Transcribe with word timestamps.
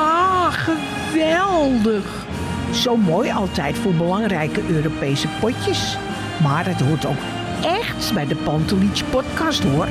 Ja, 0.00 0.50
geweldig. 0.50 2.24
Zo 2.72 2.96
mooi 2.96 3.30
altijd 3.30 3.78
voor 3.78 3.92
belangrijke 3.92 4.60
Europese 4.68 5.28
potjes. 5.40 5.96
Maar 6.42 6.66
het 6.66 6.80
hoort 6.80 7.06
ook 7.06 7.18
echt 7.62 8.14
bij 8.14 8.26
de 8.26 8.36
Pantelich 8.36 9.10
podcast 9.10 9.62
hoor. 9.62 9.86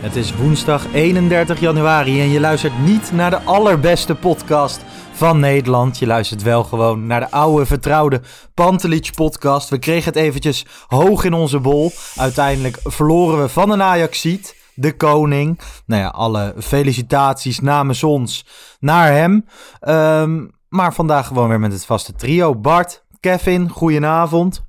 Het 0.00 0.16
is 0.16 0.34
woensdag 0.34 0.86
31 0.92 1.60
januari 1.60 2.20
en 2.20 2.30
je 2.30 2.40
luistert 2.40 2.84
niet 2.84 3.12
naar 3.12 3.30
de 3.30 3.40
allerbeste 3.44 4.14
podcast 4.14 4.84
van 5.20 5.40
Nederland. 5.40 5.98
Je 5.98 6.06
luistert 6.06 6.42
wel 6.42 6.64
gewoon 6.64 7.06
naar 7.06 7.20
de 7.20 7.30
oude 7.30 7.66
vertrouwde 7.66 8.20
Pantelich 8.54 9.12
podcast. 9.14 9.68
We 9.68 9.78
kregen 9.78 10.04
het 10.04 10.16
eventjes 10.16 10.66
hoog 10.86 11.24
in 11.24 11.32
onze 11.32 11.58
bol. 11.58 11.92
Uiteindelijk 12.16 12.78
verloren 12.84 13.42
we 13.42 13.48
van 13.48 13.70
een 13.70 13.82
Ajaxiet, 13.82 14.56
de 14.74 14.96
koning. 14.96 15.58
Nou 15.86 16.02
ja, 16.02 16.08
alle 16.08 16.54
felicitaties 16.58 17.60
namens 17.60 18.02
ons 18.02 18.46
naar 18.78 19.12
hem. 19.12 19.44
Ehm, 19.80 20.46
maar 20.68 20.94
vandaag 20.94 21.26
gewoon 21.26 21.48
weer 21.48 21.60
met 21.60 21.72
het 21.72 21.84
vaste 21.84 22.12
trio. 22.14 22.56
Bart, 22.56 23.04
Kevin, 23.20 23.68
goedenavond. 23.68 24.62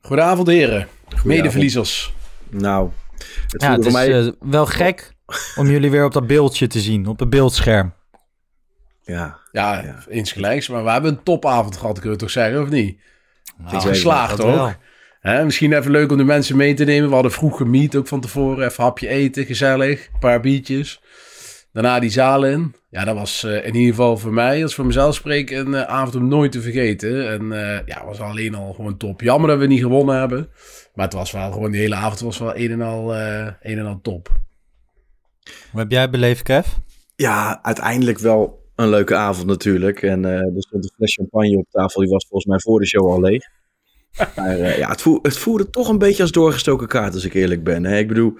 Goedenavond 0.00 0.46
heren, 0.48 0.88
medeverliezers. 1.24 2.12
Nou, 2.50 2.90
het 3.48 3.62
Ja, 3.62 3.70
het 3.70 3.78
is 3.78 3.84
voor 3.84 3.92
mij... 3.92 4.20
eh, 4.20 4.32
wel 4.40 4.66
gek 4.66 5.14
om 5.56 5.66
jullie 5.66 5.90
weer 5.90 6.04
op 6.04 6.12
dat 6.12 6.26
beeldje 6.26 6.66
te 6.66 6.80
zien, 6.80 7.06
op 7.06 7.18
het 7.18 7.30
beeldscherm. 7.30 7.92
Ja, 9.04 9.38
Ja, 9.52 9.82
Ja. 9.82 10.04
insgelijks, 10.08 10.68
maar 10.68 10.84
we 10.84 10.90
hebben 10.90 11.10
een 11.10 11.22
topavond 11.22 11.76
gehad, 11.76 11.94
kunnen 11.94 12.12
we 12.12 12.18
toch 12.24 12.30
zeggen, 12.30 12.62
of 12.62 12.68
niet? 12.68 12.98
Nou, 13.58 13.80
geslaagd, 13.80 14.36
dat 14.36 14.40
toch? 14.46 14.54
wel. 14.54 14.72
Hè, 15.20 15.44
misschien 15.44 15.72
even 15.72 15.90
leuk 15.90 16.10
om 16.10 16.16
de 16.16 16.24
mensen 16.24 16.56
mee 16.56 16.74
te 16.74 16.84
nemen. 16.84 17.08
We 17.08 17.14
hadden 17.14 17.32
vroeg 17.32 17.56
gemiet, 17.56 17.96
ook 17.96 18.06
van 18.08 18.20
tevoren. 18.20 18.66
Even 18.66 18.84
hapje 18.84 19.08
eten, 19.08 19.44
gezellig. 19.44 20.06
Een 20.12 20.18
paar 20.18 20.40
biertjes. 20.40 21.00
Daarna 21.72 21.98
die 21.98 22.10
zaal 22.10 22.44
in. 22.44 22.74
Ja, 22.90 23.04
dat 23.04 23.14
was 23.16 23.44
eh, 23.44 23.66
in 23.66 23.74
ieder 23.74 23.90
geval 23.94 24.16
voor 24.16 24.32
mij, 24.32 24.62
als 24.62 24.74
voor 24.74 24.86
mezelf 24.86 25.14
spreek, 25.14 25.50
een 25.50 25.74
eh, 25.74 25.82
avond 25.82 26.14
om 26.14 26.28
nooit 26.28 26.52
te 26.52 26.60
vergeten. 26.60 27.30
En 27.30 27.52
eh, 27.52 27.86
ja, 27.86 28.04
was 28.04 28.20
alleen 28.20 28.54
al 28.54 28.72
gewoon 28.72 28.96
top. 28.96 29.20
Jammer 29.20 29.48
dat 29.50 29.58
we 29.58 29.66
niet 29.66 29.80
gewonnen 29.80 30.18
hebben. 30.18 30.48
Maar 30.94 31.04
het 31.04 31.14
was 31.14 31.30
wel 31.30 31.52
gewoon, 31.52 31.70
die 31.70 31.80
hele 31.80 31.94
avond 31.94 32.20
was 32.20 32.38
wel 32.38 32.56
een 32.56 32.70
en 32.70 32.82
al, 32.82 33.14
eh, 33.14 33.46
een 33.60 33.78
en 33.78 33.86
al 33.86 33.98
top. 34.02 34.28
Hoe 35.70 35.80
heb 35.80 35.90
jij 35.90 36.10
beleefd, 36.10 36.42
Kev? 36.42 36.66
ja, 37.16 37.58
uiteindelijk 37.62 38.18
wel 38.18 38.63
een 38.76 38.88
leuke 38.88 39.14
avond 39.14 39.46
natuurlijk. 39.46 40.02
En 40.02 40.24
eh, 40.24 40.30
er 40.32 40.52
stond 40.56 40.84
een 40.84 40.92
fles 40.96 41.14
champagne 41.14 41.56
op 41.56 41.66
tafel. 41.70 42.00
Die 42.00 42.10
was 42.10 42.26
volgens 42.28 42.50
mij 42.50 42.60
voor 42.60 42.80
de 42.80 42.86
show 42.86 43.10
al 43.10 43.20
leeg. 43.20 43.42
Maar 44.36 44.58
eh, 44.58 44.78
ja, 44.78 44.88
het, 44.88 45.02
voel, 45.02 45.18
het 45.22 45.38
voelde 45.38 45.70
toch 45.70 45.88
een 45.88 45.98
beetje 45.98 46.22
als 46.22 46.32
doorgestoken 46.32 46.88
kaart, 46.88 47.14
als 47.14 47.24
ik 47.24 47.34
eerlijk 47.34 47.64
ben. 47.64 47.84
Hè? 47.84 47.98
Ik 47.98 48.08
bedoel, 48.08 48.32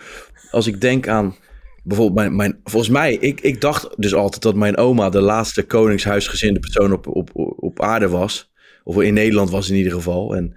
als 0.50 0.66
ik 0.66 0.80
denk 0.80 1.08
aan 1.08 1.34
bijvoorbeeld 1.82 2.18
mijn... 2.18 2.36
mijn 2.36 2.60
volgens 2.64 2.92
mij, 2.92 3.14
ik, 3.14 3.40
ik 3.40 3.60
dacht 3.60 3.88
dus 3.96 4.14
altijd 4.14 4.42
dat 4.42 4.54
mijn 4.54 4.76
oma 4.76 5.08
de 5.08 5.20
laatste 5.20 5.62
koningshuisgezinde 5.62 6.60
persoon 6.60 6.92
op, 6.92 7.06
op, 7.06 7.30
op 7.56 7.80
aarde 7.80 8.08
was. 8.08 8.52
Of 8.84 9.00
in 9.00 9.14
Nederland 9.14 9.50
was 9.50 9.70
in 9.70 9.76
ieder 9.76 9.92
geval. 9.92 10.36
En 10.36 10.56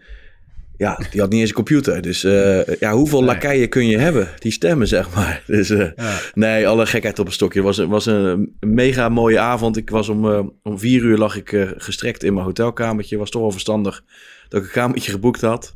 ja, 0.77 0.99
die 1.11 1.21
had 1.21 1.29
niet 1.29 1.39
eens 1.39 1.49
een 1.49 1.55
computer. 1.55 2.01
Dus 2.01 2.23
eh, 2.23 2.65
ja, 2.79 2.93
hoeveel 2.93 3.19
Nee. 3.19 3.27
lakeien 3.27 3.69
kun 3.69 3.87
je 3.87 3.97
hebben? 3.97 4.27
Die 4.39 4.51
stemmen, 4.51 4.87
zeg 4.87 5.15
maar. 5.15 5.43
Dus 5.47 5.69
eh, 5.69 5.89
Ja. 5.95 6.19
nee, 6.33 6.67
alle 6.67 6.85
gekheid 6.85 7.19
op 7.19 7.25
een 7.25 7.31
stokje. 7.31 7.65
Het 7.65 7.75
was, 7.77 7.87
was 7.87 8.05
een 8.05 8.55
mega 8.59 9.09
mooie 9.09 9.39
avond. 9.39 9.77
Ik 9.77 9.89
was 9.89 10.09
om, 10.09 10.31
eh, 10.31 10.39
om 10.63 10.79
vier 10.79 11.01
uur 11.03 11.17
lag 11.17 11.35
ik 11.35 11.73
gestrekt 11.77 12.23
in 12.23 12.33
mijn 12.33 12.45
hotelkamertje. 12.45 13.17
Was 13.17 13.29
toch 13.29 13.41
wel 13.41 13.51
verstandig 13.51 14.03
dat 14.49 14.59
ik 14.61 14.65
een 14.67 14.73
kamertje 14.73 15.11
geboekt 15.11 15.41
had. 15.41 15.75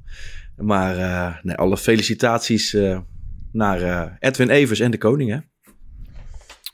Maar 0.57 1.39
nee, 1.43 1.55
alle 1.55 1.77
felicitaties 1.77 2.77
naar 3.51 4.17
Edwin 4.19 4.49
Evers 4.49 4.79
en 4.79 4.91
de 4.91 4.97
koning, 4.97 5.29
hè? 5.29 5.37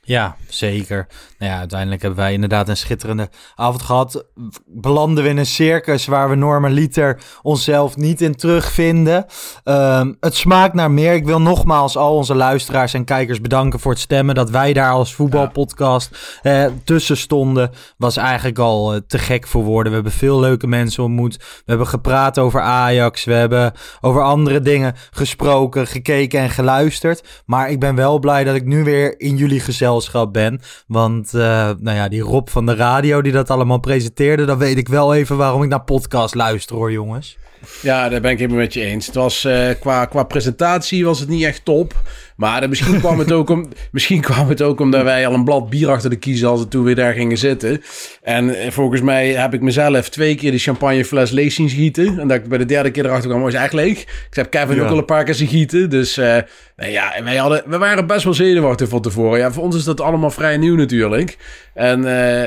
Ja, 0.08 0.36
zeker. 0.48 1.06
Nou 1.38 1.52
ja, 1.52 1.58
uiteindelijk 1.58 2.02
hebben 2.02 2.20
wij 2.20 2.32
inderdaad 2.32 2.68
een 2.68 2.76
schitterende 2.76 3.28
avond 3.54 3.82
gehad. 3.82 4.24
Belanden 4.66 5.24
we 5.24 5.30
in 5.30 5.36
een 5.36 5.46
circus 5.46 6.06
waar 6.06 6.28
we 6.28 6.34
normaliter 6.34 7.20
onszelf 7.42 7.96
niet 7.96 8.20
in 8.20 8.34
terugvinden. 8.34 9.26
Ehm, 9.64 10.12
het 10.20 10.36
smaakt 10.36 10.74
naar 10.74 10.90
meer. 10.90 11.14
Ik 11.14 11.24
wil 11.24 11.40
nogmaals 11.40 11.96
al 11.96 12.16
onze 12.16 12.34
luisteraars 12.34 12.94
en 12.94 13.04
kijkers 13.04 13.40
bedanken 13.40 13.80
voor 13.80 13.92
het 13.92 14.00
stemmen. 14.00 14.34
Dat 14.34 14.50
wij 14.50 14.72
daar 14.72 14.92
als 14.92 15.14
voetbalpodcast 15.14 16.38
eh, 16.42 16.64
tussen 16.84 17.16
stonden, 17.16 17.70
was 17.96 18.16
eigenlijk 18.16 18.58
al 18.58 18.94
eh, 18.94 19.00
te 19.06 19.18
gek 19.18 19.46
voor 19.46 19.62
woorden. 19.62 19.88
We 19.92 19.98
hebben 19.98 20.18
veel 20.18 20.40
leuke 20.40 20.66
mensen 20.66 21.02
ontmoet. 21.02 21.36
We 21.36 21.62
hebben 21.64 21.86
gepraat 21.86 22.38
over 22.38 22.60
Ajax. 22.60 23.24
We 23.24 23.32
hebben 23.32 23.72
over 24.00 24.22
andere 24.22 24.60
dingen 24.60 24.94
gesproken, 25.10 25.86
gekeken 25.86 26.40
en 26.40 26.50
geluisterd. 26.50 27.42
Maar 27.46 27.70
ik 27.70 27.80
ben 27.80 27.94
wel 27.94 28.18
blij 28.18 28.44
dat 28.44 28.54
ik 28.54 28.64
nu 28.64 28.84
weer 28.84 29.20
in 29.20 29.36
jullie 29.36 29.60
gezelschap 29.60 29.96
ben. 30.32 30.60
Want 30.86 31.34
eh, 31.34 31.70
nou 31.78 31.96
ja, 31.96 32.08
die 32.08 32.20
Rob 32.20 32.48
van 32.48 32.66
de 32.66 32.74
radio 32.74 33.22
die 33.22 33.32
dat 33.32 33.50
allemaal 33.50 33.78
presenteerde, 33.78 34.44
dan 34.44 34.58
weet 34.58 34.78
ik 34.78 34.88
wel 34.88 35.14
even 35.14 35.36
waarom 35.36 35.62
ik 35.62 35.68
naar 35.68 35.84
podcast 35.84 36.34
luister 36.34 36.76
hoor, 36.76 36.92
jongens. 36.92 37.38
Ja, 37.82 38.08
daar 38.08 38.20
ben 38.20 38.30
ik 38.30 38.38
helemaal 38.38 38.60
met 38.60 38.74
je 38.74 38.80
eens. 38.80 39.06
Het 39.06 39.14
was, 39.14 39.44
eh, 39.44 39.68
qua, 39.80 40.04
qua 40.04 40.22
presentatie 40.22 41.04
was 41.04 41.20
het 41.20 41.28
niet 41.28 41.44
echt 41.44 41.64
top. 41.64 41.94
Maar 42.38 42.62
eh, 42.62 42.68
misschien, 42.68 42.98
kwam 42.98 43.18
het 43.18 43.32
ook 43.32 43.50
om, 43.50 43.68
misschien 43.92 44.20
kwam 44.20 44.48
het 44.48 44.62
ook 44.62 44.80
omdat 44.80 45.02
wij 45.02 45.26
al 45.26 45.34
een 45.34 45.44
blad 45.44 45.70
bier 45.70 45.90
achter 45.90 46.10
de 46.10 46.16
kiezen 46.16 46.48
hadden 46.48 46.68
toen 46.68 46.84
we 46.84 46.94
daar 46.94 47.12
gingen 47.12 47.38
zitten. 47.38 47.82
En 48.22 48.60
eh, 48.60 48.70
volgens 48.70 49.00
mij 49.00 49.28
heb 49.28 49.54
ik 49.54 49.60
mezelf 49.60 50.08
twee 50.08 50.34
keer 50.34 50.50
de 50.50 50.58
champagnefles 50.58 51.30
leeg 51.30 51.52
zien 51.52 51.70
schieten. 51.70 52.18
En 52.18 52.28
dat 52.28 52.36
ik 52.36 52.48
bij 52.48 52.58
de 52.58 52.64
derde 52.64 52.90
keer 52.90 53.04
erachter 53.04 53.30
kwam, 53.30 53.42
was 53.42 53.54
echt 53.54 53.72
leeg. 53.72 54.00
Ik 54.00 54.26
heb 54.30 54.50
Kevin 54.50 54.76
Ja. 54.76 54.82
ook 54.82 54.90
al 54.90 54.98
een 54.98 55.04
paar 55.04 55.24
keer 55.24 55.34
zien 55.34 55.48
gieten. 55.48 55.90
Dus 55.90 56.16
eh, 56.16 56.36
nou 56.76 56.90
ja, 56.90 57.14
en 57.14 57.24
wij, 57.24 57.36
hadden, 57.36 57.62
we 57.66 57.78
waren 57.78 58.06
best 58.06 58.24
wel 58.24 58.34
zenuwachtig 58.34 58.88
van 58.88 59.02
tevoren. 59.02 59.38
Ja, 59.38 59.52
voor 59.52 59.62
ons 59.62 59.76
is 59.76 59.84
dat 59.84 60.00
allemaal 60.00 60.30
vrij 60.30 60.56
nieuw 60.56 60.76
natuurlijk. 60.76 61.36
En 61.74 62.02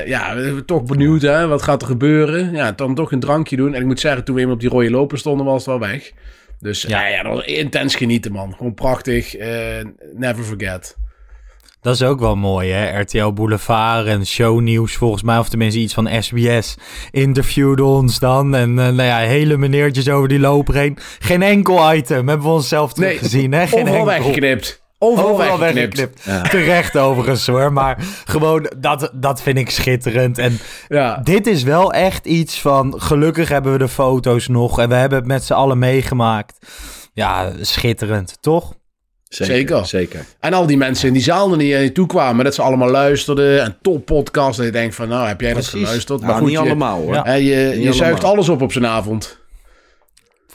ja, 0.05 0.35
we 0.35 0.43
zijn 0.43 0.65
toch 0.65 0.83
benieuwd, 0.83 1.21
hè. 1.21 1.47
Wat 1.47 1.61
gaat 1.61 1.81
er 1.81 1.87
gebeuren? 1.87 2.51
Ja, 2.53 2.71
dan 2.71 2.95
toch 2.95 3.11
een 3.11 3.19
drankje 3.19 3.55
doen. 3.55 3.73
En 3.73 3.81
ik 3.81 3.87
moet 3.87 3.99
zeggen, 3.99 4.23
toen 4.23 4.35
we 4.35 4.41
eenmaal 4.41 4.55
op 4.55 4.61
die 4.61 4.69
rode 4.69 4.89
loper 4.89 5.17
stonden, 5.17 5.45
was 5.45 5.55
het 5.55 5.65
wel 5.65 5.79
weg. 5.89 6.11
Dus 6.61 6.81
Ja. 6.81 7.01
ja, 7.01 7.07
ja 7.07 7.23
dat 7.23 7.33
was 7.33 7.45
intens 7.45 7.95
genieten, 7.95 8.31
man. 8.31 8.53
Gewoon 8.57 8.73
prachtig. 8.73 9.35
eh, 9.35 9.85
never 10.15 10.43
forget. 10.43 10.97
Dat 11.81 11.93
is 11.95 12.03
ook 12.03 12.19
wel 12.19 12.35
mooi, 12.35 12.71
hè? 12.71 12.99
RTL 12.99 13.31
Boulevard 13.31 14.05
en 14.07 14.25
shownieuws 14.25 14.93
volgens 14.95 15.23
mij, 15.23 15.37
of 15.37 15.49
tenminste 15.49 15.79
iets 15.79 15.93
van 15.93 16.09
SBS, 16.23 16.75
interviewde 17.11 17.83
ons 17.83 18.19
dan. 18.19 18.55
En 18.55 18.69
eh, 18.79 18.85
nou 18.85 19.01
ja, 19.03 19.17
hele 19.17 19.57
meneertjes 19.57 20.09
over 20.09 20.27
die 20.29 20.39
loper 20.39 20.75
heen. 20.75 20.97
Geen 21.19 21.41
enkel 21.41 21.93
item 21.93 22.27
hebben 22.27 22.47
we 22.47 22.53
onszelf 22.53 22.95
Nee, 22.95 23.07
teruggezien, 23.07 23.51
hè? 23.51 23.67
Geen 23.67 23.81
Overal 23.81 24.11
enkel. 24.11 24.23
weggeknipt. 24.25 24.80
Overal, 25.03 25.29
Overal 25.29 25.59
weggeknipt. 25.59 25.97
weggeknipt. 26.25 26.49
Terecht 26.51 26.97
overigens 26.97 27.47
hoor, 27.47 27.73
maar 27.73 27.97
gewoon 28.25 28.71
dat, 28.77 29.11
dat 29.13 29.41
vind 29.41 29.57
ik 29.57 29.69
schitterend. 29.69 30.37
En 30.37 30.59
Ja. 30.87 31.19
dit 31.23 31.47
is 31.47 31.63
wel 31.63 31.93
echt 31.93 32.25
iets 32.25 32.59
van, 32.61 32.93
gelukkig 33.01 33.49
hebben 33.49 33.71
we 33.71 33.77
de 33.77 33.87
foto's 33.87 34.47
nog 34.47 34.79
en 34.79 34.89
we 34.89 34.95
hebben 34.95 35.17
het 35.17 35.27
met 35.27 35.43
z'n 35.43 35.53
allen 35.53 35.79
meegemaakt. 35.79 36.67
Ja, 37.13 37.51
schitterend, 37.61 38.37
toch? 38.41 38.73
Zeker. 39.27 39.85
Zeker. 39.85 40.25
En 40.39 40.53
al 40.53 40.65
die 40.65 40.77
mensen 40.77 41.07
in 41.07 41.13
die 41.13 41.21
zaal 41.23 41.49
die 41.49 41.67
je 41.77 41.91
toe 41.91 42.07
kwamen, 42.07 42.43
dat 42.45 42.55
ze 42.55 42.61
allemaal 42.61 42.89
luisterden. 42.89 43.63
En 43.63 43.77
top 43.81 44.05
podcast. 44.05 44.57
Dat 44.57 44.65
je 44.65 44.71
denkt 44.71 44.95
van, 44.95 45.07
nou, 45.07 45.27
heb 45.27 45.41
jij 45.41 45.53
dat 45.53 45.61
Precies. 45.63 45.81
geluisterd? 45.85 46.19
Nou, 46.19 46.31
maar 46.31 46.41
goed, 46.41 46.49
niet 46.49 46.57
je, 46.59 46.63
allemaal 46.65 47.01
hoor. 47.01 47.13
Ja. 47.13 47.33
je, 47.33 47.71
Niet 47.75 47.83
je 47.83 47.93
zuigt 47.93 48.23
alles 48.23 48.49
op 48.49 48.61
op 48.61 48.71
zijn 48.71 48.85
avond. 48.87 49.39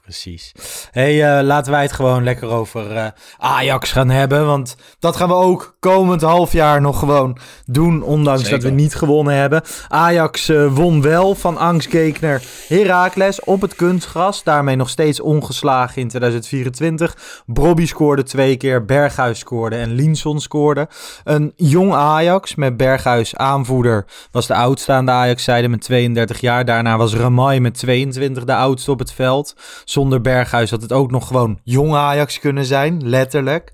Precies. 0.06 0.53
hey, 0.91 1.38
uh, 1.38 1.47
laten 1.47 1.73
wij 1.73 1.82
het 1.82 1.93
gewoon 1.93 2.25
lekker 2.25 2.49
over 2.49 2.93
uh, 2.93 3.06
Ajax 3.38 3.93
gaan 3.93 4.11
hebben. 4.11 4.47
Want 4.47 4.76
dat 4.99 5.17
gaan 5.17 5.29
we 5.29 5.35
ook 5.35 5.76
komend 5.81 6.20
half 6.20 6.53
jaar 6.53 6.81
nog 6.81 6.99
gewoon 6.99 7.38
doen. 7.64 8.03
Ondanks 8.03 8.43
Zeker. 8.43 8.58
dat 8.58 8.69
we 8.69 8.75
niet 8.76 8.94
gewonnen 8.94 9.35
hebben. 9.35 9.62
Ajax 9.88 10.49
uh, 10.49 10.75
won 10.75 11.03
wel 11.03 11.35
van 11.35 11.56
angstgekner 11.56 12.43
Heracles 12.69 13.41
op 13.41 13.61
het 13.61 13.75
kunstgras. 13.75 14.43
Daarmee 14.43 14.76
nog 14.76 14.88
steeds 14.88 15.20
ongeslagen 15.20 16.03
in 16.03 16.09
2024. 16.09 17.43
Brobby 17.47 17.87
scoorde 17.87 18.23
twee 18.23 18.56
keer, 18.56 18.85
Berghuis 18.85 19.38
scoorde 19.38 19.76
en 19.76 19.94
Linson 19.94 20.41
scoorde. 20.41 20.88
Een 21.25 21.52
jong 21.56 21.93
Ajax 21.93 22.55
met 22.55 22.76
Berghuis 22.76 23.37
aanvoerder 23.37 24.06
was 24.31 24.47
de 24.47 24.55
oudste 24.55 24.93
aan 24.93 25.05
de 25.05 25.12
Ajax-zijde 25.12 25.69
met 25.69 25.81
32 25.81 26.41
jaar. 26.41 26.64
Daarna 26.64 26.97
was 26.97 27.14
Ramai 27.14 27.61
met 27.61 27.75
22 27.75 28.44
de 28.44 28.55
oudste 28.55 28.91
op 28.91 28.99
het 28.99 29.12
veld 29.12 29.55
zonder 29.96 30.20
Berghuis 30.20 30.70
had 30.70 30.82
het 30.82 30.93
ook 30.93 31.10
nog 31.10 31.26
gewoon 31.26 31.60
jong 31.62 31.94
Ajax 31.94 32.38
kunnen 32.38 32.64
zijn, 32.64 33.08
letterlijk. 33.08 33.72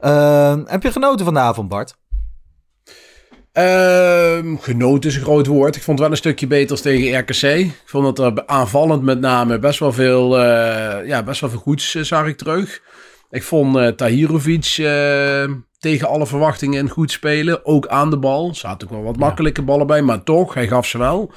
Uh, 0.00 0.56
heb 0.64 0.82
je 0.82 0.92
genoten 0.92 1.24
van 1.24 1.34
de 1.34 1.40
avond, 1.40 1.68
Bart? 1.68 1.96
Uh, 3.52 4.56
genoten 4.60 5.10
is 5.10 5.16
een 5.16 5.22
groot 5.22 5.46
woord. 5.46 5.76
Ik 5.76 5.82
vond 5.82 5.98
het 5.98 6.06
wel 6.06 6.10
een 6.10 6.22
stukje 6.22 6.46
beter 6.46 6.70
als 6.70 6.80
tegen 6.80 7.18
RKC. 7.18 7.42
Ik 7.42 7.82
vond 7.84 8.16
dat 8.16 8.36
er 8.36 8.46
aanvallend 8.46 9.02
met 9.02 9.20
name 9.20 9.58
best 9.58 9.78
wel 9.78 9.92
veel, 9.92 10.38
uh, 10.38 11.06
ja, 11.06 11.22
best 11.22 11.40
wel 11.40 11.50
veel 11.50 11.58
goeds 11.58 11.94
uh, 11.94 12.02
zag 12.02 12.26
ik 12.26 12.36
terug. 12.36 12.82
Ik 13.30 13.42
vond 13.42 13.76
uh, 13.76 13.88
Tahirovic 13.88 14.64
tegen 15.78 16.08
alle 16.08 16.26
verwachtingen 16.26 16.88
goed 16.88 17.10
spelen. 17.10 17.66
Ook 17.66 17.86
aan 17.86 18.10
de 18.10 18.18
bal. 18.18 18.48
Er 18.48 18.54
zaten 18.54 18.88
ook 18.88 18.94
wel 18.94 19.02
wat 19.02 19.16
makkelijke 19.16 19.62
ballen 19.62 19.86
bij, 19.86 20.02
maar 20.02 20.22
toch, 20.22 20.54
hij 20.54 20.68
gaf 20.68 20.86
ze 20.86 20.98
wel. 20.98 21.32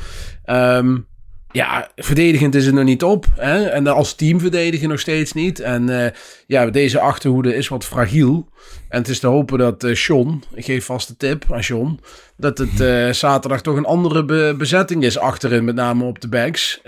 Um, 0.45 1.07
ja, 1.53 1.91
verdedigend 1.95 2.55
is 2.55 2.65
het 2.65 2.75
nog 2.75 2.83
niet 2.83 3.03
op. 3.03 3.25
Hè? 3.35 3.65
En 3.65 3.87
als 3.87 4.15
team 4.15 4.39
verdedigen 4.39 4.89
nog 4.89 4.99
steeds 4.99 5.33
niet. 5.33 5.59
En 5.59 5.89
uh, 5.89 6.05
ja, 6.47 6.65
deze 6.65 6.99
achterhoede 6.99 7.55
is 7.55 7.67
wat 7.67 7.85
fragiel. 7.85 8.49
En 8.89 8.97
het 8.97 9.07
is 9.07 9.19
te 9.19 9.27
hopen 9.27 9.57
dat 9.57 9.83
uh, 9.83 9.95
Sean, 9.95 10.43
ik 10.53 10.65
geef 10.65 10.85
vast 10.85 11.07
de 11.07 11.17
tip 11.17 11.45
aan 11.51 11.63
Sean, 11.63 11.99
dat 12.37 12.57
het 12.57 12.79
uh, 12.79 13.11
zaterdag 13.11 13.61
toch 13.61 13.75
een 13.75 13.85
andere 13.85 14.25
be 14.25 14.55
bezetting 14.57 15.03
is 15.03 15.17
achterin, 15.17 15.63
met 15.63 15.75
name 15.75 16.03
op 16.03 16.21
de 16.21 16.27
backs. 16.27 16.81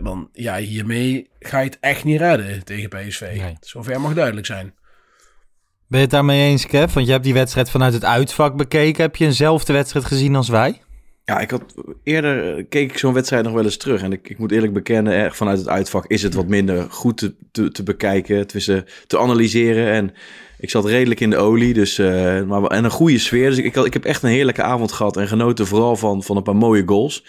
want 0.00 0.28
ja, 0.32 0.56
hiermee 0.56 1.28
ga 1.38 1.58
je 1.58 1.64
het 1.64 1.78
echt 1.80 2.04
niet 2.04 2.20
redden 2.20 2.64
tegen 2.64 2.88
PSV. 2.88 3.20
Nee. 3.20 3.56
Zover 3.60 4.00
mag 4.00 4.14
duidelijk 4.14 4.46
zijn. 4.46 4.74
Ben 5.88 5.98
je 5.98 6.04
het 6.04 6.14
daarmee 6.14 6.48
eens, 6.48 6.66
Kev? 6.66 6.92
Want 6.92 7.06
je 7.06 7.12
hebt 7.12 7.24
die 7.24 7.34
wedstrijd 7.34 7.70
vanuit 7.70 7.92
het 7.92 8.04
uitvak 8.04 8.56
bekeken. 8.56 9.02
Heb 9.02 9.16
je 9.16 9.24
eenzelfde 9.24 9.72
wedstrijd 9.72 10.04
gezien 10.04 10.36
als 10.36 10.48
wij? 10.48 10.80
Ja, 11.30 11.40
ik 11.40 11.50
had 11.50 11.74
eerder 12.02 12.56
eh, 12.56 12.64
keek 12.68 12.90
ik 12.90 12.98
zo'n 12.98 13.12
wedstrijd 13.12 13.44
nog 13.44 13.52
wel 13.52 13.64
eens 13.64 13.76
terug. 13.76 14.02
En 14.02 14.12
ik, 14.12 14.28
ik 14.28 14.38
moet 14.38 14.52
eerlijk 14.52 14.72
bekennen, 14.72 15.12
erg 15.12 15.36
vanuit 15.36 15.58
het 15.58 15.68
uitvak 15.68 16.06
is 16.06 16.22
het 16.22 16.34
wat 16.34 16.46
minder 16.46 16.90
goed 16.90 17.32
te, 17.50 17.70
te, 17.70 17.82
bekijken, 17.82 18.46
te, 18.46 19.18
analyseren. 19.18 19.92
En 19.92 20.14
ik 20.58 20.70
zat 20.70 20.84
redelijk 20.84 21.20
in 21.20 21.30
de 21.30 21.36
olie, 21.36 21.72
dus, 21.72 21.98
uh, 21.98 22.42
maar, 22.42 22.62
en 22.62 22.84
een 22.84 22.90
goede 22.90 23.18
sfeer. 23.18 23.48
Dus 23.48 23.58
ik, 23.58 23.74
had, 23.74 23.86
ik 23.86 23.92
heb 23.92 24.04
echt 24.04 24.22
een 24.22 24.30
heerlijke 24.30 24.62
avond 24.62 24.92
gehad 24.92 25.16
en 25.16 25.28
genoten 25.28 25.66
vooral 25.66 25.96
van, 25.96 26.22
van 26.22 26.36
een 26.36 26.42
paar 26.42 26.56
mooie 26.56 26.82
goals. 26.86 27.24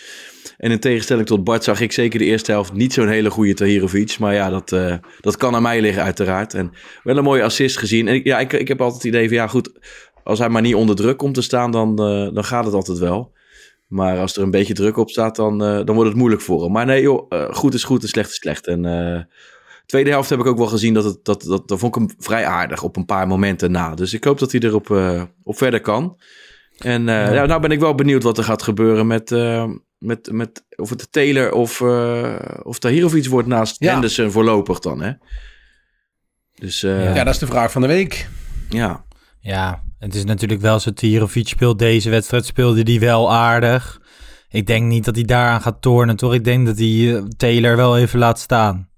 En 0.58 0.72
in 0.72 0.80
tegenstelling 0.80 1.28
tot 1.28 1.44
Bart 1.44 1.64
zag 1.64 1.80
ik 1.80 1.92
zeker 1.92 2.20
de 2.20 2.26
eerste 2.26 2.52
helft 2.52 2.74
niet 2.74 2.94
zo'n 2.94 3.08
hele 3.08 3.30
goede 3.30 3.54
Tahirovic. 3.54 4.20
Maar 4.20 4.34
ja, 4.34 4.50
dat, 4.50 4.76
dat 5.20 5.38
kan 5.38 5.56
aan 5.56 5.62
mij 5.62 5.82
liggen 5.82 6.04
uiteraard. 6.04 6.54
En 6.54 6.72
wel 7.04 7.18
een 7.18 7.24
mooie 7.24 7.44
assist 7.44 7.78
gezien. 7.78 8.08
En 8.08 8.14
ik, 8.14 8.26
ja, 8.26 8.40
ik, 8.40 8.54
ik 8.54 8.68
heb 8.68 8.82
altijd 8.82 9.04
het 9.04 9.14
idee 9.14 9.28
van 9.28 9.38
ja 9.38 9.48
goed, 9.48 9.72
als 10.24 10.40
hij 10.40 10.50
maar 10.50 10.62
niet 10.62 10.76
onder 10.76 10.96
druk 10.96 11.18
komt 11.18 11.34
te 11.34 11.42
staan, 11.42 11.72
dan, 11.72 11.96
dan 12.34 12.44
gaat 12.44 12.66
het 12.66 12.74
altijd 12.74 12.98
wel. 12.98 13.32
Maar 13.92 14.20
als 14.20 14.36
er 14.36 14.44
een 14.44 14.52
beetje 14.52 14.74
druk 14.74 14.98
op 14.98 15.10
staat, 15.10 15.36
dan, 15.36 15.64
uh, 15.64 15.86
dan 15.86 15.96
wordt 15.96 16.10
het 16.10 16.18
moeilijk 16.18 16.42
voor 16.42 16.64
hem. 16.64 16.72
Maar 16.72 16.86
nee, 16.86 17.02
joh, 17.02 17.26
uh, 17.30 17.54
goed 17.54 17.74
is 17.74 17.84
goed 17.84 18.02
en 18.02 18.10
slecht 18.10 18.30
is 18.30 18.36
slecht. 18.36 18.68
En 18.68 18.84
uh, 18.84 19.22
tweede 19.86 20.10
helft 20.10 20.30
heb 20.30 20.40
ik 20.40 20.46
ook 20.46 20.58
wel 20.58 20.68
gezien 20.68 20.94
dat 20.94 21.04
het, 21.04 21.20
dat, 21.24 21.42
dat, 21.42 21.68
dat 21.68 21.80
vond 21.80 21.96
ik 21.96 22.02
hem 22.02 22.12
vrij 22.18 22.46
aardig 22.46 22.84
op 22.84 22.96
een 22.96 23.06
paar 23.06 23.28
momenten 23.28 23.72
na. 23.72 23.96
Dus 23.96 24.14
ik 24.14 24.24
hoop 24.24 24.40
dat 24.40 24.52
hij 24.52 24.62
erop 24.62 24.90
op 25.44 25.58
verder 25.58 25.82
kan. 25.82 26.20
En 26.78 27.04
ja. 27.06 27.34
ja. 27.34 27.46
nou 27.46 27.62
ben 27.62 27.72
ik 27.72 27.80
wel 27.80 27.96
benieuwd 27.96 28.24
wat 28.24 28.38
er 28.38 28.44
gaat 28.44 28.64
gebeuren 28.64 29.08
met, 29.08 29.30
met, 29.98 30.32
met 30.32 30.66
of 30.76 30.90
het 30.90 31.00
de 31.00 31.10
Taylor 31.10 31.52
of, 31.52 31.82
of 32.64 33.14
iets 33.14 33.28
wordt 33.28 33.48
naast 33.48 33.76
ja. 33.80 33.92
Henderson 33.92 34.32
voorlopig 34.32 34.80
dan. 34.80 35.02
Hè? 35.02 35.12
Dus, 36.56 36.82
ja. 36.82 37.14
ja, 37.14 37.24
dat 37.24 37.34
is 37.34 37.40
de 37.40 37.48
vraag 37.48 37.72
van 37.72 37.82
de 37.82 37.88
week. 37.88 38.30
Ja. 38.70 39.06
Ja, 39.40 39.84
het 40.02 40.16
is 40.16 40.24
natuurlijk 40.24 40.62
wel 40.62 40.80
zo, 40.80 40.94
Tirovic 40.94 41.48
speelt 41.48 41.80
deze 41.80 42.10
wedstrijd, 42.10 42.46
speelde 42.46 42.84
die 42.84 43.00
wel 43.00 43.32
aardig. 43.32 44.02
Ik 44.50 44.68
denk 44.68 44.86
niet 44.86 45.06
dat 45.06 45.16
hij 45.16 45.24
daaraan 45.24 45.62
gaat 45.62 45.82
tornen, 45.82 46.16
toch? 46.16 46.34
Ik 46.34 46.44
denk 46.44 46.66
dat 46.66 46.78
hij 46.78 46.88
uh, 46.88 47.24
Taylor 47.38 47.76
wel 47.76 47.98
even 47.98 48.20
laat 48.20 48.40
staan. 48.40 48.90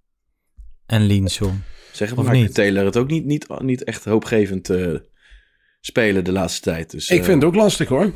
En 0.86 1.06
Linson. 1.06 1.64
Zeg 1.92 2.16
maar, 2.16 2.34
niet? 2.34 2.54
Taylor 2.54 2.86
het 2.86 2.98
ook 2.98 3.10
niet, 3.10 3.26
niet, 3.26 3.48
niet 3.60 3.84
echt 3.84 4.06
hoopgevend 4.06 4.70
uh, 4.70 4.98
spelen 5.82 6.24
de 6.24 6.32
laatste 6.32 6.62
tijd. 6.62 6.92
Dus, 6.92 7.10
ik 7.10 7.24
vind 7.24 7.42
het 7.42 7.52
ook 7.52 7.56
lastig 7.56 7.88
hoor. 7.88 8.12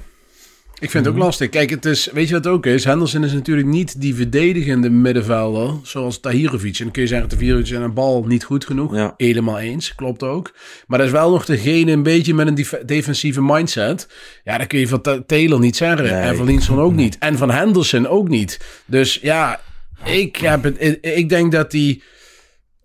Ik 0.79 0.89
vind 0.89 1.05
het 1.05 1.07
ook 1.07 1.19
mhm. 1.19 1.25
lastig. 1.25 1.49
Kijk, 1.49 1.69
het 1.69 1.85
is, 1.85 2.09
weet 2.13 2.27
je 2.27 2.33
wat 2.33 2.43
het 2.43 2.53
ook 2.53 2.65
is? 2.65 2.83
Henderson 2.83 3.23
is 3.23 3.33
natuurlijk 3.33 3.67
niet 3.67 4.01
die 4.01 4.15
verdedigende 4.15 4.89
middenvelder 4.89 5.73
zoals 5.83 6.19
Tahirovic. 6.19 6.77
En 6.77 6.83
dan 6.83 6.91
kun 6.91 7.01
je 7.01 7.07
zeggen, 7.07 7.27
Tahirovic 7.27 7.69
en 7.69 7.81
een 7.81 7.93
bal 7.93 8.23
niet 8.23 8.43
goed 8.43 8.65
genoeg. 8.65 8.95
Ja. 8.95 9.13
Helemaal 9.17 9.59
eens, 9.59 9.95
klopt 9.95 10.23
ook. 10.23 10.53
Maar 10.87 10.97
dat 10.97 11.07
is 11.07 11.13
wel 11.13 11.31
nog 11.31 11.45
degene 11.45 11.91
een 11.91 12.03
beetje 12.03 12.33
met 12.33 12.47
een 12.47 12.85
defensieve 12.85 13.41
mindset. 13.41 14.07
Ja, 14.43 14.57
dan 14.57 14.67
kun 14.67 14.79
je 14.79 14.87
van 14.87 15.23
Taylor 15.25 15.59
niet 15.59 15.75
zeggen. 15.75 16.21
En 16.21 16.35
van 16.35 16.45
Linson 16.45 16.79
ook 16.79 16.93
niet. 16.93 17.17
En 17.17 17.37
van 17.37 17.51
Henderson 17.51 18.07
ook 18.07 18.27
niet. 18.27 18.59
Dus 18.85 19.19
ja, 19.21 19.61
ik, 20.05 20.35
heb 20.35 20.63
het, 20.63 20.97
ik 21.01 21.29
denk 21.29 21.51
dat 21.51 21.71
die... 21.71 22.03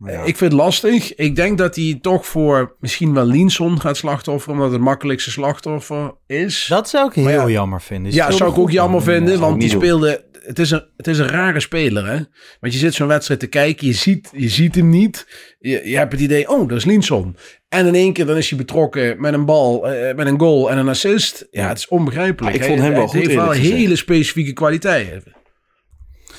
Ik 0.09 0.37
vind 0.37 0.53
het 0.53 0.53
lastig. 0.53 1.15
Ik 1.15 1.37
denk 1.37 1.59
dat 1.59 1.77
hij 1.77 1.99
toch 2.01 2.27
voor 2.27 2.77
misschien 2.81 3.15
wel 3.15 3.25
Linson 3.25 3.81
gaat 3.81 3.97
slachtofferen, 3.97 4.55
omdat 4.55 4.73
het 4.73 4.81
makkelijkste 4.81 5.31
slachtoffer 5.31 6.15
is. 6.27 6.67
Dat 6.69 6.89
zou 6.89 7.09
ik 7.09 7.15
heel 7.15 7.51
jammer 7.51 7.81
vinden. 7.81 8.13
Ja, 8.13 8.31
zou 8.31 8.51
ik 8.51 8.59
ook 8.59 8.71
jammer 8.71 9.03
vinden, 9.03 9.41
want 9.41 9.61
die 9.61 9.69
speelde... 9.69 10.31
Het 10.43 10.59
is, 10.59 10.71
een, 10.71 10.85
het 10.97 11.07
is 11.07 11.19
een 11.19 11.29
rare 11.29 11.61
speler, 11.61 12.07
hè? 12.07 12.19
Want 12.61 12.73
je 12.73 12.79
zit 12.79 12.95
zo'n 12.95 13.07
wedstrijd 13.07 13.41
te 13.41 13.47
kijken, 13.47 13.87
je 13.87 13.93
ziet, 13.93 14.31
je 14.37 14.49
ziet 14.49 14.75
hem 14.75 14.89
niet. 14.89 15.27
Je, 15.59 15.89
je 15.89 15.97
hebt 15.97 16.13
het 16.13 16.21
idee, 16.21 16.49
oh, 16.49 16.69
dat 16.69 16.79
is 16.79 16.85
Linson. 16.85 17.37
En 17.69 17.87
in 17.87 17.95
één 17.95 18.13
keer 18.13 18.27
dan 18.27 18.37
is 18.37 18.49
hij 18.49 18.59
betrokken 18.59 19.21
met 19.21 19.35
een 19.35 19.45
bal, 19.45 19.93
uh, 19.93 20.15
met 20.15 20.27
een 20.27 20.39
goal 20.39 20.71
en 20.71 20.79
een 20.79 20.89
assist. 20.89 21.47
Ja, 21.51 21.69
het 21.69 21.79
is 21.79 21.89
onbegrijpelijk. 21.89 22.57
ik 22.57 22.65
vond 22.65 22.81
hem 22.81 22.93
wel 22.93 23.07
goed. 23.07 23.13
Hij 23.13 23.23
heeft 23.23 23.35
wel 23.35 23.51
hele 23.51 23.97
specifieke 23.97 24.53
kwaliteiten. 24.53 25.23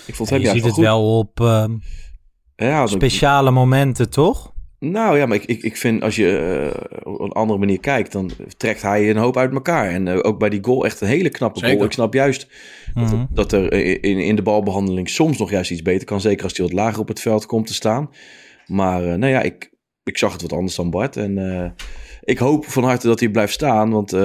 Ik 0.06 0.16
vond 0.16 0.30
hem 0.30 0.42
je 0.42 0.50
ziet 0.50 0.66
het 0.66 0.78
wel 0.78 1.18
op... 1.18 1.40
Uh 1.40 1.66
ja, 2.56 2.88
Speciale 2.88 3.52
momenten, 3.52 4.10
toch? 4.10 4.54
Nou 4.92 5.18
ja, 5.18 5.26
maar 5.26 5.38
ik, 5.38 5.46
ik, 5.46 5.64
ik 5.64 5.78
vind 5.78 6.02
als 6.04 6.16
je 6.16 6.72
uh, 6.74 7.14
op 7.14 7.20
een 7.20 7.32
andere 7.32 7.60
manier 7.60 7.80
kijkt, 7.80 8.12
dan 8.12 8.32
trekt 8.58 8.82
hij 8.82 9.10
een 9.10 9.18
hoop 9.18 9.38
uit 9.38 9.54
elkaar. 9.54 9.90
En 9.90 10.06
uh, 10.06 10.20
ook 10.22 10.40
bij 10.40 10.50
die 10.50 10.64
goal 10.64 10.86
echt 10.86 11.02
een 11.02 11.08
hele 11.08 11.30
knappe 11.30 11.60
zeker. 11.60 11.76
goal. 11.76 11.86
Ik 11.86 11.94
snap 11.94 12.14
juist 12.14 12.48
mm 12.94 13.06
-hmm. 13.06 13.28
dat, 13.30 13.50
dat, 13.50 13.72
er 13.72 13.74
in, 14.04 14.20
in 14.20 14.36
de 14.36 14.42
balbehandeling 14.42 15.10
soms 15.10 15.38
nog 15.38 15.50
juist 15.50 15.72
iets 15.72 15.82
beter 15.82 16.06
kan. 16.06 16.22
Zeker 16.22 16.44
als 16.44 16.58
hij 16.58 16.66
wat 16.66 16.76
lager 16.76 17.00
op 17.00 17.08
het 17.08 17.20
veld 17.20 17.46
komt 17.46 17.68
te 17.68 17.74
staan. 17.74 18.10
Maar 18.66 19.04
uh, 19.04 19.14
nou 19.14 19.32
ja, 19.32 19.42
ik, 19.42 19.72
ik 20.04 20.18
zag 20.18 20.32
het 20.32 20.42
wat 20.42 20.54
anders 20.54 20.76
dan 20.76 20.90
Bart. 20.90 21.18
En 21.18 21.76
ik 22.22 22.38
hoop 22.38 22.66
van 22.66 22.84
harte 22.84 23.08
dat 23.08 23.20
hij 23.20 23.30
blijft 23.30 23.54
staan. 23.54 23.90
Want 23.90 24.16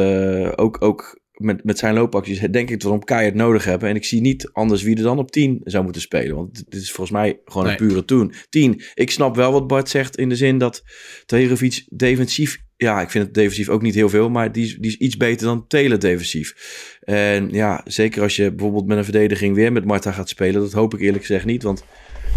ook, 0.59 0.83
ook 0.83 1.21
met, 1.39 1.65
met 1.65 1.79
zijn 1.79 1.95
loopacties 1.95 2.41
denk 2.41 2.71
ik 2.71 2.81
dat 2.81 2.83
we 2.83 2.97
hem 2.97 3.05
keihard 3.05 3.35
nodig 3.35 3.65
hebben. 3.65 3.89
En 3.89 3.95
ik 3.95 4.05
zie 4.05 4.21
niet 4.21 4.51
anders 4.53 4.83
wie 4.83 4.97
er 4.97 5.03
dan 5.03 5.19
op 5.19 5.31
10 5.31 5.61
zou 5.65 5.85
moeten 5.85 6.03
spelen. 6.03 6.37
Want 6.37 6.71
dit 6.71 6.83
is 6.83 6.93
volgens 6.93 7.17
mij 7.17 7.41
gewoon 7.45 7.67
nee. 7.67 7.81
een 7.81 7.87
pure 7.87 8.05
toen. 8.05 8.33
10. 8.49 8.83
Ik 8.95 9.11
snap 9.11 9.37
wel 9.37 9.53
wat 9.53 9.67
Bart 9.67 9.89
zegt 9.89 10.17
in 10.17 10.29
de 10.29 10.37
zin 10.37 10.59
dat 10.59 10.83
Tegerovic 11.27 11.87
defensief... 11.89 12.67
Ja, 12.77 13.01
ik 13.01 13.11
vind 13.11 13.25
het 13.25 13.35
defensief 13.35 13.69
ook 13.69 13.83
niet 13.83 13.95
heel 13.95 14.09
veel. 14.09 14.31
Maar 14.31 14.53
die, 14.53 14.81
die 14.81 14.91
is 14.91 14.97
iets 14.97 15.17
beter 15.17 15.47
dan 15.47 15.67
Telen 15.67 16.01
defensief. 16.01 16.55
En 17.01 17.51
ja, 17.51 17.81
zeker 17.85 18.23
als 18.23 18.37
je 18.37 18.51
bijvoorbeeld 18.55 18.87
met 18.87 18.99
een 18.99 19.05
verdediging 19.05 19.55
weer 19.55 19.73
met 19.73 19.85
Marta 19.85 20.13
gaat 20.13 20.29
spelen. 20.29 20.61
Dat 20.61 20.73
hoop 20.73 20.95
ik 20.95 21.01
eerlijk 21.01 21.25
gezegd 21.25 21.45
niet. 21.45 21.63
Want 21.63 21.85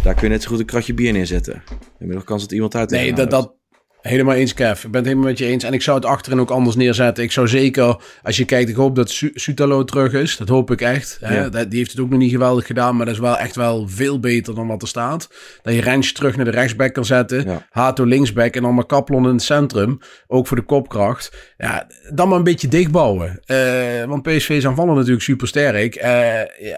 daar 0.03 0.13
kun 0.13 0.23
je 0.23 0.29
net 0.29 0.41
zo 0.41 0.49
goed 0.49 0.59
een 0.59 0.65
kratje 0.65 0.93
bier 0.93 1.13
neerzetten. 1.13 1.63
Inmiddels 1.99 2.27
kans 2.27 2.41
dat 2.41 2.51
iemand 2.51 2.75
uit 2.75 2.89
Nee, 2.89 3.13
dat, 3.13 3.31
dat, 3.31 3.55
Helemaal 4.01 4.35
eens, 4.35 4.53
Kev. 4.53 4.83
Ik 4.83 4.91
ben 4.91 4.99
het 4.99 5.09
helemaal 5.09 5.29
met 5.29 5.37
je 5.37 5.45
eens. 5.45 5.63
En 5.63 5.73
ik 5.73 5.81
zou 5.81 5.97
het 5.97 6.05
achterin 6.05 6.39
ook 6.39 6.49
anders 6.49 6.75
neerzetten. 6.75 7.23
Ik 7.23 7.31
zou 7.31 7.47
zeker, 7.47 7.95
als 8.23 8.37
je 8.37 8.45
kijkt, 8.45 8.69
ik 8.69 8.75
hoop 8.75 8.95
dat 8.95 9.09
Sutalo 9.33 9.83
terug 9.83 10.13
is. 10.13 10.37
Dat 10.37 10.49
hoop 10.49 10.71
ik 10.71 10.81
echt. 10.81 11.17
Ja. 11.21 11.49
Die 11.49 11.77
heeft 11.77 11.91
het 11.91 11.99
ook 11.99 12.09
nog 12.09 12.19
niet 12.19 12.31
geweldig 12.31 12.65
gedaan, 12.65 12.95
maar 12.95 13.05
dat 13.05 13.15
is 13.15 13.21
wel 13.21 13.37
echt 13.37 13.55
wel 13.55 13.87
veel 13.87 14.19
beter 14.19 14.55
dan 14.55 14.67
wat 14.67 14.81
er 14.81 14.87
staat. 14.87 15.29
Dat 15.61 15.73
je 15.73 15.81
Rens 15.81 16.13
terug 16.13 16.35
naar 16.35 16.45
de 16.45 16.51
rechtsback 16.51 16.93
kan 16.93 17.05
zetten. 17.05 17.43
Ja. 17.43 17.67
Hato 17.69 18.03
linksback 18.03 18.55
en 18.55 18.61
dan 18.61 18.75
maar 18.75 18.85
Kaplon 18.85 19.25
in 19.25 19.33
het 19.33 19.41
centrum. 19.41 19.99
Ook 20.27 20.47
voor 20.47 20.57
de 20.57 20.63
kopkracht. 20.63 21.53
Ja, 21.57 21.87
dan 22.13 22.29
maar 22.29 22.37
een 22.37 22.43
beetje 22.43 22.67
dichtbouwen. 22.67 23.39
Uh, 23.45 24.03
want 24.03 24.21
PSV 24.23 24.49
is 24.49 24.67
aanvallen 24.67 24.95
natuurlijk 24.95 25.23
super 25.23 25.47
sterk. 25.47 26.03
Uh, 26.03 26.31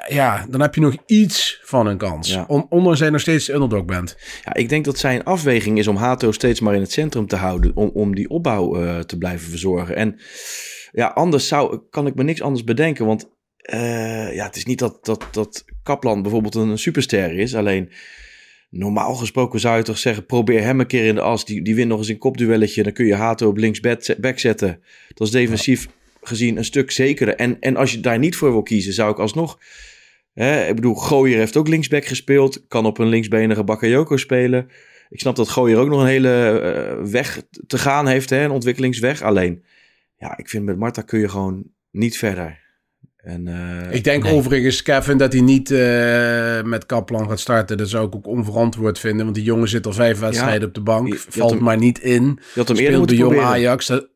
ja, 0.07 0.45
dan 0.49 0.61
heb 0.61 0.75
je 0.75 0.81
nog 0.81 0.95
iets 1.05 1.61
van 1.63 1.87
een 1.87 1.97
kans. 1.97 2.33
Ja. 2.33 2.45
On 2.47 2.65
ondanks 2.69 2.97
dat 2.97 3.07
je 3.07 3.13
nog 3.13 3.21
steeds 3.21 3.49
underdog 3.49 3.85
bent. 3.85 4.17
Ja, 4.43 4.53
ik 4.53 4.69
denk 4.69 4.85
dat 4.85 4.97
zijn 4.97 5.23
afweging 5.23 5.77
is 5.77 5.87
om 5.87 5.95
Hato 5.95 6.31
steeds 6.31 6.59
maar 6.59 6.73
in 6.73 6.81
het 6.81 6.91
centrum 6.91 7.12
te 7.27 7.35
houden 7.35 7.71
om, 7.75 7.91
om 7.93 8.15
die 8.15 8.29
opbouw 8.29 8.81
uh, 8.81 8.99
te 8.99 9.17
blijven 9.17 9.49
verzorgen. 9.49 9.95
En 9.95 10.19
ja, 10.91 11.07
anders 11.07 11.47
zou, 11.47 11.79
kan 11.89 12.07
ik 12.07 12.15
me 12.15 12.23
niks 12.23 12.41
anders 12.41 12.63
bedenken, 12.63 13.05
want 13.05 13.29
uh, 13.73 14.35
ja, 14.35 14.45
het 14.45 14.55
is 14.55 14.65
niet 14.65 14.79
dat, 14.79 15.05
dat, 15.05 15.27
dat 15.31 15.65
Kaplan 15.83 16.21
bijvoorbeeld 16.21 16.55
een 16.55 16.77
superster 16.77 17.33
is, 17.37 17.55
alleen 17.55 17.89
normaal 18.73 19.13
gesproken 19.15 19.59
zou 19.59 19.77
je 19.77 19.83
toch 19.83 19.97
zeggen, 19.97 20.25
probeer 20.25 20.63
hem 20.63 20.79
een 20.79 20.87
keer 20.87 21.05
in 21.05 21.15
de 21.15 21.21
as. 21.21 21.45
Die, 21.45 21.61
die 21.61 21.75
wint 21.75 21.89
nog 21.89 21.99
eens 21.99 22.07
een 22.07 22.17
kopduelletje. 22.17 22.83
Dan 22.83 22.93
kun 22.93 23.05
je 23.05 23.15
Hato 23.15 23.47
op 23.47 23.57
links 23.57 23.79
back 24.19 24.39
zetten. 24.39 24.79
Dat 25.13 25.27
is 25.27 25.33
defensief 25.33 25.87
gezien 26.21 26.57
een 26.57 26.65
stuk 26.65 26.91
zekerder. 26.91 27.35
En, 27.35 27.59
en 27.59 27.75
als 27.75 27.91
je 27.91 27.99
daar 27.99 28.19
niet 28.19 28.35
voor 28.35 28.51
wil 28.51 28.63
kiezen, 28.63 28.93
zou 28.93 29.11
ik 29.11 29.19
alsnog... 29.19 29.59
Hè, 30.33 30.67
ik 30.67 30.75
bedoel, 30.75 30.95
Gooier 30.95 31.37
heeft 31.37 31.57
ook 31.57 31.67
linksback 31.67 32.05
gespeeld. 32.05 32.67
Kan 32.67 32.85
op 32.85 32.97
een 32.97 33.07
linksbenige 33.07 33.63
Bakayoko 33.63 34.17
spelen. 34.17 34.69
Ik 35.13 35.19
snap 35.19 35.35
dat 35.35 35.49
Gooier 35.49 35.77
ook 35.77 35.89
nog 35.89 36.01
een 36.01 36.07
hele 36.07 36.61
uh, 37.01 37.11
weg 37.11 37.41
te 37.67 37.77
gaan 37.77 38.07
heeft. 38.07 38.29
Hè, 38.29 38.43
een 38.43 38.51
ontwikkelingsweg. 38.51 39.21
Alleen, 39.21 39.63
ja, 40.17 40.37
ik 40.37 40.49
vind 40.49 40.65
met 40.65 40.77
Marta 40.77 41.01
kun 41.01 41.19
je 41.19 41.29
gewoon 41.29 41.63
niet 41.91 42.17
verder. 42.17 42.59
En, 43.17 43.47
uh, 43.47 43.93
ik 43.93 44.03
denk 44.03 44.23
nee. 44.23 44.33
overigens, 44.33 44.81
Kevin, 44.81 45.17
dat 45.17 45.33
hij 45.33 45.41
niet 45.41 45.69
uh, 45.69 46.61
met 46.61 46.85
Kaplan 46.85 47.29
gaat 47.29 47.39
starten. 47.39 47.77
Dat 47.77 47.89
zou 47.89 48.07
ik 48.07 48.15
ook 48.15 48.27
onverantwoord 48.27 48.99
vinden. 48.99 49.23
Want 49.23 49.35
die 49.35 49.45
jongen 49.45 49.67
zit 49.67 49.85
al 49.85 49.93
vijf 49.93 50.19
wedstrijden 50.19 50.61
ja, 50.61 50.67
op 50.67 50.73
de 50.73 50.81
bank. 50.81 51.07
Je, 51.07 51.13
je 51.13 51.39
valt 51.39 51.51
hem, 51.51 51.63
maar 51.63 51.77
niet 51.77 51.99
in. 51.99 52.23
Je 52.23 52.59
had 52.59 52.67
hem 52.67 52.77
eerder 52.77 53.05
bij 53.05 53.15
jong 53.15 53.39
Ajax. 53.39 53.85
Dat, 53.85 54.07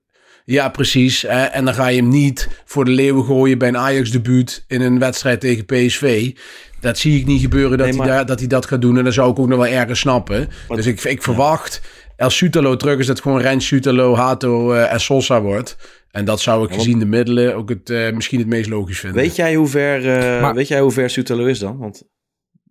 ja, 0.45 0.69
precies. 0.69 1.21
Hè? 1.21 1.43
En 1.43 1.65
dan 1.65 1.73
ga 1.73 1.87
je 1.87 2.01
hem 2.01 2.09
niet 2.09 2.49
voor 2.65 2.85
de 2.85 2.91
leeuwen 2.91 3.25
gooien 3.25 3.57
bij 3.57 3.67
een 3.67 3.77
Ajax-debuut 3.77 4.65
in 4.67 4.81
een 4.81 4.99
wedstrijd 4.99 5.39
tegen 5.39 5.65
PSV. 5.65 6.31
Dat 6.79 6.97
zie 6.97 7.19
ik 7.19 7.25
niet 7.25 7.41
gebeuren 7.41 7.77
dat, 7.77 7.87
nee, 7.87 7.97
maar... 7.97 8.07
hij, 8.07 8.25
dat 8.25 8.39
hij 8.39 8.47
dat 8.47 8.65
gaat 8.65 8.81
doen. 8.81 8.97
En 8.97 9.03
dan 9.03 9.13
zou 9.13 9.31
ik 9.31 9.39
ook 9.39 9.47
nog 9.47 9.57
wel 9.57 9.67
ergens 9.67 9.99
snappen. 9.99 10.49
Maar, 10.67 10.77
dus 10.77 10.85
ik, 10.85 11.03
ik 11.03 11.23
verwacht, 11.23 11.81
als 12.17 12.37
Sutalo 12.37 12.75
terug 12.75 12.99
is, 12.99 13.05
dat 13.05 13.21
gewoon 13.21 13.41
Rens, 13.41 13.67
Sutalo, 13.67 14.15
Hato 14.15 14.73
uh, 14.73 14.93
en 14.93 14.99
Sosa 14.99 15.41
wordt. 15.41 15.77
En 16.11 16.25
dat 16.25 16.39
zou 16.39 16.65
ik 16.67 16.73
gezien 16.73 16.99
de 16.99 17.05
middelen 17.05 17.55
ook 17.55 17.69
het, 17.69 17.89
uh, 17.89 18.11
misschien 18.11 18.39
het 18.39 18.47
meest 18.47 18.69
logisch 18.69 18.99
vinden. 18.99 19.21
Weet 19.21 19.35
jij 19.35 19.55
hoe 19.55 19.67
ver, 19.67 20.05
uh, 20.05 20.41
maar... 20.41 20.53
weet 20.53 20.67
jij 20.67 20.79
hoe 20.79 20.91
ver 20.91 21.09
Sutalo 21.09 21.45
is 21.45 21.59
dan? 21.59 21.77
Want 21.77 22.03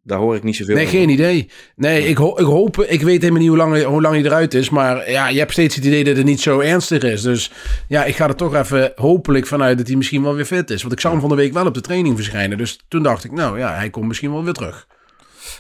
daar 0.06 0.18
hoor 0.18 0.34
ik 0.36 0.42
niet 0.42 0.56
zoveel 0.56 0.74
Nee, 0.74 0.86
van. 0.86 0.94
geen 0.94 1.08
idee. 1.08 1.50
Nee, 1.76 2.08
ik, 2.08 2.16
ho 2.16 2.38
ik 2.38 2.44
hoop... 2.44 2.82
Ik 2.82 3.02
weet 3.02 3.20
helemaal 3.20 3.40
niet 3.40 3.48
hoe 3.48 3.58
lang, 3.58 3.82
hoe 3.84 4.02
lang 4.02 4.14
hij 4.14 4.24
eruit 4.24 4.54
is. 4.54 4.70
Maar 4.70 5.10
ja, 5.10 5.28
je 5.28 5.38
hebt 5.38 5.52
steeds 5.52 5.74
het 5.74 5.84
idee 5.84 6.04
dat 6.04 6.16
het 6.16 6.24
niet 6.24 6.40
zo 6.40 6.60
ernstig 6.60 7.02
is. 7.02 7.22
Dus 7.22 7.50
ja, 7.88 8.04
ik 8.04 8.16
ga 8.16 8.28
er 8.28 8.36
toch 8.36 8.54
even 8.54 8.92
hopelijk 8.94 9.46
vanuit 9.46 9.78
dat 9.78 9.86
hij 9.86 9.96
misschien 9.96 10.22
wel 10.22 10.34
weer 10.34 10.44
fit 10.44 10.70
is. 10.70 10.80
Want 10.80 10.92
ik 10.92 11.00
zag 11.00 11.10
hem 11.12 11.20
van 11.20 11.30
de 11.30 11.36
week 11.36 11.52
wel 11.52 11.66
op 11.66 11.74
de 11.74 11.80
training 11.80 12.16
verschijnen. 12.16 12.58
Dus 12.58 12.80
toen 12.88 13.02
dacht 13.02 13.24
ik, 13.24 13.32
nou 13.32 13.58
ja, 13.58 13.74
hij 13.74 13.90
komt 13.90 14.06
misschien 14.06 14.32
wel 14.32 14.44
weer 14.44 14.52
terug. 14.52 14.86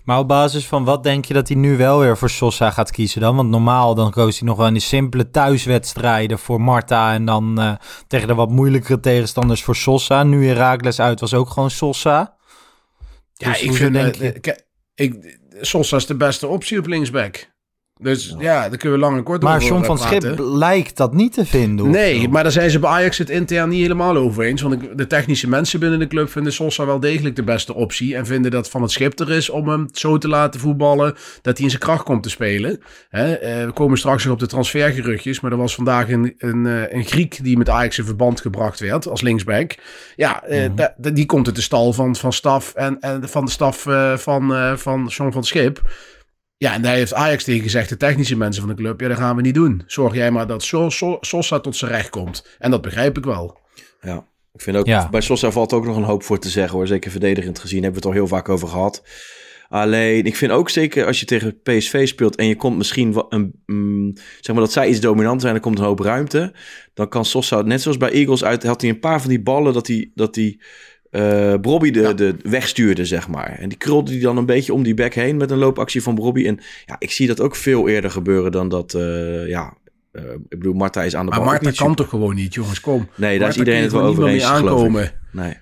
Maar 0.04 0.18
op 0.18 0.28
basis 0.28 0.66
van 0.66 0.84
wat 0.84 1.02
denk 1.02 1.24
je 1.24 1.34
dat 1.34 1.48
hij 1.48 1.56
nu 1.56 1.76
wel 1.76 1.98
weer 1.98 2.18
voor 2.18 2.30
Sosa 2.30 2.70
gaat 2.70 2.90
kiezen 2.90 3.20
dan? 3.20 3.36
Want 3.36 3.48
normaal 3.48 3.94
dan 3.94 4.10
koos 4.10 4.38
hij 4.38 4.48
nog 4.48 4.56
wel 4.56 4.66
in 4.66 4.72
die 4.72 4.82
simpele 4.82 5.30
thuiswedstrijden 5.30 6.38
voor 6.38 6.60
Marta 6.60 7.12
en 7.12 7.24
dan 7.24 7.60
uh, 7.60 7.72
tegen 8.06 8.28
de 8.28 8.34
wat 8.34 8.50
moeilijkere 8.50 9.00
tegenstanders 9.00 9.64
voor 9.64 9.76
Sosa. 9.76 10.22
Nu 10.22 10.46
Herakles 10.46 11.00
uit 11.00 11.20
was 11.20 11.34
ook 11.34 11.50
gewoon 11.50 11.70
Sosa. 11.70 12.35
Ja, 13.36 13.52
dus 13.52 13.62
ik 13.62 13.72
vind 13.72 13.92
denk 13.92 14.14
je... 14.14 14.32
ik, 14.32 14.64
ik, 14.94 15.38
Sosa 15.60 15.96
is 15.96 16.06
de 16.06 16.16
beste 16.16 16.46
optie 16.46 16.78
op 16.78 16.86
linksback. 16.86 17.54
Dus 18.00 18.34
ja, 18.38 18.62
ja 18.62 18.68
daar 18.68 18.78
kunnen 18.78 18.98
we 18.98 19.04
lang 19.04 19.16
en 19.16 19.22
kort 19.22 19.42
maar 19.42 19.56
over 19.56 19.68
John 19.68 19.84
van 19.84 19.96
praten. 19.96 20.20
Schip 20.20 20.38
lijkt 20.38 20.96
dat 20.96 21.14
niet 21.14 21.32
te 21.32 21.46
vinden. 21.46 21.90
Nee, 21.90 22.28
maar 22.28 22.42
daar 22.42 22.52
zijn 22.52 22.70
ze 22.70 22.78
bij 22.78 22.90
Ajax 22.90 23.18
het 23.18 23.30
intern 23.30 23.68
niet 23.68 23.80
helemaal 23.80 24.16
over 24.16 24.44
eens. 24.44 24.62
Want 24.62 24.98
de 24.98 25.06
technische 25.06 25.48
mensen 25.48 25.80
binnen 25.80 25.98
de 25.98 26.06
club 26.06 26.30
vinden 26.30 26.52
Sosa 26.52 26.86
wel 26.86 27.00
degelijk 27.00 27.36
de 27.36 27.42
beste 27.42 27.74
optie. 27.74 28.16
En 28.16 28.26
vinden 28.26 28.50
dat 28.50 28.70
Van 28.70 28.82
het 28.82 28.90
Schip 28.90 29.20
er 29.20 29.30
is 29.30 29.50
om 29.50 29.68
hem 29.68 29.88
zo 29.92 30.18
te 30.18 30.28
laten 30.28 30.60
voetballen 30.60 31.14
dat 31.42 31.54
hij 31.56 31.64
in 31.64 31.70
zijn 31.70 31.82
kracht 31.82 32.02
komt 32.02 32.22
te 32.22 32.30
spelen. 32.30 32.80
Hè, 33.08 33.38
we 33.66 33.72
komen 33.72 33.98
straks 33.98 34.24
nog 34.24 34.32
op 34.32 34.38
de 34.38 34.46
transfergeruchtjes. 34.46 35.40
Maar 35.40 35.50
er 35.50 35.56
was 35.56 35.74
vandaag 35.74 36.10
een, 36.10 36.34
een, 36.38 36.64
een 36.96 37.04
Griek 37.04 37.44
die 37.44 37.58
met 37.58 37.68
Ajax 37.68 37.98
in 37.98 38.04
verband 38.04 38.40
gebracht 38.40 38.80
werd 38.80 39.08
als 39.08 39.20
linksback. 39.20 39.74
Ja, 40.16 40.42
mm 40.48 40.76
-hmm. 40.76 41.14
die 41.14 41.26
komt 41.26 41.46
uit 41.46 41.56
de 41.56 41.62
stal 41.62 41.92
van, 41.92 42.16
van 42.16 42.32
staf 42.32 42.74
en, 42.74 43.00
en 43.00 43.28
van 43.28 43.44
de 43.44 43.50
staf 43.50 43.86
van, 44.16 44.52
van 44.78 45.06
John 45.06 45.30
van 45.30 45.40
het 45.40 45.46
Schip. 45.46 45.82
Ja, 46.58 46.74
en 46.74 46.82
daar 46.82 46.94
heeft 46.94 47.14
Ajax 47.14 47.44
tegen 47.44 47.62
gezegd, 47.62 47.88
de 47.88 47.96
technische 47.96 48.36
mensen 48.36 48.62
van 48.62 48.70
de 48.70 48.82
club, 48.82 49.00
ja, 49.00 49.08
dat 49.08 49.16
gaan 49.16 49.36
we 49.36 49.42
niet 49.42 49.54
doen. 49.54 49.82
Zorg 49.86 50.14
jij 50.14 50.30
maar 50.30 50.46
dat 50.46 50.62
Sosa 51.20 51.60
tot 51.60 51.76
zijn 51.76 51.90
recht 51.90 52.10
komt. 52.10 52.46
En 52.58 52.70
dat 52.70 52.82
begrijp 52.82 53.18
ik 53.18 53.24
wel. 53.24 53.58
Ja, 54.00 54.26
ik 54.52 54.60
vind 54.60 54.76
ook, 54.76 54.86
ja. 54.86 55.08
bij 55.08 55.20
Sosa 55.20 55.50
valt 55.50 55.72
ook 55.72 55.84
nog 55.84 55.96
een 55.96 56.02
hoop 56.02 56.22
voor 56.22 56.38
te 56.38 56.48
zeggen 56.48 56.76
hoor. 56.76 56.86
Zeker 56.86 57.10
verdedigend 57.10 57.58
gezien, 57.58 57.82
hebben 57.82 58.02
we 58.02 58.08
het 58.08 58.16
al 58.16 58.22
heel 58.22 58.36
vaak 58.36 58.48
over 58.48 58.68
gehad. 58.68 59.02
Alleen, 59.68 60.24
ik 60.24 60.36
vind 60.36 60.52
ook 60.52 60.70
zeker 60.70 61.06
als 61.06 61.20
je 61.20 61.26
tegen 61.26 61.60
PSV 61.62 62.08
speelt 62.08 62.36
en 62.36 62.46
je 62.46 62.56
komt 62.56 62.76
misschien 62.76 63.12
wat 63.12 63.26
een, 63.28 63.62
mm, 63.66 64.12
zeg 64.40 64.54
maar 64.54 64.64
dat 64.64 64.72
zij 64.72 64.88
iets 64.88 65.00
dominant 65.00 65.40
zijn, 65.40 65.54
er 65.54 65.60
komt 65.60 65.78
een 65.78 65.84
hoop 65.84 66.00
ruimte. 66.00 66.54
Dan 66.94 67.08
kan 67.08 67.24
Sosa, 67.24 67.62
net 67.62 67.82
zoals 67.82 67.96
bij 67.96 68.10
Eagles 68.10 68.44
uit, 68.44 68.62
had 68.62 68.80
hij 68.80 68.90
een 68.90 69.00
paar 69.00 69.20
van 69.20 69.28
die 69.28 69.42
ballen 69.42 69.72
dat 69.72 69.86
hij, 69.86 70.10
dat 70.14 70.34
hij 70.34 70.60
uh, 71.16 71.54
Brobby 71.60 71.90
de, 71.90 72.00
ja. 72.00 72.12
de 72.12 72.36
wegstuurde, 72.42 73.04
zeg 73.04 73.28
maar. 73.28 73.58
En 73.58 73.68
die 73.68 73.78
krulde 73.78 74.10
die 74.10 74.20
dan 74.20 74.36
een 74.36 74.46
beetje 74.46 74.72
om 74.72 74.82
die 74.82 74.94
back 74.94 75.14
heen 75.14 75.36
met 75.36 75.50
een 75.50 75.58
loopactie 75.58 76.02
van 76.02 76.14
Brobby. 76.14 76.46
En 76.46 76.58
ja, 76.84 76.96
ik 76.98 77.10
zie 77.10 77.26
dat 77.26 77.40
ook 77.40 77.56
veel 77.56 77.88
eerder 77.88 78.10
gebeuren 78.10 78.52
dan 78.52 78.68
dat, 78.68 78.94
uh, 78.94 79.48
ja... 79.48 79.76
Uh, 80.12 80.22
ik 80.48 80.58
bedoel, 80.58 80.74
Marta 80.74 81.02
is 81.02 81.16
aan 81.16 81.24
de 81.24 81.30
maar 81.30 81.40
bal. 81.40 81.48
Maar 81.48 81.62
Marta 81.62 81.84
kan 81.84 81.94
toch 81.94 82.08
gewoon 82.08 82.34
niet, 82.34 82.54
jongens, 82.54 82.80
kom. 82.80 83.08
Nee, 83.14 83.38
daar 83.38 83.48
is 83.48 83.56
iedereen 83.56 83.82
het 83.82 83.92
wel 83.92 84.02
over 84.02 84.26
eens, 84.26 84.44
aankomen. 84.44 85.12
Nee. 85.32 85.56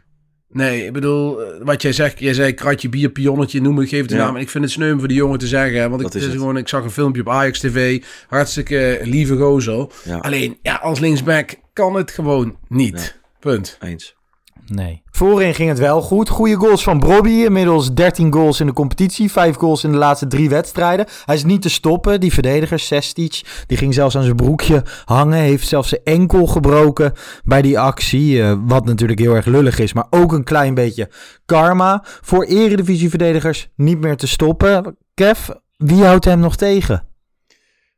Nee, 0.55 0.87
ik 0.87 0.93
bedoel, 0.93 1.39
wat 1.63 1.83
jij 1.83 1.93
zegt, 1.93 2.19
jij 2.19 2.35
zei 2.35 2.53
kratje 2.53 2.89
bier, 2.89 3.11
pionnetje, 3.11 3.61
noem 3.61 3.79
het, 3.79 3.89
geef 3.89 4.01
het 4.01 4.09
de 4.09 4.15
ja. 4.15 4.25
naam. 4.25 4.37
Ik 4.37 4.49
vind 4.49 4.65
het 4.65 4.73
sneu 4.73 4.99
voor 4.99 5.09
die 5.09 5.17
jongen 5.17 5.39
te 5.39 5.47
zeggen, 5.47 5.91
want 5.91 6.03
ik, 6.03 6.15
is 6.15 6.25
het. 6.25 6.33
gewoon, 6.33 6.57
ik 6.57 6.69
zag 6.69 6.85
een 6.85 6.91
filmpje 6.91 7.21
op 7.21 7.29
Ajax 7.29 7.59
TV, 7.59 8.03
hartstikke 8.29 9.01
lieve. 9.03 9.89
Ja. 10.05 10.17
Alleen, 10.17 10.59
ja, 10.63 10.75
als 10.75 11.01
linksback 11.01 11.55
kan 11.73 11.95
het 11.95 12.11
gewoon 12.11 12.57
niet. 12.69 13.21
Punt. 13.41 13.79
Eens. 13.81 14.14
Nee. 14.67 15.03
Voorin 15.11 15.55
ging 15.55 15.69
het 15.69 15.79
wel 15.79 16.03
goed. 16.03 16.29
Goede 16.29 16.55
goals 16.55 16.83
van 16.83 16.99
Brobby. 16.99 17.31
Inmiddels 17.31 17.95
13 17.95 18.33
goals 18.33 18.61
in 18.61 18.67
de 18.67 18.73
competitie. 18.73 19.31
5 19.31 19.57
goals 19.57 19.85
in 19.85 19.93
de 19.93 19.99
laatste 19.99 20.27
drie 20.27 20.49
wedstrijden. 20.49 21.07
Hij 21.25 21.35
is 21.35 21.45
niet 21.45 21.63
te 21.63 21.71
stoppen. 21.71 22.21
Die 22.21 22.33
verdediger, 22.33 22.79
Sestic, 22.79 23.65
die 23.67 23.77
ging 23.77 23.95
zelfs 23.95 24.17
aan 24.17 24.23
zijn 24.23 24.37
broekje 24.37 24.83
hangen. 25.05 25.39
Heeft 25.39 25.69
zelfs 25.69 25.89
zijn 25.89 26.01
enkel 26.05 26.47
gebroken 26.47 27.13
bij 27.45 27.63
die 27.63 27.79
actie. 27.79 28.37
Uh, 28.37 28.55
wat 28.67 28.85
natuurlijk 28.85 29.19
heel 29.19 29.35
erg 29.35 29.47
lullig 29.47 29.79
is. 29.79 29.93
Maar 29.93 30.07
ook 30.11 30.33
een 30.33 30.45
klein 30.45 30.75
beetje 30.75 31.11
karma. 31.47 32.05
Voor 32.05 32.45
eredivisieverdedigers 32.45 33.69
niet 33.77 34.01
meer 34.01 34.17
te 34.17 34.27
stoppen. 34.27 34.97
Kev, 35.15 35.49
wie 35.77 36.05
houdt 36.05 36.25
hem 36.25 36.39
nog 36.39 36.57
tegen? 36.57 37.14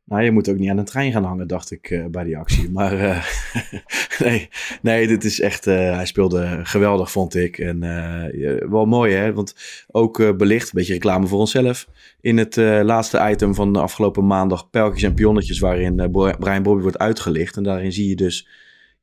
Nou, 0.09 0.23
je 0.23 0.31
moet 0.31 0.49
ook 0.49 0.57
niet 0.57 0.69
aan 0.69 0.77
een 0.77 0.85
trein 0.85 1.11
gaan 1.11 1.23
hangen, 1.23 1.47
dacht 1.47 1.71
ik 1.71 1.89
uh, 1.89 2.05
bij 2.05 2.23
die 2.23 2.37
actie. 2.37 2.71
Maar 2.77 2.93
uh, 2.93 3.25
nee, 4.25 4.49
nee, 4.81 5.07
dit 5.07 5.23
is 5.23 5.39
echt. 5.39 5.67
Uh, 5.67 5.75
hij 5.75 6.05
speelde 6.05 6.59
geweldig, 6.63 7.11
vond 7.11 7.35
ik. 7.35 7.57
En 7.57 7.79
wel 8.69 8.85
mooi, 8.85 9.13
hè? 9.13 9.33
Want 9.33 9.55
ook 9.87 10.37
belicht, 10.37 10.65
een 10.65 10.71
beetje 10.73 10.93
reclame 10.93 11.27
voor 11.27 11.39
onszelf. 11.39 11.87
In 12.21 12.37
het 12.37 12.55
laatste 12.83 13.29
item 13.29 13.55
van 13.55 13.73
de 13.73 13.79
afgelopen 13.79 14.27
maandag, 14.27 14.69
Pijltjes 14.69 15.03
en 15.03 15.13
Pionnetjes, 15.13 15.59
waarin 15.59 16.11
Brian 16.39 16.63
Bobby 16.63 16.81
wordt 16.81 16.97
uitgelicht. 16.97 17.57
En 17.57 17.63
daarin 17.63 17.91
zie 17.91 18.09
je 18.09 18.15
dus. 18.15 18.47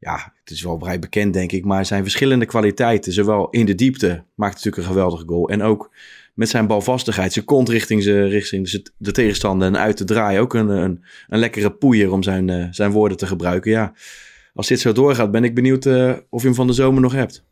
Ja, 0.04 0.32
het 0.40 0.50
is 0.50 0.62
wel 0.62 0.78
vrij 0.78 0.98
bekend, 0.98 1.32
denk 1.32 1.52
ik. 1.52 1.64
Maar 1.64 1.86
zijn 1.86 2.02
verschillende 2.02 2.46
kwaliteiten, 2.46 3.12
zowel 3.12 3.50
in 3.50 3.66
de 3.66 3.74
diepte, 3.74 4.24
maakt 4.34 4.54
natuurlijk 4.54 4.82
een 4.82 4.92
geweldige 4.92 5.24
goal. 5.26 5.48
En 5.48 5.62
ook 5.62 5.90
met 6.34 6.48
zijn 6.48 6.66
balvastigheid, 6.66 7.32
zijn 7.32 7.44
kont 7.44 7.68
richting, 7.68 8.02
ze, 8.02 8.24
richting 8.24 8.82
de 8.96 9.12
tegenstander 9.12 9.68
en 9.68 9.76
uit 9.76 9.96
te 9.96 10.04
draaien. 10.04 10.40
Ook 10.40 10.54
een, 10.54 10.68
een, 10.68 11.04
een 11.28 11.38
lekkere 11.38 11.70
poeier 11.70 12.12
om 12.12 12.22
zijn, 12.22 12.48
uh, 12.48 12.66
zijn 12.70 12.90
woorden 12.90 13.16
te 13.16 13.26
gebruiken. 13.26 13.70
Ja, 13.70 13.92
als 14.54 14.66
dit 14.66 14.80
zo 14.80 14.92
doorgaat, 14.92 15.30
ben 15.30 15.44
ik 15.44 15.54
benieuwd 15.54 15.84
uh, 15.84 16.12
of 16.30 16.40
je 16.40 16.46
hem 16.46 16.56
van 16.56 16.66
de 16.66 16.72
zomer 16.72 17.02
nog 17.02 17.12
hebt. 17.12 17.44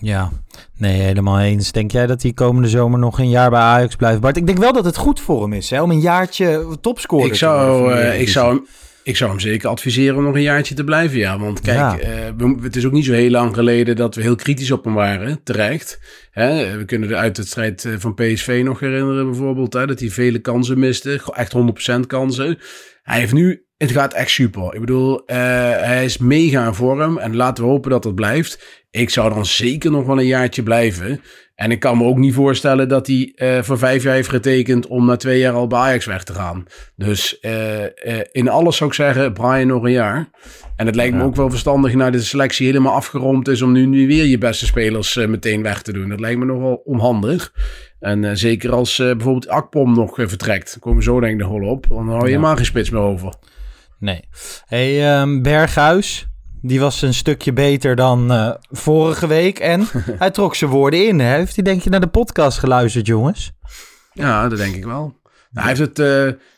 Ja, 0.00 0.30
nee, 0.76 1.00
helemaal 1.00 1.40
eens. 1.40 1.72
Denk 1.72 1.90
jij 1.90 2.06
dat 2.06 2.22
hij 2.22 2.32
komende 2.32 2.68
zomer 2.68 2.98
nog 2.98 3.18
een 3.18 3.28
jaar 3.28 3.50
bij 3.50 3.60
Ajax 3.60 3.96
blijft? 3.96 4.20
Bart, 4.20 4.36
ik 4.36 4.46
denk 4.46 4.58
wel 4.58 4.72
dat 4.72 4.84
het 4.84 4.96
goed 4.96 5.20
voor 5.20 5.42
hem 5.42 5.52
is, 5.52 5.70
hè, 5.70 5.82
om 5.82 5.90
een 5.90 6.00
jaartje 6.00 6.66
topscorer 6.80 7.26
ik 7.26 7.34
zou, 7.34 7.92
te 7.94 8.00
uh, 8.00 8.20
Ik 8.20 8.28
zou 8.28 8.54
hem... 8.54 8.66
Ik 9.04 9.16
zou 9.16 9.30
hem 9.30 9.40
zeker 9.40 9.68
adviseren 9.68 10.16
om 10.16 10.24
nog 10.24 10.34
een 10.34 10.42
jaartje 10.42 10.74
te 10.74 10.84
blijven, 10.84 11.18
ja. 11.18 11.38
Want 11.38 11.60
kijk, 11.60 11.78
ja. 11.78 11.98
Uh, 12.00 12.06
we, 12.36 12.56
het 12.62 12.76
is 12.76 12.86
ook 12.86 12.92
niet 12.92 13.04
zo 13.04 13.12
heel 13.12 13.30
lang 13.30 13.54
geleden 13.54 13.96
dat 13.96 14.14
we 14.14 14.22
heel 14.22 14.34
kritisch 14.34 14.70
op 14.70 14.84
hem 14.84 14.94
waren, 14.94 15.40
terecht. 15.42 16.00
Hè? 16.30 16.76
We 16.76 16.84
kunnen 16.84 17.08
de 17.08 17.16
uitwedstrijd 17.16 17.88
van 17.98 18.14
PSV 18.14 18.62
nog 18.64 18.80
herinneren 18.80 19.26
bijvoorbeeld, 19.26 19.72
hè? 19.72 19.86
dat 19.86 20.00
hij 20.00 20.10
vele 20.10 20.38
kansen 20.38 20.78
miste, 20.78 21.20
echt 21.34 21.54
100% 21.96 22.00
kansen. 22.06 22.58
Hij 23.02 23.18
heeft 23.18 23.32
nu, 23.32 23.64
het 23.76 23.90
gaat 23.90 24.14
echt 24.14 24.30
super. 24.30 24.74
Ik 24.74 24.80
bedoel, 24.80 25.22
uh, 25.26 25.36
hij 25.80 26.04
is 26.04 26.18
mega 26.18 26.66
in 26.66 26.74
vorm 26.74 27.18
en 27.18 27.36
laten 27.36 27.64
we 27.64 27.70
hopen 27.70 27.90
dat 27.90 28.02
dat 28.02 28.14
blijft. 28.14 28.84
Ik 28.90 29.10
zou 29.10 29.34
dan 29.34 29.46
zeker 29.46 29.90
nog 29.90 30.06
wel 30.06 30.18
een 30.18 30.26
jaartje 30.26 30.62
blijven. 30.62 31.20
En 31.54 31.70
ik 31.70 31.80
kan 31.80 31.98
me 31.98 32.04
ook 32.04 32.18
niet 32.18 32.34
voorstellen 32.34 32.88
dat 32.88 33.06
hij 33.06 33.32
uh, 33.36 33.62
voor 33.62 33.78
vijf 33.78 34.02
jaar 34.02 34.14
heeft 34.14 34.28
getekend 34.28 34.86
om 34.86 35.06
na 35.06 35.16
twee 35.16 35.38
jaar 35.38 35.52
al 35.52 35.66
bij 35.66 35.78
Ajax 35.78 36.06
weg 36.06 36.24
te 36.24 36.32
gaan. 36.32 36.64
Dus 36.96 37.38
uh, 37.40 37.80
uh, 37.82 37.86
in 38.32 38.48
alles 38.48 38.76
zou 38.76 38.90
ik 38.90 38.96
zeggen, 38.96 39.32
Brian 39.32 39.66
nog 39.66 39.82
een 39.82 39.90
jaar. 39.90 40.28
En 40.76 40.86
het 40.86 40.94
lijkt 40.94 41.12
ja. 41.12 41.18
me 41.18 41.24
ook 41.24 41.36
wel 41.36 41.50
verstandig 41.50 41.94
na 41.94 42.10
de 42.10 42.20
selectie 42.20 42.66
helemaal 42.66 42.94
afgerond 42.94 43.48
is 43.48 43.62
om 43.62 43.72
nu, 43.72 43.86
nu 43.86 44.06
weer 44.06 44.24
je 44.24 44.38
beste 44.38 44.66
spelers 44.66 45.14
meteen 45.14 45.62
weg 45.62 45.82
te 45.82 45.92
doen. 45.92 46.08
Dat 46.08 46.20
lijkt 46.20 46.38
me 46.38 46.44
nog 46.44 46.60
wel 46.60 46.82
onhandig. 46.84 47.52
En 48.00 48.38
zeker 48.38 48.72
als 48.72 48.96
bijvoorbeeld 48.96 49.48
Akpom 49.48 49.94
nog 49.94 50.14
vertrekt. 50.14 50.76
Komen 50.80 50.98
we 50.98 51.04
zo 51.04 51.20
denk 51.20 51.32
ik 51.32 51.46
nog 51.46 51.58
wel 51.58 51.68
op. 51.68 51.86
Dan 51.88 52.08
hou 52.08 52.18
je 52.18 52.18
ja. 52.18 52.24
helemaal 52.24 52.56
geen 52.56 52.64
spits 52.64 52.90
meer 52.90 53.00
over. 53.00 53.34
Nee. 53.98 54.20
Hey, 54.64 55.20
um, 55.20 55.42
Berghuis. 55.42 56.33
Die 56.66 56.80
was 56.80 57.02
een 57.02 57.14
stukje 57.14 57.52
beter 57.52 57.96
dan 57.96 58.32
uh, 58.32 58.50
vorige 58.70 59.26
week. 59.26 59.58
En 59.58 59.86
hij 60.18 60.30
trok 60.30 60.54
zijn 60.54 60.70
woorden 60.70 61.06
in. 61.06 61.18
Hè? 61.18 61.36
Heeft 61.36 61.54
hij 61.54 61.64
denk 61.64 61.82
je 61.82 61.90
naar 61.90 62.00
de 62.00 62.06
podcast 62.06 62.58
geluisterd, 62.58 63.06
jongens? 63.06 63.52
Ja, 64.12 64.48
dat 64.48 64.58
denk 64.58 64.74
ik 64.74 64.84
wel. 64.84 65.20
Nou, 65.50 65.66
hij, 65.66 65.66
heeft 65.66 65.80
het, 65.80 65.98
uh, 65.98 66.06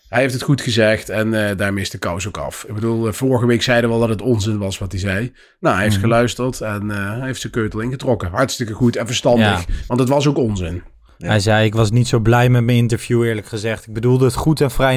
hij 0.09 0.21
heeft 0.21 0.33
het 0.33 0.43
goed 0.43 0.61
gezegd 0.61 1.09
en 1.09 1.33
uh, 1.33 1.51
daarmee 1.57 1.83
is 1.83 1.91
de 1.91 1.99
kous 1.99 2.27
ook 2.27 2.37
af. 2.37 2.65
Ik 2.69 2.75
bedoel, 2.75 3.13
vorige 3.13 3.47
week 3.47 3.63
zeiden 3.63 3.91
we 3.91 3.95
al 3.95 4.01
dat 4.01 4.09
het 4.09 4.23
onzin 4.23 4.59
was 4.59 4.79
wat 4.79 4.93
hij 4.93 5.01
zei. 5.01 5.33
Nou, 5.61 5.75
hij 5.75 5.85
heeft 5.85 5.97
mm. 5.97 6.03
geluisterd 6.03 6.61
en 6.61 6.89
hij 6.89 7.27
heeft 7.27 7.41
zijn 7.41 7.53
keutel 7.53 7.81
ingetrokken. 7.81 8.31
Hartstikke 8.31 8.73
goed 8.73 8.97
en 8.97 9.07
verstandig, 9.07 9.67
ja. 9.67 9.75
want 9.87 10.01
het 10.01 10.09
was 10.09 10.27
ook 10.27 10.39
onzin. 10.39 10.83
Ja. 11.19 11.27
Hij 11.27 11.41
zei, 11.41 11.67
ik 11.67 11.75
was 11.75 11.91
niet 11.91 12.09
zo 12.09 12.19
blij 12.19 12.49
met 12.49 12.65
mijn 12.65 12.77
interview 12.77 13.23
eerlijk 13.23 13.47
gezegd. 13.47 13.87
Ik 13.87 13.93
bedoelde 13.93 14.25
het 14.25 14.35
goed 14.35 14.61
en 14.61 14.71
vrij 14.71 14.97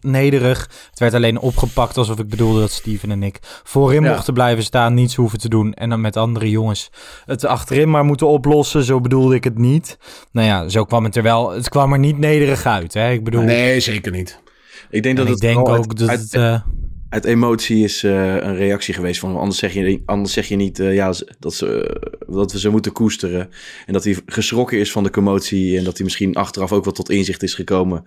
nederig. 0.00 0.68
Het 0.90 0.98
werd 0.98 1.14
alleen 1.14 1.38
opgepakt 1.38 1.96
alsof 1.96 2.18
ik 2.18 2.28
bedoelde 2.28 2.60
dat 2.60 2.70
Steven 2.70 3.10
en 3.10 3.22
ik 3.22 3.38
voorin 3.64 4.02
ja. 4.02 4.12
mochten 4.12 4.34
blijven 4.34 4.64
staan. 4.64 4.94
Niets 4.94 5.14
hoeven 5.14 5.38
te 5.38 5.48
doen. 5.48 5.74
En 5.74 5.88
dan 5.88 6.00
met 6.00 6.16
andere 6.16 6.50
jongens 6.50 6.90
het 7.24 7.44
achterin 7.44 7.90
maar 7.90 8.04
moeten 8.04 8.26
oplossen. 8.26 8.84
Zo 8.84 9.00
bedoelde 9.00 9.34
ik 9.34 9.44
het 9.44 9.58
niet. 9.58 9.98
Nou 10.32 10.46
ja, 10.46 10.68
zo 10.68 10.84
kwam 10.84 11.04
het 11.04 11.16
er 11.16 11.22
wel. 11.22 11.50
Het 11.50 11.68
kwam 11.68 11.92
er 11.92 11.98
niet 11.98 12.18
nederig 12.18 12.66
uit. 12.66 12.94
Hè? 12.94 13.10
Ik 13.10 13.24
bedoel... 13.24 13.42
Nee, 13.42 13.80
zeker 13.80 14.12
niet. 14.12 14.40
Ik 14.90 15.02
denk 15.02 15.16
dat 15.16 15.26
ik 15.26 15.32
het 15.32 15.40
denk 15.40 15.68
ook 15.68 15.96
dat 15.96 16.08
het... 16.10 16.34
Uh, 16.34 16.60
uit 17.08 17.24
emotie 17.24 17.84
is 17.84 18.04
uh, 18.04 18.34
een 18.34 18.56
reactie 18.56 18.94
geweest 18.94 19.20
van 19.20 19.36
anders 19.36 19.58
zeg 19.58 19.72
je, 19.72 20.02
anders 20.04 20.32
zeg 20.32 20.48
je 20.48 20.56
niet 20.56 20.78
uh, 20.78 20.94
ja, 20.94 21.14
dat, 21.38 21.54
ze, 21.54 22.00
dat 22.28 22.52
we 22.52 22.58
ze 22.58 22.68
moeten 22.68 22.92
koesteren. 22.92 23.50
En 23.86 23.92
dat 23.92 24.04
hij 24.04 24.16
geschrokken 24.26 24.78
is 24.78 24.92
van 24.92 25.02
de 25.02 25.10
commotie 25.10 25.78
en 25.78 25.84
dat 25.84 25.96
hij 25.96 26.04
misschien 26.04 26.34
achteraf 26.34 26.72
ook 26.72 26.84
wel 26.84 26.92
tot 26.92 27.10
inzicht 27.10 27.42
is 27.42 27.54
gekomen 27.54 28.04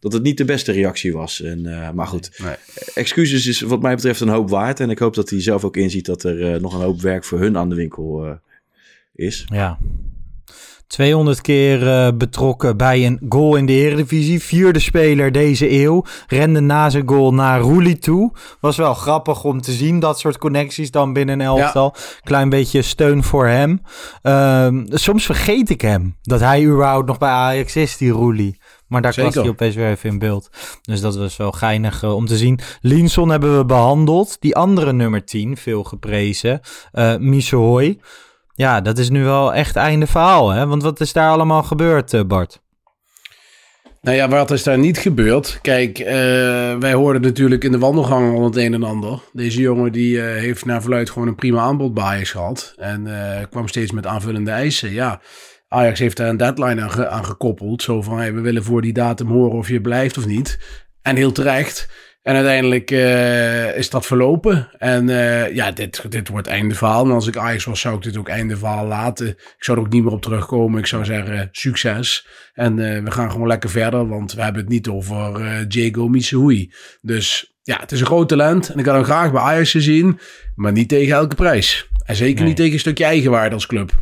dat 0.00 0.12
het 0.12 0.22
niet 0.22 0.36
de 0.36 0.44
beste 0.44 0.72
reactie 0.72 1.12
was. 1.12 1.42
En, 1.42 1.64
uh, 1.66 1.90
maar 1.90 2.06
goed, 2.06 2.38
nee. 2.42 2.54
excuses 2.94 3.46
is 3.46 3.60
wat 3.60 3.82
mij 3.82 3.94
betreft 3.94 4.20
een 4.20 4.28
hoop 4.28 4.50
waard. 4.50 4.80
En 4.80 4.90
ik 4.90 4.98
hoop 4.98 5.14
dat 5.14 5.30
hij 5.30 5.42
zelf 5.42 5.64
ook 5.64 5.76
inziet 5.76 6.06
dat 6.06 6.24
er 6.24 6.60
nog 6.60 6.74
een 6.74 6.80
hoop 6.80 7.00
werk 7.00 7.24
voor 7.24 7.38
hun 7.38 7.56
aan 7.56 7.68
de 7.68 7.74
winkel 7.74 8.38
is. 9.14 9.44
Ja, 9.48 9.78
200 10.92 11.40
keer 11.40 11.82
uh, 11.82 12.08
betrokken 12.14 12.76
bij 12.76 13.06
een 13.06 13.20
goal 13.28 13.56
in 13.56 13.66
de 13.66 13.72
Eredivisie. 13.72 14.42
Vierde 14.42 14.78
speler 14.78 15.32
deze 15.32 15.70
eeuw. 15.70 16.04
Rende 16.26 16.60
na 16.60 16.90
zijn 16.90 17.08
goal 17.08 17.34
naar 17.34 17.60
Roelie 17.60 17.98
toe. 17.98 18.32
Was 18.60 18.76
wel 18.76 18.94
grappig 18.94 19.44
om 19.44 19.60
te 19.60 19.72
zien, 19.72 20.00
dat 20.00 20.18
soort 20.18 20.38
connecties 20.38 20.90
dan 20.90 21.12
binnen 21.12 21.40
een 21.40 21.46
elftal. 21.46 21.94
Ja. 21.94 22.02
Klein 22.22 22.48
beetje 22.48 22.82
steun 22.82 23.22
voor 23.22 23.46
hem. 23.46 23.82
Uh, 24.22 24.68
soms 24.86 25.24
vergeet 25.24 25.70
ik 25.70 25.80
hem. 25.80 26.16
Dat 26.22 26.40
hij 26.40 26.64
überhaupt 26.64 27.06
nog 27.06 27.18
bij 27.18 27.30
Ajax 27.30 27.76
is, 27.76 27.96
die 27.96 28.10
Roelie. 28.10 28.58
Maar 28.86 29.02
daar 29.02 29.14
was 29.16 29.34
hij 29.34 29.48
opeens 29.48 29.74
weer 29.74 29.90
even 29.90 30.10
in 30.10 30.18
beeld. 30.18 30.50
Dus 30.82 31.00
dat 31.00 31.16
was 31.16 31.36
wel 31.36 31.52
geinig 31.52 32.02
uh, 32.02 32.14
om 32.14 32.26
te 32.26 32.36
zien. 32.36 32.58
Linson 32.80 33.28
hebben 33.28 33.58
we 33.58 33.64
behandeld. 33.64 34.36
Die 34.40 34.56
andere 34.56 34.92
nummer 34.92 35.24
10, 35.24 35.56
veel 35.56 35.84
geprezen. 35.84 36.60
Uh, 36.92 37.16
Misehoy. 37.16 37.98
Ja, 38.62 38.80
dat 38.80 38.98
is 38.98 39.10
nu 39.10 39.24
wel 39.24 39.54
echt 39.54 39.76
einde 39.76 40.06
verhaal, 40.06 40.50
hè? 40.50 40.66
Want 40.66 40.82
wat 40.82 41.00
is 41.00 41.12
daar 41.12 41.30
allemaal 41.30 41.62
gebeurd, 41.62 42.14
eh, 42.14 42.20
Bart? 42.24 42.60
Nou 44.00 44.16
ja, 44.16 44.28
wat 44.28 44.50
is 44.50 44.62
daar 44.62 44.78
niet 44.78 44.98
gebeurd? 44.98 45.58
Kijk, 45.62 45.98
uh, 45.98 46.06
wij 46.78 46.92
hoorden 46.92 47.22
natuurlijk 47.22 47.64
in 47.64 47.72
de 47.72 47.78
wandelgang 47.78 48.36
al 48.36 48.44
het 48.44 48.56
een 48.56 48.74
en 48.74 48.82
ander. 48.82 49.20
Deze 49.32 49.60
jongen 49.60 49.92
die 49.92 50.16
uh, 50.16 50.24
heeft 50.24 50.64
naar 50.64 50.80
verluid 50.80 51.10
gewoon 51.10 51.28
een 51.28 51.34
prima 51.34 51.60
aanbod 51.60 51.94
bij 51.94 52.04
Ajax 52.04 52.30
gehad. 52.30 52.74
En 52.76 53.08
kwam 53.50 53.68
steeds 53.68 53.92
met 53.92 54.06
aanvullende 54.06 54.50
eisen. 54.50 54.92
Ja, 54.92 55.20
Ajax 55.68 55.98
heeft 55.98 56.16
daar 56.16 56.28
een 56.28 56.36
deadline 56.36 56.82
aan, 56.82 57.06
aan 57.06 57.24
gekoppeld. 57.24 57.82
Zo 57.82 58.02
van, 58.02 58.18
hey, 58.18 58.34
we 58.34 58.40
willen 58.40 58.64
voor 58.64 58.82
die 58.82 58.92
datum 58.92 59.28
horen 59.28 59.58
of 59.58 59.68
je 59.68 59.80
blijft 59.80 60.18
of 60.18 60.26
niet. 60.26 60.58
En 61.02 61.16
heel 61.16 61.32
terecht. 61.32 61.88
En 62.22 62.34
uiteindelijk 62.34 62.90
uh, 62.90 63.76
is 63.76 63.90
dat 63.90 64.06
verlopen. 64.06 64.68
En 64.78 65.08
uh, 65.08 65.54
ja, 65.54 65.70
dit, 65.70 66.10
dit 66.10 66.28
wordt 66.28 66.46
einde 66.46 66.74
verhaal. 66.74 67.04
En 67.04 67.10
als 67.10 67.26
ik 67.26 67.36
Ajax 67.36 67.64
was, 67.64 67.80
zou 67.80 67.96
ik 67.96 68.02
dit 68.02 68.16
ook 68.16 68.28
einde 68.28 68.56
verhaal 68.56 68.86
laten. 68.86 69.28
Ik 69.28 69.54
zou 69.58 69.78
er 69.78 69.84
ook 69.84 69.92
niet 69.92 70.02
meer 70.02 70.12
op 70.12 70.22
terugkomen. 70.22 70.78
Ik 70.78 70.86
zou 70.86 71.04
zeggen, 71.04 71.48
succes. 71.52 72.26
En 72.54 72.78
uh, 72.78 73.02
we 73.02 73.10
gaan 73.10 73.30
gewoon 73.30 73.46
lekker 73.46 73.70
verder. 73.70 74.08
Want 74.08 74.32
we 74.32 74.42
hebben 74.42 74.62
het 74.62 74.70
niet 74.70 74.88
over 74.88 75.68
Diego 75.68 76.08
Missouri. 76.08 76.72
Dus 77.00 77.54
ja, 77.62 77.76
het 77.80 77.92
is 77.92 78.00
een 78.00 78.06
groot 78.06 78.28
talent. 78.28 78.68
En 78.68 78.78
ik 78.78 78.86
had 78.86 78.94
hem 78.94 79.04
graag 79.04 79.32
bij 79.32 79.40
Ajax 79.40 79.70
gezien. 79.70 80.18
Maar 80.54 80.72
niet 80.72 80.88
tegen 80.88 81.14
elke 81.14 81.34
prijs. 81.34 81.88
En 82.04 82.16
zeker 82.16 82.38
nee. 82.38 82.44
niet 82.44 82.56
tegen 82.56 82.72
een 82.72 82.78
stukje 82.78 83.04
eigenwaarde 83.04 83.54
als 83.54 83.66
club. 83.66 83.92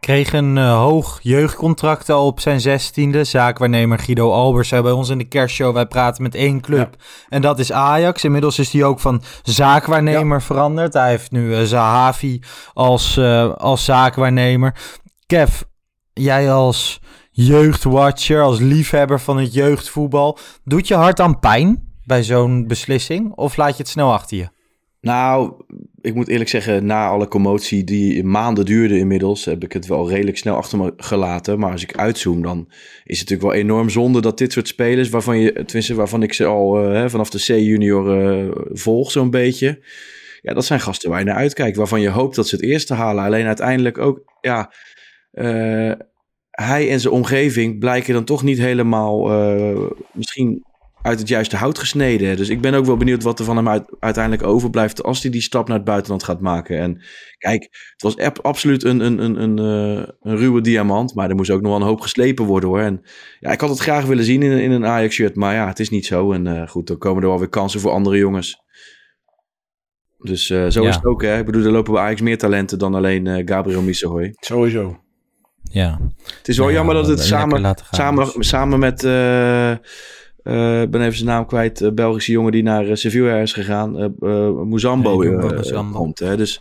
Kreeg 0.00 0.32
een 0.32 0.56
uh, 0.56 0.78
hoog 0.78 1.18
jeugdcontract 1.22 2.08
al 2.08 2.26
op 2.26 2.40
zijn 2.40 2.60
zestiende. 2.60 3.24
Zaakwaarnemer 3.24 3.98
Guido 3.98 4.32
Albers 4.32 4.68
zei 4.68 4.82
bij 4.82 4.92
ons 4.92 5.08
in 5.08 5.18
de 5.18 5.28
kerstshow... 5.28 5.74
wij 5.74 5.86
praten 5.86 6.22
met 6.22 6.34
één 6.34 6.60
club 6.60 6.96
ja. 6.98 7.06
en 7.28 7.42
dat 7.42 7.58
is 7.58 7.72
Ajax. 7.72 8.24
Inmiddels 8.24 8.58
is 8.58 8.72
hij 8.72 8.84
ook 8.84 9.00
van 9.00 9.22
zaakwaarnemer 9.42 10.38
ja. 10.38 10.44
veranderd. 10.44 10.92
Hij 10.92 11.08
heeft 11.08 11.30
nu 11.30 11.50
uh, 11.50 11.62
Zahavi 11.62 12.40
als, 12.72 13.16
uh, 13.16 13.54
als 13.54 13.84
zaakwaarnemer. 13.84 14.74
Kev, 15.26 15.62
jij 16.12 16.52
als 16.52 17.00
jeugdwatcher, 17.30 18.42
als 18.42 18.58
liefhebber 18.58 19.20
van 19.20 19.38
het 19.38 19.52
jeugdvoetbal... 19.52 20.38
doet 20.64 20.88
je 20.88 20.94
hart 20.94 21.20
aan 21.20 21.38
pijn 21.38 21.94
bij 22.04 22.22
zo'n 22.22 22.66
beslissing 22.66 23.32
of 23.34 23.56
laat 23.56 23.76
je 23.76 23.82
het 23.82 23.88
snel 23.88 24.12
achter 24.12 24.36
je? 24.36 24.48
Nou, 25.00 25.52
ik 26.06 26.14
moet 26.14 26.28
eerlijk 26.28 26.50
zeggen, 26.50 26.86
na 26.86 27.08
alle 27.08 27.28
commotie 27.28 27.84
die 27.84 28.24
maanden 28.24 28.64
duurde 28.64 28.98
inmiddels, 28.98 29.44
heb 29.44 29.64
ik 29.64 29.72
het 29.72 29.86
wel 29.86 30.10
redelijk 30.10 30.36
snel 30.36 30.56
achter 30.56 30.78
me 30.78 30.92
gelaten. 30.96 31.58
Maar 31.58 31.72
als 31.72 31.82
ik 31.82 31.96
uitzoom, 31.96 32.42
dan 32.42 32.66
is 33.04 33.18
het 33.20 33.28
natuurlijk 33.28 33.42
wel 33.42 33.52
enorm 33.52 33.90
zonde 33.90 34.20
dat 34.20 34.38
dit 34.38 34.52
soort 34.52 34.68
spelers, 34.68 35.08
waarvan, 35.08 35.38
je, 35.38 35.52
tenminste, 35.52 35.94
waarvan 35.94 36.22
ik 36.22 36.32
ze 36.32 36.44
al 36.44 36.94
uh, 36.94 37.08
vanaf 37.08 37.30
de 37.30 37.38
C-junior 37.38 38.34
uh, 38.34 38.50
volg 38.72 39.10
zo'n 39.10 39.30
beetje. 39.30 39.84
Ja, 40.42 40.54
dat 40.54 40.64
zijn 40.64 40.80
gasten 40.80 41.10
waar 41.10 41.18
je 41.18 41.24
naar 41.24 41.34
uitkijkt, 41.34 41.76
waarvan 41.76 42.00
je 42.00 42.08
hoopt 42.08 42.36
dat 42.36 42.48
ze 42.48 42.54
het 42.54 42.64
eerste 42.64 42.94
halen. 42.94 43.24
Alleen 43.24 43.46
uiteindelijk 43.46 43.98
ook, 43.98 44.22
ja, 44.40 44.72
uh, 45.32 45.92
hij 46.50 46.90
en 46.90 47.00
zijn 47.00 47.14
omgeving 47.14 47.78
blijken 47.78 48.14
dan 48.14 48.24
toch 48.24 48.42
niet 48.42 48.58
helemaal 48.58 49.28
misschien 50.12 50.64
uit 51.06 51.18
het 51.18 51.28
juiste 51.28 51.56
hout 51.56 51.78
gesneden. 51.78 52.36
Dus 52.36 52.48
ik 52.48 52.60
ben 52.60 52.74
ook 52.74 52.84
wel 52.84 52.96
benieuwd 52.96 53.22
wat 53.22 53.38
er 53.38 53.44
van 53.44 53.56
hem 53.56 53.68
uit, 53.68 53.84
uiteindelijk 53.98 54.46
overblijft 54.46 55.02
als 55.02 55.22
hij 55.22 55.30
die 55.30 55.40
stap 55.40 55.68
naar 55.68 55.76
het 55.76 55.86
buitenland 55.86 56.22
gaat 56.22 56.40
maken. 56.40 56.78
En 56.78 57.02
kijk, 57.38 57.62
het 57.96 58.02
was 58.02 58.16
absoluut 58.42 58.84
een, 58.84 59.00
een, 59.00 59.18
een, 59.18 59.42
een, 59.42 59.58
uh, 59.98 60.04
een 60.20 60.36
ruwe 60.36 60.60
diamant, 60.60 61.14
maar 61.14 61.28
er 61.28 61.34
moest 61.34 61.50
ook 61.50 61.60
nog 61.60 61.70
wel 61.70 61.80
een 61.80 61.86
hoop 61.86 62.00
geslepen 62.00 62.44
worden 62.44 62.68
hoor. 62.68 62.80
En 62.80 63.02
ja, 63.40 63.50
ik 63.50 63.60
had 63.60 63.70
het 63.70 63.78
graag 63.78 64.04
willen 64.04 64.24
zien 64.24 64.42
in, 64.42 64.58
in 64.58 64.70
een 64.70 64.86
Ajax-shirt, 64.86 65.36
maar 65.36 65.54
ja, 65.54 65.66
het 65.66 65.80
is 65.80 65.90
niet 65.90 66.06
zo. 66.06 66.32
En 66.32 66.46
uh, 66.46 66.68
goed, 66.68 66.86
dan 66.86 66.98
komen 66.98 67.22
er 67.22 67.28
wel 67.28 67.38
weer 67.38 67.48
kansen 67.48 67.80
voor 67.80 67.90
andere 67.90 68.16
jongens. 68.16 68.62
Dus 70.18 70.50
uh, 70.50 70.66
zo 70.68 70.82
ja. 70.82 70.88
is 70.88 70.94
het 70.94 71.04
ook, 71.04 71.22
hè. 71.22 71.38
Ik 71.38 71.46
bedoel, 71.46 71.64
er 71.64 71.70
lopen 71.70 71.92
bij 71.92 72.02
Ajax 72.02 72.20
meer 72.20 72.38
talenten 72.38 72.78
dan 72.78 72.94
alleen 72.94 73.48
Gabriel 73.48 73.82
Missehoy. 73.82 74.34
Sowieso. 74.40 75.00
Ja. 75.62 76.00
Het 76.36 76.48
is 76.48 76.58
wel 76.58 76.68
ja, 76.68 76.74
jammer 76.74 76.94
dat 76.94 77.06
het 77.06 77.20
samen, 77.20 77.76
samen, 77.90 78.32
samen 78.38 78.78
met... 78.78 79.02
Ik 80.82 80.90
ben 80.90 81.00
even 81.00 81.14
zijn 81.14 81.28
naam 81.28 81.46
kwijt. 81.46 81.80
Uh, 81.80 81.92
Belgische 81.92 82.32
jongen 82.32 82.52
die 82.52 82.62
naar 82.62 82.88
uh, 82.88 82.94
Sevilla 82.94 83.36
is 83.36 83.52
gegaan. 83.52 84.14
Uh, 84.20 84.62
Muzambo 84.62 85.38
komt. 85.92 86.18
Hè? 86.18 86.36
Dus 86.36 86.60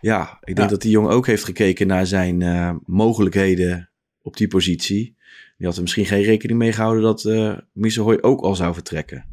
ja, 0.00 0.38
ik 0.40 0.56
denk 0.56 0.58
ja. 0.58 0.66
dat 0.66 0.82
die 0.82 0.90
jongen 0.90 1.10
ook 1.10 1.26
heeft 1.26 1.44
gekeken 1.44 1.86
naar 1.86 2.06
zijn 2.06 2.44
mogelijkheden 2.84 3.90
op 4.22 4.36
die 4.36 4.48
positie. 4.48 5.16
Die 5.56 5.66
had 5.66 5.76
er 5.76 5.82
misschien 5.82 6.06
geen 6.06 6.22
rekening 6.22 6.58
mee 6.58 6.72
gehouden 6.72 7.02
dat 7.02 7.24
uh, 7.24 7.56
Misehoy 7.72 8.18
ook 8.20 8.40
al 8.40 8.54
zou 8.54 8.74
vertrekken. 8.74 9.24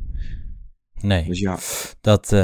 Nee, 1.01 1.25
dus 1.25 1.39
ja. 1.39 1.57
dat 2.01 2.35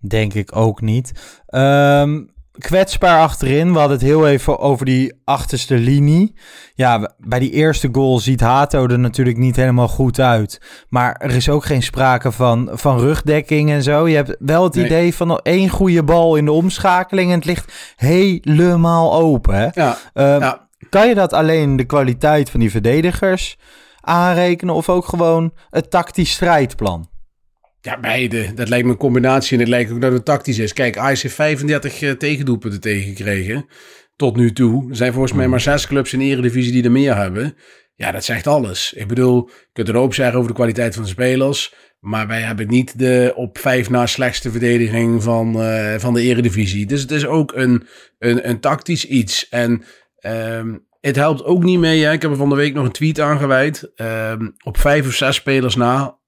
denk 0.00 0.34
ik 0.34 0.56
ook 0.56 0.80
niet. 0.80 1.12
Um, 1.46 2.33
kwetsbaar 2.58 3.20
achterin. 3.20 3.72
We 3.72 3.78
hadden 3.78 3.96
het 3.96 4.06
heel 4.06 4.26
even 4.28 4.58
over 4.58 4.86
die 4.86 5.20
achterste 5.24 5.74
linie. 5.74 6.34
Ja, 6.74 7.14
bij 7.18 7.38
die 7.38 7.50
eerste 7.50 7.88
goal 7.92 8.18
ziet 8.18 8.40
Hato 8.40 8.86
er 8.86 8.98
natuurlijk 8.98 9.36
niet 9.36 9.56
helemaal 9.56 9.88
goed 9.88 10.20
uit. 10.20 10.60
Maar 10.88 11.14
er 11.14 11.30
is 11.30 11.48
ook 11.48 11.64
geen 11.64 11.82
sprake 11.82 12.32
van, 12.32 12.70
van 12.72 12.98
rugdekking 12.98 13.70
en 13.70 13.82
zo. 13.82 14.08
Je 14.08 14.16
hebt 14.16 14.36
wel 14.38 14.64
het 14.64 14.74
nee. 14.74 14.84
idee 14.84 15.14
van 15.14 15.38
één 15.38 15.68
goede 15.68 16.02
bal 16.02 16.36
in 16.36 16.44
de 16.44 16.52
omschakeling 16.52 17.30
en 17.30 17.36
het 17.36 17.44
ligt 17.44 17.94
helemaal 17.96 19.14
open. 19.14 19.54
Hè? 19.54 19.68
Ja, 19.72 19.96
uh, 20.14 20.38
ja. 20.40 20.68
Kan 20.88 21.08
je 21.08 21.14
dat 21.14 21.32
alleen 21.32 21.76
de 21.76 21.84
kwaliteit 21.84 22.50
van 22.50 22.60
die 22.60 22.70
verdedigers 22.70 23.58
aanrekenen 24.00 24.74
of 24.74 24.88
ook 24.88 25.06
gewoon 25.06 25.52
het 25.70 25.90
tactisch 25.90 26.32
strijdplan? 26.32 27.08
Ja, 27.84 28.00
beide. 28.00 28.54
Dat 28.54 28.68
lijkt 28.68 28.84
me 28.84 28.92
een 28.92 28.98
combinatie 28.98 29.54
en 29.54 29.60
het 29.60 29.68
lijkt 29.68 29.92
ook 29.92 30.00
dat 30.00 30.12
het 30.12 30.24
tactisch 30.24 30.58
is. 30.58 30.72
Kijk, 30.72 30.98
Ajax 30.98 31.22
heeft 31.22 31.34
35 31.34 32.02
uh, 32.02 32.10
tegendoelpunten 32.10 32.80
tegengekregen. 32.80 33.66
Tot 34.16 34.36
nu 34.36 34.52
toe. 34.52 34.90
Er 34.90 34.96
zijn 34.96 35.12
volgens 35.12 35.32
mij 35.32 35.48
maar 35.48 35.60
zes 35.60 35.86
clubs 35.86 36.12
in 36.12 36.18
de 36.18 36.24
Eredivisie 36.24 36.72
die 36.72 36.84
er 36.84 36.90
meer 36.90 37.16
hebben. 37.16 37.56
Ja, 37.94 38.10
dat 38.10 38.24
zegt 38.24 38.46
alles. 38.46 38.92
Ik 38.92 39.08
bedoel, 39.08 39.48
je 39.48 39.68
kunt 39.72 39.88
er 39.88 39.96
ook 39.96 40.14
zeggen 40.14 40.36
over 40.36 40.48
de 40.48 40.56
kwaliteit 40.56 40.94
van 40.94 41.02
de 41.02 41.08
spelers. 41.08 41.74
Maar 42.00 42.26
wij 42.26 42.40
hebben 42.40 42.68
niet 42.68 42.98
de 42.98 43.32
op 43.34 43.58
vijf 43.58 43.90
na 43.90 44.06
slechtste 44.06 44.50
verdediging 44.50 45.22
van, 45.22 45.60
uh, 45.60 45.94
van 45.98 46.14
de 46.14 46.22
Eredivisie. 46.22 46.86
Dus 46.86 47.00
het 47.00 47.10
is 47.10 47.26
ook 47.26 47.52
een, 47.54 47.86
een, 48.18 48.48
een 48.48 48.60
tactisch 48.60 49.06
iets. 49.06 49.48
En 49.48 49.82
um, 50.26 50.86
het 51.00 51.16
helpt 51.16 51.44
ook 51.44 51.62
niet 51.62 51.78
mee. 51.78 52.04
Hè? 52.04 52.12
Ik 52.12 52.22
heb 52.22 52.30
er 52.30 52.36
van 52.36 52.48
de 52.48 52.54
week 52.54 52.74
nog 52.74 52.84
een 52.84 52.92
tweet 52.92 53.20
aangeweid. 53.20 53.92
Um, 53.96 54.54
op 54.64 54.78
vijf 54.78 55.06
of 55.06 55.12
zes 55.12 55.36
spelers 55.36 55.74
na 55.74 56.22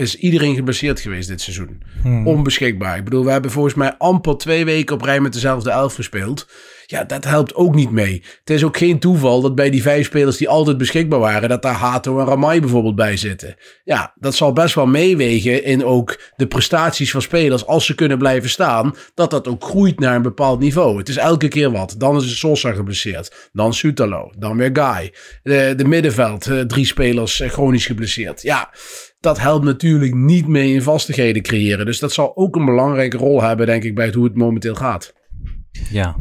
is 0.00 0.16
iedereen 0.16 0.54
geblesseerd 0.54 1.00
geweest 1.00 1.28
dit 1.28 1.40
seizoen. 1.40 1.82
Hmm. 2.02 2.26
Onbeschikbaar. 2.26 2.96
Ik 2.96 3.04
bedoel, 3.04 3.24
we 3.24 3.30
hebben 3.30 3.50
volgens 3.50 3.74
mij 3.74 3.94
amper 3.98 4.36
twee 4.36 4.64
weken 4.64 4.94
op 4.94 5.02
rij 5.02 5.20
met 5.20 5.32
dezelfde 5.32 5.70
elf 5.70 5.94
gespeeld. 5.94 6.46
Ja, 6.86 7.04
dat 7.04 7.24
helpt 7.24 7.54
ook 7.54 7.74
niet 7.74 7.90
mee. 7.90 8.22
Het 8.38 8.50
is 8.50 8.64
ook 8.64 8.76
geen 8.76 8.98
toeval 8.98 9.40
dat 9.40 9.54
bij 9.54 9.70
die 9.70 9.82
vijf 9.82 10.06
spelers 10.06 10.36
die 10.36 10.48
altijd 10.48 10.78
beschikbaar 10.78 11.18
waren, 11.18 11.48
dat 11.48 11.62
daar 11.62 11.74
Hato 11.74 12.18
en 12.20 12.26
Ramai 12.26 12.60
bijvoorbeeld 12.60 12.94
bij 12.94 13.16
zitten. 13.16 13.54
Ja, 13.84 14.12
dat 14.14 14.34
zal 14.34 14.52
best 14.52 14.74
wel 14.74 14.86
meewegen 14.86 15.64
in 15.64 15.84
ook 15.84 16.20
de 16.36 16.46
prestaties 16.46 17.10
van 17.10 17.22
spelers 17.22 17.66
als 17.66 17.86
ze 17.86 17.94
kunnen 17.94 18.18
blijven 18.18 18.50
staan, 18.50 18.94
dat 19.14 19.30
dat 19.30 19.48
ook 19.48 19.64
groeit 19.64 19.98
naar 19.98 20.14
een 20.14 20.22
bepaald 20.22 20.60
niveau. 20.60 20.98
Het 20.98 21.08
is 21.08 21.16
elke 21.16 21.48
keer 21.48 21.70
wat. 21.70 21.94
Dan 21.98 22.16
is 22.16 22.38
Sosa 22.38 22.72
geblesseerd, 22.72 23.48
dan 23.52 23.74
Sutalo, 23.74 24.32
dan 24.38 24.56
weer 24.56 24.70
Guy. 24.72 25.14
De, 25.42 25.74
de 25.76 25.84
middenveld, 25.84 26.46
eh, 26.46 26.60
drie 26.60 26.86
spelers 26.86 27.40
eh, 27.40 27.50
chronisch 27.50 27.86
geblesseerd. 27.86 28.42
Ja, 28.42 28.70
dat 29.20 29.40
helpt 29.40 29.64
natuurlijk 29.64 30.14
niet 30.14 30.46
mee 30.46 30.74
in 30.74 30.82
vastigheden 30.82 31.42
creëren. 31.42 31.86
Dus 31.86 31.98
dat 31.98 32.12
zal 32.12 32.36
ook 32.36 32.56
een 32.56 32.64
belangrijke 32.64 33.16
rol 33.16 33.42
hebben, 33.42 33.66
denk 33.66 33.84
ik, 33.84 33.94
bij 33.94 34.12
hoe 34.12 34.24
het 34.24 34.36
momenteel 34.36 34.74
gaat. 34.74 35.14
Ja. 35.90 36.16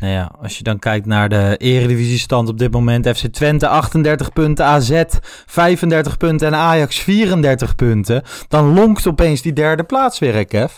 Nou 0.00 0.12
ja, 0.12 0.34
als 0.40 0.58
je 0.58 0.62
dan 0.62 0.78
kijkt 0.78 1.06
naar 1.06 1.28
de 1.28 1.54
eredivisiestand 1.58 2.48
op 2.48 2.58
dit 2.58 2.72
moment. 2.72 3.08
FC 3.08 3.26
Twente 3.26 3.68
38 3.68 4.32
punten, 4.32 4.64
AZ 4.64 5.04
35 5.46 6.16
punten 6.16 6.46
en 6.46 6.54
Ajax 6.54 6.98
34 6.98 7.74
punten. 7.74 8.22
Dan 8.48 8.74
lonkt 8.74 9.06
opeens 9.06 9.42
die 9.42 9.52
derde 9.52 9.84
plaats 9.84 10.18
weer, 10.18 10.34
hè, 10.34 10.44
Kev? 10.44 10.72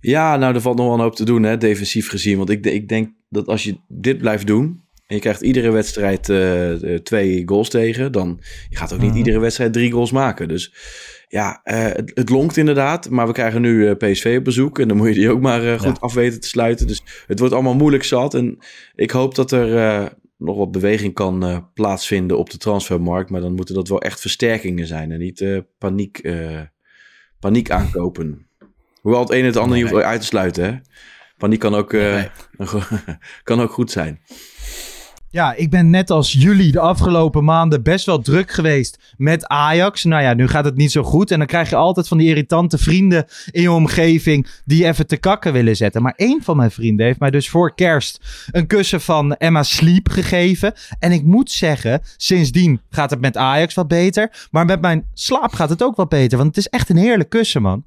Ja, 0.00 0.36
nou, 0.36 0.54
er 0.54 0.60
valt 0.60 0.76
nog 0.76 0.86
wel 0.86 0.94
een 0.94 1.00
hoop 1.00 1.16
te 1.16 1.24
doen, 1.24 1.42
hè, 1.42 1.56
defensief 1.56 2.08
gezien. 2.08 2.36
Want 2.36 2.50
ik, 2.50 2.66
ik 2.66 2.88
denk 2.88 3.10
dat 3.28 3.46
als 3.46 3.62
je 3.62 3.80
dit 3.88 4.18
blijft 4.18 4.46
doen, 4.46 4.85
en 5.06 5.14
je 5.14 5.20
krijgt 5.20 5.40
iedere 5.40 5.70
wedstrijd 5.70 6.28
uh, 6.28 6.94
twee 6.94 7.42
goals 7.46 7.68
tegen, 7.68 8.12
dan 8.12 8.40
je 8.68 8.76
gaat 8.76 8.92
ook 8.92 9.00
niet 9.00 9.08
mhm. 9.08 9.18
iedere 9.18 9.38
wedstrijd 9.38 9.72
drie 9.72 9.92
goals 9.92 10.12
maken. 10.12 10.48
Dus 10.48 10.74
ja, 11.28 11.60
uh, 11.64 11.82
het, 11.82 12.10
het, 12.14 12.28
lonkt 12.28 12.56
inderdaad, 12.56 13.10
maar 13.10 13.26
we 13.26 13.32
krijgen 13.32 13.60
nu 13.60 13.94
PSV 13.94 14.34
op 14.38 14.44
bezoek 14.44 14.78
en 14.78 14.88
dan 14.88 14.96
moet 14.96 15.08
je 15.08 15.14
die 15.14 15.30
ook 15.30 15.40
maar 15.40 15.78
goed 15.78 15.96
ja. 15.96 16.00
af 16.00 16.14
weten 16.14 16.40
te 16.40 16.48
sluiten. 16.48 16.86
Dus 16.86 17.02
het 17.26 17.38
wordt 17.38 17.54
allemaal 17.54 17.74
moeilijk 17.74 18.04
zat 18.04 18.34
en 18.34 18.58
ik 18.94 19.10
hoop 19.10 19.34
dat 19.34 19.52
er 19.52 20.16
nog 20.38 20.56
wat 20.56 20.70
beweging 20.70 21.14
kan 21.14 21.68
plaatsvinden 21.74 22.38
op 22.38 22.50
de 22.50 22.58
transfermarkt, 22.58 23.30
maar 23.30 23.40
dan 23.40 23.54
moeten 23.54 23.74
dat 23.74 23.88
wel 23.88 24.00
echt 24.00 24.20
versterkingen 24.20 24.86
zijn 24.86 25.12
en 25.12 25.18
niet 25.18 25.62
paniek, 25.78 26.30
paniek 27.40 27.70
aankopen. 27.70 28.48
Hoewel 29.00 29.20
het 29.20 29.30
een 29.30 29.44
het 29.44 29.56
ander 29.56 29.78
niet 29.78 29.90
hoeft 29.90 30.02
uit 30.02 30.20
te 30.20 30.26
sluiten, 30.26 30.64
hè? 30.64 30.78
Paniek 31.36 31.60
kan 31.60 31.74
ook, 31.74 31.92
nee. 31.92 32.28
kan 33.42 33.60
ook 33.60 33.72
goed 33.72 33.90
zijn. 33.90 34.20
Ja, 35.36 35.54
ik 35.54 35.70
ben 35.70 35.90
net 35.90 36.10
als 36.10 36.32
jullie 36.32 36.72
de 36.72 36.80
afgelopen 36.80 37.44
maanden 37.44 37.82
best 37.82 38.06
wel 38.06 38.18
druk 38.18 38.50
geweest 38.50 39.14
met 39.16 39.46
Ajax. 39.46 40.04
Nou 40.04 40.22
ja, 40.22 40.34
nu 40.34 40.48
gaat 40.48 40.64
het 40.64 40.76
niet 40.76 40.92
zo 40.92 41.02
goed. 41.02 41.30
En 41.30 41.38
dan 41.38 41.46
krijg 41.46 41.70
je 41.70 41.76
altijd 41.76 42.08
van 42.08 42.18
die 42.18 42.28
irritante 42.28 42.78
vrienden 42.78 43.26
in 43.50 43.62
je 43.62 43.70
omgeving 43.70 44.46
die 44.64 44.86
even 44.86 45.06
te 45.06 45.16
kakken 45.16 45.52
willen 45.52 45.76
zetten. 45.76 46.02
Maar 46.02 46.12
één 46.16 46.42
van 46.42 46.56
mijn 46.56 46.70
vrienden 46.70 47.06
heeft 47.06 47.18
mij 47.18 47.30
dus 47.30 47.48
voor 47.48 47.74
kerst 47.74 48.20
een 48.50 48.66
kussen 48.66 49.00
van 49.00 49.34
Emma 49.34 49.62
Sleep 49.62 50.08
gegeven. 50.08 50.72
En 50.98 51.12
ik 51.12 51.22
moet 51.22 51.50
zeggen, 51.50 52.00
sindsdien 52.16 52.80
gaat 52.90 53.10
het 53.10 53.20
met 53.20 53.36
Ajax 53.36 53.74
wat 53.74 53.88
beter. 53.88 54.48
Maar 54.50 54.64
met 54.64 54.80
mijn 54.80 55.06
slaap 55.14 55.52
gaat 55.52 55.70
het 55.70 55.82
ook 55.82 55.96
wat 55.96 56.08
beter. 56.08 56.38
Want 56.38 56.48
het 56.48 56.64
is 56.64 56.68
echt 56.68 56.88
een 56.88 56.96
heerlijk 56.96 57.28
kussen, 57.28 57.62
man. 57.62 57.84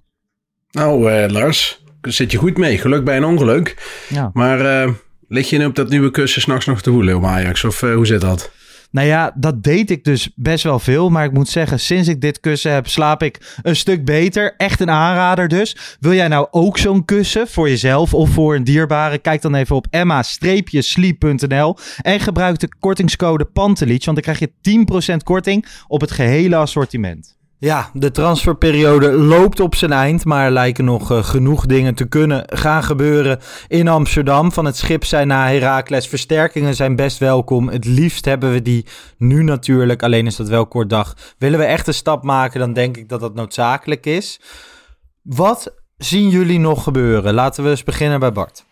Nou, 0.72 1.12
uh, 1.12 1.30
Lars, 1.30 1.84
zit 2.02 2.32
je 2.32 2.38
goed 2.38 2.58
mee. 2.58 2.78
Geluk 2.78 3.04
bij 3.04 3.18
een 3.18 3.26
ongeluk. 3.26 3.76
Ja. 4.10 4.30
Maar... 4.34 4.88
Uh 4.88 4.94
Lig 5.32 5.50
je 5.50 5.58
nu 5.58 5.66
op 5.66 5.76
dat 5.76 5.90
nieuwe 5.90 6.12
kussen 6.12 6.42
s'nachts 6.42 6.66
nog 6.66 6.82
te 6.82 6.92
woelen 6.92 7.26
Ajax? 7.26 7.64
Of 7.64 7.82
uh, 7.82 7.96
hoe 7.96 8.06
zit 8.06 8.22
dat? 8.22 8.52
Nou 8.92 9.08
ja, 9.08 9.34
dat 9.36 9.64
deed 9.64 9.92
ik 9.92 10.04
dus 10.04 10.30
best 10.36 10.64
wel 10.64 10.80
veel. 10.80 11.10
Maar 11.10 11.26
ik 11.26 11.32
moet 11.32 11.50
zeggen, 11.50 11.80
sinds 11.80 12.08
ik 12.08 12.22
dit 12.22 12.40
kussen 12.40 12.74
heb, 12.74 12.88
slaap 12.88 13.24
ik 13.24 13.58
een 13.62 13.76
stuk 13.76 14.06
beter. 14.06 14.54
Echt 14.58 14.80
een 14.80 14.90
aanrader 14.90 15.48
dus. 15.48 15.98
Wil 16.00 16.14
jij 16.14 16.28
nou 16.28 16.48
ook 16.52 16.78
zo'n 16.78 17.06
kussen 17.06 17.48
voor 17.48 17.70
jezelf 17.70 18.14
of 18.14 18.30
voor 18.30 18.56
een 18.56 18.64
dierbare? 18.64 19.18
Kijk 19.18 19.42
dan 19.42 19.56
even 19.56 19.76
op 19.76 19.88
emma-sleep.nl 19.90 21.78
en 22.02 22.20
gebruik 22.20 22.60
de 22.60 22.70
kortingscode 22.80 23.46
PANTELIETS. 23.46 24.06
Want 24.06 24.24
dan 24.24 24.36
krijg 24.36 24.52
je 24.62 25.14
10% 25.14 25.24
korting 25.24 25.66
op 25.88 26.02
het 26.02 26.12
gehele 26.12 26.56
assortiment. 26.56 27.39
Ja, 27.62 27.90
de 27.94 28.12
transferperiode 28.12 29.12
loopt 29.12 29.60
op 29.60 29.76
zijn 29.76 29.92
eind, 29.92 30.26
maar 30.26 30.46
er 30.46 30.52
lijken 30.52 30.86
nog 30.86 31.12
uh, 31.12 31.24
genoeg 31.24 31.66
dingen 31.66 31.96
te 31.96 32.08
kunnen 32.08 32.44
gaan 32.48 32.84
gebeuren 32.84 33.40
in 33.68 33.88
Amsterdam. 33.88 34.52
Van 34.52 34.66
het 34.66 34.78
schip 34.78 35.06
zijn 35.06 35.28
naar 35.28 35.50
Heracles, 35.50 36.08
versterkingen 36.08 36.76
zijn 36.76 36.96
best 36.96 37.18
welkom. 37.18 37.70
Het 37.70 37.86
liefst 37.86 38.26
hebben 38.26 38.52
we 38.52 38.62
die 38.62 38.86
nu 39.18 39.44
natuurlijk, 39.44 40.04
alleen 40.04 40.26
is 40.26 40.36
dat 40.36 40.48
wel 40.48 40.68
kort 40.68 40.90
dag. 40.90 41.16
Willen 41.38 41.60
we 41.60 41.66
echt 41.66 41.88
een 41.88 41.94
stap 41.94 42.24
maken, 42.24 42.60
dan 42.60 42.74
denk 42.74 42.98
ik 42.98 43.10
dat 43.10 43.20
dat 43.20 43.36
noodzakelijk 43.36 44.06
is. 44.06 44.40
Wat 45.22 45.74
zien 45.98 46.30
jullie 46.30 46.60
nog 46.60 46.84
gebeuren? 46.84 47.34
Laten 47.34 47.64
we 47.64 47.70
eens 47.70 47.84
beginnen 47.84 48.20
bij 48.20 48.32
Bart. 48.32 48.66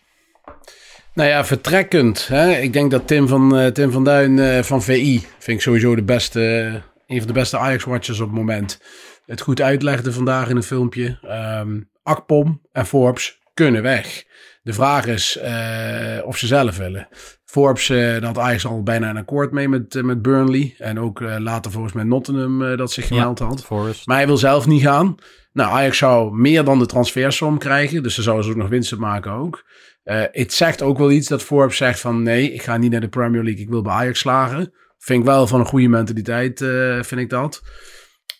Nou 1.14 1.28
ja, 1.28 1.44
vertrekkend. 1.44 2.28
Hè? 2.28 2.50
Ik 2.52 2.72
denk 2.72 2.90
dat 2.90 3.06
Tim 3.06 3.28
van, 3.28 3.58
uh, 3.58 3.66
Tim 3.66 3.90
van 3.90 4.04
Duin 4.04 4.36
uh, 4.36 4.62
van 4.62 4.82
VI, 4.82 5.18
vind 5.38 5.56
ik 5.56 5.62
sowieso 5.62 5.94
de 5.94 6.02
beste 6.02 6.70
een 7.08 7.18
van 7.18 7.26
de 7.26 7.32
beste 7.32 7.58
Ajax-watchers 7.58 8.20
op 8.20 8.26
het 8.26 8.36
moment, 8.36 8.80
het 9.26 9.40
goed 9.40 9.60
uitlegde 9.60 10.12
vandaag 10.12 10.48
in 10.48 10.56
een 10.56 10.62
filmpje. 10.62 11.18
Um, 11.62 11.90
Akpom 12.02 12.60
en 12.72 12.86
Forbes 12.86 13.38
kunnen 13.54 13.82
weg. 13.82 14.24
De 14.62 14.72
vraag 14.72 15.06
is 15.06 15.38
uh, 15.42 16.26
of 16.26 16.36
ze 16.36 16.46
zelf 16.46 16.76
willen. 16.76 17.08
Forbes, 17.44 17.88
uh, 17.88 18.20
dat 18.20 18.38
Ajax 18.38 18.66
al 18.66 18.82
bijna 18.82 19.10
een 19.10 19.16
akkoord 19.16 19.52
mee 19.52 19.68
met, 19.68 19.94
uh, 19.94 20.02
met 20.02 20.22
Burnley. 20.22 20.74
En 20.78 21.00
ook 21.00 21.20
later 21.20 21.70
volgens 21.70 21.92
mij 21.92 22.04
Nottingham 22.04 22.76
dat 22.76 22.92
zich 22.92 23.06
gemeld 23.06 23.38
had. 23.38 23.64
Maar 24.06 24.16
hij 24.16 24.26
wil 24.26 24.36
zelf 24.36 24.66
niet 24.66 24.82
gaan. 24.82 25.14
Nou, 25.52 25.72
Ajax 25.72 25.98
zou 25.98 26.36
meer 26.36 26.64
dan 26.64 26.78
de 26.78 26.86
transfersom 26.86 27.58
krijgen. 27.58 28.02
Dus 28.02 28.14
ze 28.14 28.22
zouden 28.22 28.44
ze 28.44 28.50
ook 28.50 28.56
nog 28.56 28.68
winsten 28.68 29.00
maken 29.00 29.32
ook. 29.32 29.64
het 30.32 30.52
zegt 30.52 30.82
ook 30.82 30.98
wel 30.98 31.10
iets 31.10 31.28
dat 31.28 31.42
Forbes 31.42 31.76
zegt 31.76 32.00
van... 32.00 32.22
nee, 32.22 32.52
ik 32.52 32.62
ga 32.62 32.76
niet 32.76 32.90
naar 32.90 33.00
de 33.00 33.08
Premier 33.08 33.42
League. 33.42 33.62
Ik 33.62 33.68
wil 33.68 33.82
bij 33.82 33.92
Ajax 33.92 34.18
slagen. 34.18 34.72
Vind 34.98 35.20
ik 35.20 35.26
wel 35.26 35.46
van 35.46 35.60
een 35.60 35.66
goede 35.66 35.88
mentaliteit, 35.88 36.60
uh, 36.60 37.02
vind 37.02 37.20
ik 37.20 37.30
dat. 37.30 37.62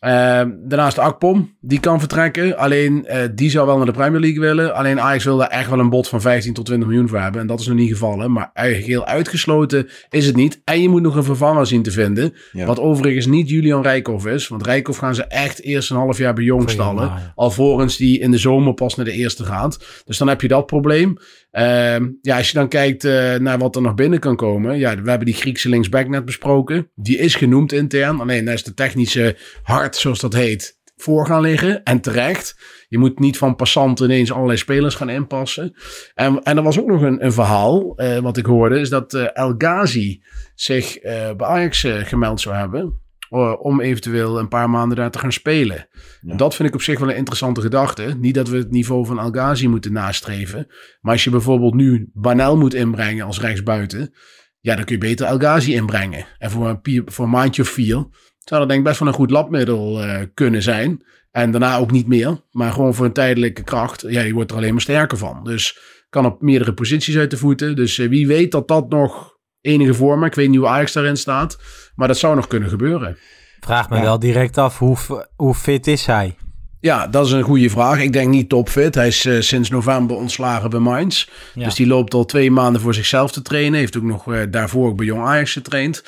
Uh, 0.01 0.43
daarnaast 0.59 0.99
Akpom, 0.99 1.57
die 1.61 1.81
kan 1.81 1.99
vertrekken. 1.99 2.57
Alleen 2.57 3.07
uh, 3.09 3.17
die 3.35 3.51
zou 3.51 3.67
wel 3.67 3.77
naar 3.77 3.87
de 3.87 3.93
Premier 3.93 4.21
League 4.21 4.41
willen. 4.41 4.75
Alleen 4.75 5.01
Ajax 5.01 5.25
wil 5.25 5.37
daar 5.37 5.49
echt 5.49 5.71
wel 5.71 5.79
een 5.79 5.89
bod 5.89 6.09
van 6.09 6.21
15 6.21 6.53
tot 6.53 6.67
20 6.67 6.89
miljoen 6.89 7.09
voor 7.09 7.19
hebben. 7.19 7.41
En 7.41 7.47
dat 7.47 7.61
is 7.61 7.67
nog 7.67 7.77
niet 7.77 7.89
gevallen. 7.89 8.33
Maar 8.33 8.51
eigenlijk 8.53 8.89
heel 8.89 9.07
uitgesloten 9.07 9.89
is 10.09 10.27
het 10.27 10.37
niet. 10.37 10.61
En 10.65 10.83
je 10.83 10.89
moet 10.89 11.03
nog 11.03 11.17
een 11.17 11.25
vervanger 11.25 11.67
zien 11.67 11.83
te 11.83 11.91
vinden. 11.91 12.35
Ja. 12.53 12.67
Wat 12.67 12.81
overigens 12.81 13.27
niet 13.27 13.49
Julian 13.49 13.83
Rijkoff 13.83 14.27
is. 14.27 14.49
Want 14.49 14.67
Rijkoff 14.67 14.99
gaan 14.99 15.15
ze 15.15 15.25
echt 15.25 15.63
eerst 15.63 15.91
een 15.91 15.97
half 15.97 16.19
jaar 16.19 16.35
bij 16.35 16.45
jong 16.45 16.71
stallen. 16.71 17.33
Alvorens 17.35 17.97
die 17.97 18.19
in 18.19 18.31
de 18.31 18.39
zomer 18.39 18.75
pas 18.75 18.95
naar 18.95 19.05
de 19.05 19.13
eerste 19.13 19.45
gaat. 19.45 20.03
Dus 20.05 20.19
dan 20.19 20.29
heb 20.29 20.41
je 20.41 20.49
dat 20.49 20.67
probleem. 20.67 21.19
Uh, 21.59 21.97
ja, 22.23 22.37
als 22.37 22.51
je 22.51 22.59
dan 22.59 22.69
kijkt 22.69 23.05
uh, 23.05 23.35
naar 23.35 23.59
wat 23.59 23.77
er 23.77 23.83
nog 23.83 23.95
binnen 23.95 24.19
kan 24.19 24.37
komen. 24.37 24.79
Ja, 24.79 25.03
we 25.03 25.09
hebben 25.09 25.27
die 25.27 25.35
Griekse 25.35 25.69
linksback 25.69 26.09
net 26.09 26.25
besproken. 26.25 26.91
Die 26.95 27.19
is 27.19 27.35
genoemd 27.35 27.73
intern. 27.73 28.21
Alleen 28.21 28.45
daar 28.45 28.55
is 28.55 28.65
de 28.65 28.75
technische 28.75 29.37
hart, 29.63 29.97
zoals 29.97 30.21
dat 30.21 30.35
heet, 30.35 30.79
voor 30.97 31.27
gaan 31.27 31.41
liggen. 31.41 31.83
En 31.83 32.01
terecht. 32.01 32.57
Je 32.89 32.99
moet 32.99 33.19
niet 33.19 33.39
van 33.39 33.57
passant 33.57 34.01
ineens 34.01 34.33
allerlei 34.33 34.59
spelers 34.59 34.95
gaan 34.95 35.09
inpassen. 35.09 35.75
En, 36.15 36.43
en 36.43 36.57
er 36.57 36.63
was 36.63 36.81
ook 36.81 36.87
nog 36.87 37.03
een, 37.03 37.25
een 37.25 37.33
verhaal, 37.33 38.03
uh, 38.03 38.19
wat 38.19 38.37
ik 38.37 38.47
hoorde, 38.47 38.81
is 38.81 38.89
dat 38.89 39.15
uh, 39.15 39.27
El 39.33 39.55
Ghazi 39.59 40.23
zich 40.55 41.01
bij 41.01 41.47
Ajax 41.47 41.87
gemeld 41.89 42.41
zou 42.41 42.55
hebben. 42.55 43.01
Eh, 43.29 43.55
om 43.59 43.81
eventueel 43.81 44.39
een 44.39 44.49
paar 44.49 44.71
maanden 44.71 44.97
daar 44.97 45.11
te 45.11 45.19
gaan 45.19 45.33
spelen. 45.33 45.89
Dat 46.21 46.55
vind 46.55 46.69
ik 46.69 46.75
op 46.75 46.83
zich 46.83 46.99
wel 46.99 47.11
een 47.11 47.17
interessante 47.17 47.61
gedachte. 47.61 48.17
Niet 48.19 48.35
dat 48.35 48.49
we 48.49 48.57
het 48.57 48.71
niveau 48.71 49.07
van 49.07 49.19
Algazi 49.19 49.69
moeten 49.69 49.93
nastreven. 49.93 50.67
Maar 51.01 51.13
als 51.13 51.25
je 51.25 51.31
bijvoorbeeld 51.31 51.75
nu 51.75 52.11
Banel 52.13 52.57
moet 52.57 52.75
inbrengen 52.75 53.27
als 53.27 53.41
rechtsbuiten. 53.41 54.15
Ja, 54.61 54.75
dan 54.75 54.85
kun 54.85 54.95
je 54.95 55.01
beter 55.01 55.27
Algazi 55.27 55.75
inbrengen. 55.75 56.27
En 56.39 56.51
voor 56.51 56.69
een, 56.69 57.03
voor 57.07 57.25
een 57.25 57.31
maandje 57.31 57.63
of 57.63 57.69
vier 57.69 58.07
zou 58.49 58.61
dat 58.61 58.69
denk 58.69 58.81
ik 58.81 58.87
best 58.87 58.99
wel 58.99 59.09
een 59.09 59.15
goed 59.15 59.31
labmiddel 59.31 60.05
uh, 60.05 60.21
kunnen 60.35 60.63
zijn. 60.63 61.05
En 61.31 61.51
daarna 61.51 61.77
ook 61.77 61.91
niet 61.91 62.07
meer. 62.07 62.41
Maar 62.51 62.73
gewoon 62.73 62.95
voor 62.95 63.07
een 63.07 63.13
tijdelijke 63.13 63.63
kracht. 63.63 64.05
Ja, 64.09 64.21
je 64.21 64.33
wordt 64.33 64.51
er 64.51 64.57
alleen 64.57 64.73
maar 64.73 64.81
sterker 64.81 65.19
van. 65.19 65.45
Dus 65.45 65.79
kan 66.09 66.27
op 66.27 66.43
meerdere 66.43 66.75
posities 66.75 67.17
uit 67.17 67.31
de 67.31 67.37
voeten. 67.37 67.77
Dus 67.77 67.99
uh, 67.99 68.09
wie 68.09 68.27
weet 68.27 68.53
dat 68.53 68.69
dat 68.69 68.89
nog 68.89 69.38
enige 69.61 69.95
vorm. 69.95 70.25
Ik 70.25 70.35
weet 70.35 70.49
niet 70.49 70.59
hoe 70.59 70.69
Ajax 70.69 70.93
daarin 70.93 71.17
staat. 71.17 71.59
Maar 71.95 72.09
dat 72.09 72.19
zou 72.19 72.35
nog 72.35 72.47
kunnen 72.47 72.69
gebeuren. 72.69 73.17
Vraag 73.61 73.89
me 73.89 73.97
ja. 73.97 74.03
wel 74.03 74.19
direct 74.19 74.59
af, 74.59 74.79
hoe, 74.79 74.97
hoe 75.37 75.55
fit 75.55 75.87
is 75.87 76.07
hij? 76.07 76.37
Ja, 76.81 77.07
dat 77.07 77.27
is 77.27 77.33
een 77.33 77.43
goede 77.43 77.71
vraag. 77.71 78.01
Ik 78.01 78.13
denk 78.13 78.29
niet 78.29 78.49
topfit. 78.49 78.95
Hij 78.95 79.07
is 79.07 79.27
uh, 79.27 79.41
sinds 79.41 79.71
november 79.71 80.17
ontslagen 80.17 80.71
bij 80.71 80.81
Mainz. 80.81 81.29
Ja. 81.55 81.65
Dus 81.65 81.75
die 81.75 81.87
loopt 81.87 82.15
al 82.15 82.25
twee 82.25 82.51
maanden 82.51 82.81
voor 82.81 82.95
zichzelf 82.95 83.33
te 83.33 83.43
trainen. 83.43 83.79
Heeft 83.79 83.97
ook 83.97 84.03
nog 84.03 84.27
uh, 84.27 84.41
daarvoor 84.51 84.89
ook 84.89 84.97
bij 84.97 85.07
Jong 85.07 85.23
Ajax 85.23 85.53
getraind. 85.53 86.05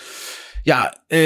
Ja, 0.62 0.94
uh, 1.08 1.18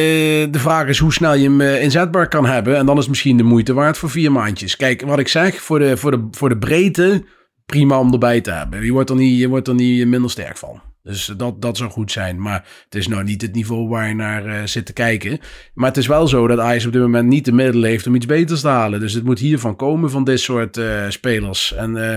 de 0.51 0.59
vraag 0.59 0.87
is 0.87 0.99
hoe 0.99 1.13
snel 1.13 1.35
je 1.35 1.45
hem 1.45 1.61
inzetbaar 1.61 2.29
kan 2.29 2.47
hebben. 2.47 2.77
En 2.77 2.87
dan 2.87 2.95
is 2.95 3.01
het 3.01 3.11
misschien 3.11 3.37
de 3.37 3.43
moeite 3.43 3.73
waard 3.73 3.99
voor 3.99 4.11
vier 4.11 4.33
maandjes. 4.33 4.77
Kijk, 4.77 5.03
wat 5.03 5.19
ik 5.19 5.29
zeg, 5.29 5.61
voor 5.61 5.79
de, 5.79 5.97
voor 5.97 6.11
de, 6.11 6.29
voor 6.31 6.49
de 6.49 6.59
breedte 6.59 7.25
prima 7.67 7.99
om 7.99 8.13
erbij 8.13 8.41
te 8.41 8.51
hebben. 8.51 8.85
Je 8.85 8.93
wordt 8.93 9.11
er 9.11 9.17
niet, 9.17 9.39
je 9.39 9.49
wordt 9.49 9.69
er 9.69 9.75
niet 9.75 10.07
minder 10.07 10.31
sterk 10.31 10.57
van. 10.57 10.83
Dus 11.05 11.33
dat, 11.37 11.62
dat 11.62 11.77
zou 11.77 11.90
goed 11.90 12.12
zijn. 12.12 12.40
Maar 12.40 12.69
het 12.85 12.95
is 12.95 13.09
nou 13.09 13.25
niet 13.25 13.43
het 13.43 13.55
niveau 13.55 13.88
waar 13.88 14.09
je 14.09 14.14
naar 14.14 14.47
uh, 14.47 14.64
zit 14.64 14.87
te 14.87 14.93
kijken. 14.93 15.38
Maar 15.75 15.88
het 15.88 15.97
is 15.97 16.07
wel 16.07 16.29
zo 16.29 16.47
dat 16.47 16.59
Ajax 16.59 16.87
op 16.87 16.93
dit 16.93 17.03
moment 17.03 17.29
niet 17.29 17.45
de 17.45 17.53
middelen 17.53 17.90
heeft 17.90 18.07
om 18.07 18.14
iets 18.14 18.27
beters 18.27 18.61
te 18.61 18.69
halen. 18.69 19.01
Dus 19.01 19.12
het 19.12 19.25
moet 19.25 19.38
hiervan 19.38 19.77
komen 19.77 20.11
van 20.11 20.25
dit 20.25 20.40
soort 20.40 20.77
uh, 20.77 21.05
spelers. 21.09 21.73
En 21.73 21.97
uh, 21.97 22.17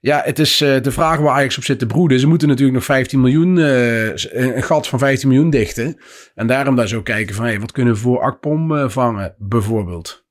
Ja, 0.00 0.22
het 0.24 0.38
is 0.38 0.56
de 0.58 0.90
vraag 0.90 1.18
waar 1.18 1.34
Ajax 1.34 1.56
op 1.56 1.64
zit 1.64 1.78
te 1.78 1.86
broeden. 1.86 2.20
Ze 2.20 2.26
moeten 2.26 2.48
natuurlijk 2.48 2.76
nog 2.76 2.84
15 2.84 3.20
miljoen, 3.20 3.56
een 3.56 4.62
gat 4.62 4.88
van 4.88 4.98
15 4.98 5.28
miljoen 5.28 5.50
dichten. 5.50 6.00
En 6.34 6.46
daarom 6.46 6.76
daar 6.76 6.88
zo 6.88 7.02
kijken 7.02 7.34
van, 7.34 7.44
hey, 7.44 7.60
wat 7.60 7.72
kunnen 7.72 7.94
we 7.94 8.00
voor 8.00 8.20
Akpom 8.20 8.90
vangen, 8.90 9.34
bijvoorbeeld. 9.38 10.24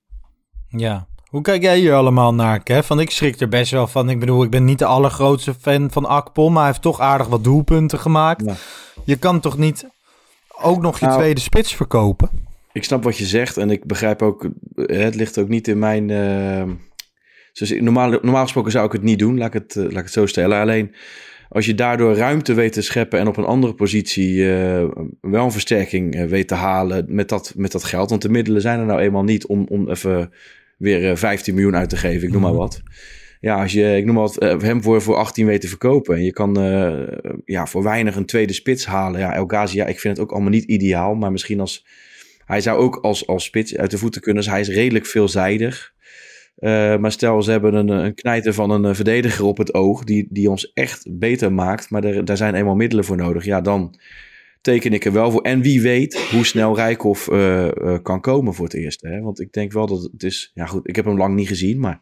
Ja, 0.67 1.07
hoe 1.29 1.41
kijk 1.41 1.61
jij 1.61 1.77
hier 1.77 1.93
allemaal 1.93 2.33
naar, 2.33 2.63
Kev? 2.63 2.87
Want 2.87 3.01
ik 3.01 3.11
schrik 3.11 3.39
er 3.39 3.49
best 3.49 3.71
wel 3.71 3.87
van. 3.87 4.09
Ik 4.09 4.19
bedoel, 4.19 4.43
ik 4.43 4.49
ben 4.49 4.65
niet 4.65 4.79
de 4.79 4.85
allergrootste 4.85 5.53
fan 5.53 5.91
van 5.91 6.05
Akpom, 6.05 6.51
maar 6.51 6.61
hij 6.61 6.71
heeft 6.71 6.83
toch 6.83 6.99
aardig 6.99 7.27
wat 7.27 7.43
doelpunten 7.43 7.99
gemaakt. 7.99 8.45
Ja. 8.45 8.55
Je 9.05 9.15
kan 9.15 9.39
toch 9.39 9.57
niet 9.57 9.87
ook 10.61 10.81
nog 10.81 10.99
je 10.99 11.05
nou, 11.05 11.17
tweede 11.17 11.41
spits 11.41 11.75
verkopen? 11.75 12.29
Ik 12.73 12.83
snap 12.83 13.03
wat 13.03 13.17
je 13.17 13.25
zegt 13.25 13.57
en 13.57 13.69
ik 13.69 13.85
begrijp 13.85 14.21
ook, 14.21 14.49
het 14.75 15.15
ligt 15.15 15.39
ook 15.39 15.47
niet 15.47 15.67
in 15.67 15.79
mijn 15.79 16.09
dus 17.59 17.79
normaal, 17.79 18.09
normaal 18.09 18.43
gesproken 18.43 18.71
zou 18.71 18.85
ik 18.85 18.91
het 18.91 19.01
niet 19.01 19.19
doen, 19.19 19.37
laat 19.37 19.53
ik 19.53 19.61
het, 19.61 19.75
uh, 19.75 19.83
laat 19.83 19.91
ik 19.91 19.97
het 19.97 20.11
zo 20.11 20.25
stellen. 20.25 20.59
Alleen 20.59 20.95
als 21.49 21.65
je 21.65 21.75
daardoor 21.75 22.15
ruimte 22.15 22.53
weet 22.53 22.73
te 22.73 22.81
scheppen 22.81 23.19
en 23.19 23.27
op 23.27 23.37
een 23.37 23.45
andere 23.45 23.73
positie 23.73 24.35
uh, 24.35 24.83
wel 25.21 25.45
een 25.45 25.51
versterking 25.51 26.27
weet 26.29 26.47
te 26.47 26.55
halen 26.55 27.05
met 27.07 27.29
dat, 27.29 27.53
met 27.55 27.71
dat 27.71 27.83
geld. 27.83 28.09
Want 28.09 28.21
de 28.21 28.29
middelen 28.29 28.61
zijn 28.61 28.79
er 28.79 28.85
nou 28.85 28.99
eenmaal 28.99 29.23
niet 29.23 29.45
om, 29.45 29.65
om 29.69 29.89
even 29.89 30.33
weer 30.79 31.17
15 31.17 31.53
miljoen 31.53 31.75
uit 31.75 31.89
te 31.89 31.97
geven, 31.97 32.27
ik 32.27 32.33
noem 32.33 32.41
maar 32.41 32.51
mhm. 32.51 32.59
wat. 32.59 32.81
Ja, 33.41 33.61
als 33.61 33.71
je, 33.71 33.97
ik 33.97 34.05
noem 34.05 34.15
maar 34.15 34.23
wat, 34.23 34.61
hem 34.61 34.83
voor, 34.83 35.01
voor 35.01 35.15
18 35.15 35.45
weet 35.45 35.61
te 35.61 35.67
verkopen 35.67 36.15
en 36.15 36.23
je 36.23 36.33
kan 36.33 36.53
ja, 37.45 37.65
voor 37.65 37.83
weinig 37.83 38.15
een 38.15 38.25
tweede 38.25 38.53
spits 38.53 38.85
halen. 38.85 39.19
Ja, 39.19 39.33
El 39.33 39.45
Ghazi, 39.45 39.75
ja, 39.75 39.85
ik 39.85 39.99
vind 39.99 40.17
het 40.17 40.25
ook 40.25 40.31
allemaal 40.31 40.49
niet 40.49 40.63
ideaal, 40.63 41.15
maar 41.15 41.31
misschien 41.31 41.59
als... 41.59 41.85
Hij 42.45 42.61
zou 42.61 42.79
ook 42.79 42.95
als, 42.95 43.27
als 43.27 43.43
spits 43.43 43.77
uit 43.77 43.91
de 43.91 43.97
voeten 43.97 44.21
kunnen, 44.21 44.43
dus 44.43 44.51
hij 44.51 44.61
is 44.61 44.69
redelijk 44.69 45.05
veelzijdig. 45.05 45.93
Uh, 46.59 46.97
maar 46.97 47.11
stel, 47.11 47.41
ze 47.41 47.51
hebben 47.51 47.73
een, 47.73 47.89
een 47.89 48.13
knijter 48.13 48.53
van 48.53 48.69
een 48.69 48.95
verdediger 48.95 49.45
op 49.45 49.57
het 49.57 49.73
oog, 49.73 50.03
die, 50.03 50.27
die 50.29 50.49
ons 50.49 50.71
echt 50.73 51.07
beter 51.09 51.53
maakt, 51.53 51.89
maar 51.89 52.03
er, 52.03 52.25
daar 52.25 52.37
zijn 52.37 52.55
eenmaal 52.55 52.75
middelen 52.75 53.05
voor 53.05 53.17
nodig. 53.17 53.45
Ja, 53.45 53.61
dan 53.61 53.99
teken 54.61 54.93
ik 54.93 55.05
er 55.05 55.11
wel 55.11 55.31
voor. 55.31 55.41
En 55.41 55.61
wie 55.61 55.81
weet 55.81 56.19
hoe 56.31 56.45
snel 56.45 56.75
Rijkoff 56.75 57.29
uh, 57.29 57.65
uh, 57.65 57.97
kan 58.01 58.21
komen 58.21 58.53
voor 58.53 58.65
het 58.65 58.73
eerst. 58.73 59.01
Hè? 59.01 59.21
Want 59.21 59.39
ik 59.39 59.51
denk 59.51 59.71
wel 59.71 59.87
dat 59.87 60.09
het 60.11 60.23
is, 60.23 60.51
ja 60.53 60.65
goed, 60.65 60.87
ik 60.87 60.95
heb 60.95 61.05
hem 61.05 61.17
lang 61.17 61.35
niet 61.35 61.47
gezien, 61.47 61.79
maar 61.79 62.01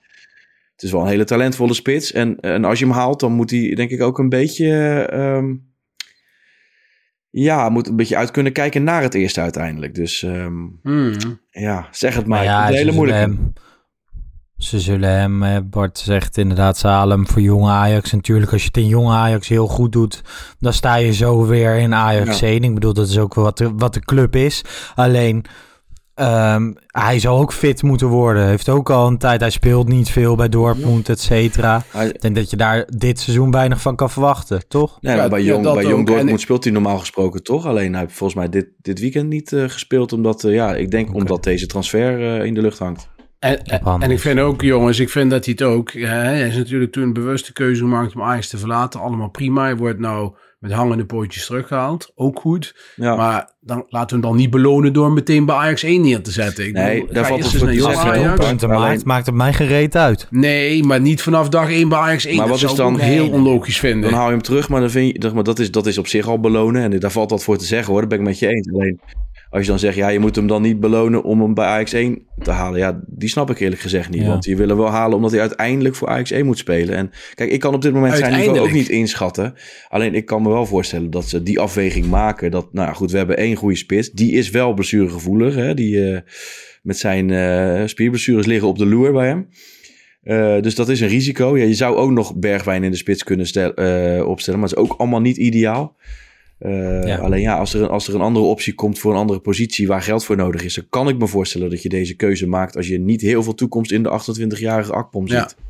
het 0.71 0.83
is 0.83 0.91
wel 0.91 1.01
een 1.01 1.07
hele 1.07 1.23
talentvolle 1.23 1.73
spits. 1.73 2.11
En, 2.11 2.39
en 2.39 2.63
als 2.63 2.79
je 2.79 2.85
hem 2.85 2.93
haalt, 2.93 3.19
dan 3.19 3.31
moet 3.31 3.51
hij 3.51 3.75
denk 3.75 3.89
ik 3.89 4.01
ook 4.01 4.19
een 4.19 4.29
beetje, 4.29 5.09
um, 5.13 5.73
ja, 7.29 7.69
moet 7.69 7.87
een 7.87 7.95
beetje 7.95 8.17
uit 8.17 8.31
kunnen 8.31 8.53
kijken 8.53 8.83
naar 8.83 9.01
het 9.01 9.13
eerste 9.13 9.41
uiteindelijk. 9.41 9.95
Dus 9.95 10.21
um, 10.21 10.79
hmm. 10.83 11.39
ja, 11.49 11.87
zeg 11.91 12.15
het 12.15 12.27
maar. 12.27 12.43
Ja, 12.43 12.63
het 12.65 12.73
is 12.73 12.79
hele 12.79 12.91
moeilijk. 12.91 13.29
Ze 14.57 14.79
zullen 14.79 15.09
hem, 15.09 15.43
eh, 15.43 15.57
Bart 15.63 15.97
zegt 15.97 16.37
inderdaad, 16.37 16.77
Salem 16.77 17.27
voor 17.27 17.41
jonge 17.41 17.69
Ajax. 17.69 18.11
Natuurlijk, 18.11 18.51
als 18.51 18.61
je 18.61 18.67
het 18.67 18.77
in 18.77 18.87
jonge 18.87 19.13
Ajax 19.13 19.47
heel 19.47 19.67
goed 19.67 19.91
doet, 19.91 20.21
dan 20.59 20.73
sta 20.73 20.95
je 20.95 21.13
zo 21.13 21.45
weer 21.45 21.75
in 21.75 21.93
Ajax 21.93 22.39
ja. 22.39 22.47
1. 22.47 22.63
Ik 22.63 22.73
bedoel, 22.73 22.93
dat 22.93 23.07
is 23.07 23.17
ook 23.17 23.33
wat 23.33 23.57
de, 23.57 23.71
wat 23.75 23.93
de 23.93 23.99
club 23.99 24.35
is. 24.35 24.61
Alleen, 24.95 25.45
um, 26.15 26.75
hij 26.87 27.19
zou 27.19 27.39
ook 27.39 27.53
fit 27.53 27.83
moeten 27.83 28.07
worden. 28.07 28.47
Heeft 28.47 28.69
ook 28.69 28.89
al 28.89 29.07
een 29.07 29.17
tijd, 29.17 29.39
hij 29.39 29.49
speelt 29.49 29.87
niet 29.87 30.09
veel 30.09 30.35
bij 30.35 30.49
Dortmund, 30.49 31.09
et 31.09 31.19
cetera. 31.19 31.83
Ik 31.93 32.21
denk 32.21 32.35
dat 32.35 32.49
je 32.49 32.57
daar 32.57 32.87
dit 32.97 33.19
seizoen 33.19 33.51
weinig 33.51 33.81
van 33.81 33.95
kan 33.95 34.09
verwachten, 34.09 34.67
toch? 34.67 34.97
Nee, 35.01 35.15
ja, 35.15 35.27
bij 35.27 35.43
Jong, 35.43 35.73
bij 35.73 35.85
Jong 35.85 36.05
Dortmund 36.07 36.41
speelt 36.41 36.63
hij 36.63 36.73
normaal 36.73 36.99
gesproken 36.99 37.43
toch. 37.43 37.65
Alleen 37.65 37.91
hij 37.91 38.01
heeft 38.01 38.13
volgens 38.13 38.39
mij 38.39 38.49
dit, 38.49 38.67
dit 38.81 38.99
weekend 38.99 39.29
niet 39.29 39.51
uh, 39.51 39.63
gespeeld, 39.69 40.13
omdat, 40.13 40.43
uh, 40.43 40.53
ja, 40.53 40.75
ik 40.75 40.91
denk 40.91 41.07
okay. 41.07 41.21
omdat 41.21 41.43
deze 41.43 41.65
transfer 41.65 42.19
uh, 42.19 42.45
in 42.45 42.53
de 42.53 42.61
lucht 42.61 42.79
hangt. 42.79 43.09
En, 43.39 43.63
en, 44.00 44.12
ik 44.12 44.19
vind 44.19 44.39
ook, 44.39 44.62
jongens, 44.62 45.00
ik 45.00 45.10
vind 45.10 45.32
dat 45.32 45.45
hij 45.45 45.54
het 45.58 45.67
ook. 45.67 45.91
Hij 45.91 46.47
is 46.47 46.56
natuurlijk 46.56 46.91
toen 46.91 47.04
een 47.04 47.13
bewuste 47.13 47.54
keuze 47.54 47.82
gemaakt 47.82 48.15
om 48.15 48.21
Ajax 48.21 48.50
te 48.50 48.58
verlaten. 48.58 49.00
Allemaal 49.00 49.30
prima. 49.30 49.62
Hij 49.62 49.76
wordt 49.76 50.00
nou 50.00 50.34
met 50.60 50.71
hangende 50.71 51.06
pootjes 51.06 51.45
teruggehaald. 51.45 52.12
Ook 52.15 52.39
goed. 52.39 52.93
Ja. 52.95 53.15
Maar 53.15 53.52
dan 53.60 53.86
laten 53.89 54.08
we 54.08 54.21
hem 54.21 54.32
dan 54.32 54.41
niet 54.41 54.50
belonen 54.50 54.93
door 54.93 55.06
hem 55.06 55.13
meteen 55.13 55.45
bij 55.45 55.56
Ajax 55.56 55.84
1 55.84 56.02
neer 56.02 56.21
te 56.21 56.32
zetten. 56.32 56.65
Ik 56.67 56.73
nee, 56.73 57.00
bedoel, 57.00 57.13
daar 57.13 57.28
valt 57.28 57.43
het 57.43 57.58
voor 57.58 57.67
te 57.67 57.82
zeggen. 57.82 58.69
Maakt, 58.69 59.06
maakt 59.06 59.26
het 59.26 59.36
mij 59.36 59.54
gereed 59.54 59.95
uit. 59.95 60.28
Nee, 60.30 60.84
maar 60.84 61.02
niet 61.02 61.21
vanaf 61.21 61.50
dag 61.50 61.69
1 61.69 61.89
bij 61.89 61.97
Ajax 61.97 62.26
1. 62.26 62.38
Maar 62.38 62.47
wat 62.47 62.60
dat 62.60 62.69
is 62.69 62.76
dan 62.76 63.00
heel 63.00 63.30
onlogisch 63.30 63.80
vinden. 63.80 64.10
Dan 64.10 64.13
hou 64.13 64.26
je 64.26 64.34
hem 64.34 64.43
terug, 64.43 64.69
maar 64.69 64.80
dan 64.80 64.89
vind 64.89 65.23
je, 65.23 65.32
maar 65.34 65.43
dat 65.43 65.60
is, 65.60 65.71
dat 65.71 65.86
is 65.86 65.97
op 65.97 66.08
zich 66.08 66.28
al 66.28 66.39
belonen. 66.39 66.82
En 66.82 67.00
daar 67.00 67.12
valt 67.12 67.30
wat 67.30 67.43
voor 67.43 67.58
te 67.58 67.65
zeggen 67.65 67.91
hoor. 67.91 68.02
Dat 68.02 68.10
ben 68.10 68.19
ik 68.19 68.26
met 68.26 68.39
je 68.39 68.47
eens. 68.47 68.71
Alleen 68.73 69.00
als 69.49 69.62
je 69.62 69.67
dan 69.67 69.79
zegt, 69.79 69.95
ja, 69.95 70.07
je 70.10 70.19
moet 70.19 70.36
hem 70.36 70.47
dan 70.47 70.62
niet 70.62 70.79
belonen 70.79 71.23
om 71.23 71.41
hem 71.41 71.53
bij 71.53 71.86
Ajax1 71.86 72.27
te 72.43 72.51
halen. 72.51 72.79
Ja, 72.79 73.01
die 73.05 73.29
snap 73.29 73.49
ik 73.49 73.60
eerlijk 73.60 73.81
gezegd 73.81 74.10
niet. 74.10 74.25
Want 74.25 74.45
je 74.45 74.55
wil 74.55 74.67
hem 74.67 74.77
wel 74.77 74.89
halen 74.89 75.15
omdat 75.15 75.31
hij 75.31 75.39
uiteindelijk 75.39 75.95
voor 75.95 76.10
Ajax1 76.10 76.43
moet 76.43 76.57
spelen. 76.57 76.95
En 76.95 77.12
kijk, 77.33 77.51
ik 77.51 77.60
kan 77.60 77.73
op 77.73 77.81
dit 77.81 77.93
moment 77.93 78.17
zijn 78.17 78.38
niveau 78.38 78.60
ook 78.60 78.71
niet 78.71 78.89
inschatten. 78.89 79.53
Alleen 79.88 80.15
ik 80.15 80.25
kan 80.25 80.41
me 80.41 80.49
wel 80.49 80.65
voorstellen 80.65 81.10
dat 81.10 81.29
ze 81.29 81.43
die 81.43 81.60
afweging 81.60 82.05
maken. 82.05 82.51
Dat, 82.51 82.73
nou 82.73 82.93
goed, 82.93 83.12
we 83.12 83.17
hebben 83.17 83.38
één 83.38 83.55
goede 83.55 83.75
spits. 83.75 84.12
Die 84.12 84.31
is 84.31 84.49
wel 84.49 84.73
blessuregevoelig. 84.73 85.55
Hè? 85.55 85.73
Die 85.73 85.95
uh, 85.95 86.19
met 86.81 86.97
zijn 86.97 87.29
uh, 87.29 87.81
spierblessures 87.86 88.45
liggen 88.45 88.67
op 88.67 88.77
de 88.77 88.86
loer 88.86 89.12
bij 89.12 89.27
hem. 89.27 89.47
Uh, 90.23 90.62
dus 90.62 90.75
dat 90.75 90.89
is 90.89 90.99
een 90.99 91.07
risico. 91.07 91.57
Ja, 91.57 91.63
je 91.63 91.73
zou 91.73 91.95
ook 91.95 92.12
nog 92.12 92.36
Bergwijn 92.36 92.83
in 92.83 92.91
de 92.91 92.97
spits 92.97 93.23
kunnen 93.23 93.47
stel, 93.47 93.69
opstellen. 94.25 94.60
Maar 94.60 94.69
dat 94.69 94.77
is 94.77 94.83
ook 94.83 94.95
allemaal 94.97 95.21
niet 95.21 95.38
ideaal. 95.38 95.95
Uh, 96.59 97.19
Alleen 97.19 97.41
ja, 97.41 97.57
als 97.57 97.73
er, 97.73 97.89
als 97.89 98.07
er 98.07 98.15
een 98.15 98.21
andere 98.21 98.45
optie 98.45 98.73
komt 98.73 98.99
voor 98.99 99.11
een 99.11 99.17
andere 99.17 99.39
positie 99.39 99.87
waar 99.87 100.01
geld 100.01 100.25
voor 100.25 100.35
nodig 100.35 100.63
is, 100.63 100.73
dan 100.73 100.85
kan 100.89 101.07
ik 101.07 101.17
me 101.17 101.27
voorstellen 101.27 101.69
dat 101.69 101.81
je 101.81 101.89
deze 101.89 102.15
keuze 102.15 102.47
maakt 102.47 102.75
als 102.75 102.87
je 102.87 102.99
niet 102.99 103.21
heel 103.21 103.43
veel 103.43 103.53
toekomst 103.53 103.91
in 103.91 104.03
de 104.03 104.21
28-jarige 104.49 104.93
Akpom 104.93 105.27
ziet. 105.27 105.37
Ja. 105.37 105.65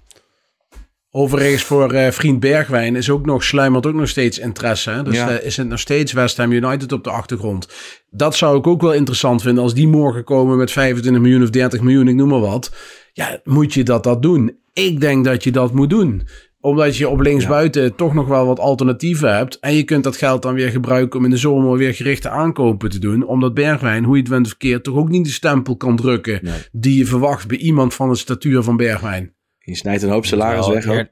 Overigens 1.11 1.63
voor 1.63 1.93
uh, 1.93 2.11
vriend 2.11 2.39
Bergwijn 2.39 2.95
is 2.95 3.09
ook 3.09 3.25
nog 3.25 3.43
sluimert 3.43 3.85
ook 3.85 3.93
nog 3.93 4.07
steeds 4.07 4.39
interesse. 4.39 4.89
Hè? 4.89 5.03
Dus 5.03 5.15
ja. 5.15 5.31
uh, 5.31 5.45
is 5.45 5.57
het 5.57 5.67
nog 5.67 5.79
steeds 5.79 6.11
West 6.11 6.37
Ham 6.37 6.51
United 6.51 6.91
op 6.91 7.03
de 7.03 7.09
achtergrond. 7.09 7.67
Dat 8.09 8.35
zou 8.35 8.57
ik 8.57 8.67
ook 8.67 8.81
wel 8.81 8.93
interessant 8.93 9.41
vinden 9.41 9.63
als 9.63 9.73
die 9.73 9.87
morgen 9.87 10.23
komen 10.23 10.57
met 10.57 10.71
25 10.71 11.21
miljoen 11.21 11.43
of 11.43 11.49
30 11.49 11.81
miljoen, 11.81 12.07
ik 12.07 12.15
noem 12.15 12.29
maar 12.29 12.39
wat. 12.39 12.71
Ja, 13.13 13.39
moet 13.43 13.73
je 13.73 13.83
dat 13.83 14.03
dat 14.03 14.21
doen? 14.21 14.57
Ik 14.73 14.99
denk 14.99 15.25
dat 15.25 15.43
je 15.43 15.51
dat 15.51 15.73
moet 15.73 15.89
doen 15.89 16.27
omdat 16.67 16.97
je 16.97 17.09
op 17.09 17.19
linksbuiten 17.19 17.83
ja. 17.83 17.89
toch 17.89 18.13
nog 18.13 18.27
wel 18.27 18.45
wat 18.45 18.59
alternatieven 18.59 19.35
hebt. 19.35 19.59
En 19.59 19.73
je 19.73 19.83
kunt 19.83 20.03
dat 20.03 20.17
geld 20.17 20.41
dan 20.41 20.53
weer 20.53 20.69
gebruiken 20.69 21.19
om 21.19 21.25
in 21.25 21.31
de 21.31 21.37
zomer 21.37 21.77
weer 21.77 21.93
gerichte 21.93 22.29
aankopen 22.29 22.89
te 22.89 22.99
doen. 22.99 23.27
Omdat 23.27 23.53
Bergwijn, 23.53 24.03
hoe 24.03 24.15
je 24.15 24.21
het 24.21 24.31
went 24.31 24.47
verkeerd, 24.47 24.83
toch 24.83 24.95
ook 24.95 25.09
niet 25.09 25.25
de 25.25 25.31
stempel 25.31 25.77
kan 25.77 25.95
drukken. 25.95 26.39
Nee. 26.41 26.59
Die 26.71 26.97
je 26.97 27.05
verwacht 27.05 27.47
bij 27.47 27.57
iemand 27.57 27.93
van 27.93 28.09
de 28.09 28.15
statuur 28.15 28.63
van 28.63 28.77
Bergwijn. 28.77 29.35
Je 29.57 29.75
snijdt 29.75 30.03
een 30.03 30.09
hoop 30.09 30.25
salaris 30.25 30.67
weg. 30.67 30.85
Hoor. 30.85 31.09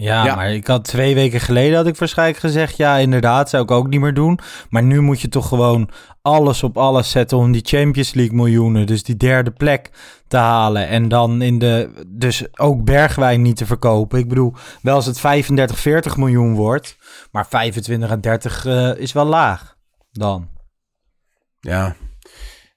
Ja, 0.00 0.24
ja, 0.24 0.34
maar 0.34 0.52
ik 0.52 0.66
had 0.66 0.84
twee 0.84 1.14
weken 1.14 1.40
geleden 1.40 1.76
had 1.76 1.86
ik 1.86 1.96
waarschijnlijk 1.96 2.38
gezegd, 2.38 2.76
ja 2.76 2.96
inderdaad, 2.96 3.50
zou 3.50 3.62
ik 3.62 3.70
ook 3.70 3.88
niet 3.88 4.00
meer 4.00 4.14
doen. 4.14 4.38
Maar 4.70 4.82
nu 4.82 5.00
moet 5.00 5.20
je 5.20 5.28
toch 5.28 5.48
gewoon 5.48 5.90
alles 6.22 6.62
op 6.62 6.76
alles 6.76 7.10
zetten 7.10 7.38
om 7.38 7.52
die 7.52 7.64
Champions 7.64 8.14
League 8.14 8.36
miljoenen, 8.36 8.86
dus 8.86 9.02
die 9.02 9.16
derde 9.16 9.50
plek 9.50 9.90
te 10.28 10.36
halen. 10.36 10.88
En 10.88 11.08
dan 11.08 11.42
in 11.42 11.58
de, 11.58 12.04
dus 12.06 12.58
ook 12.58 12.84
Bergwijn 12.84 13.42
niet 13.42 13.56
te 13.56 13.66
verkopen. 13.66 14.18
Ik 14.18 14.28
bedoel, 14.28 14.54
wel 14.82 14.94
als 14.94 15.06
het 15.06 15.20
35, 15.20 15.78
40 15.78 16.16
miljoen 16.16 16.54
wordt, 16.54 16.96
maar 17.32 17.46
25 17.46 18.10
en 18.10 18.20
30 18.20 18.64
uh, 18.64 18.96
is 18.96 19.12
wel 19.12 19.26
laag 19.26 19.76
dan. 20.12 20.48
Ja, 21.60 21.94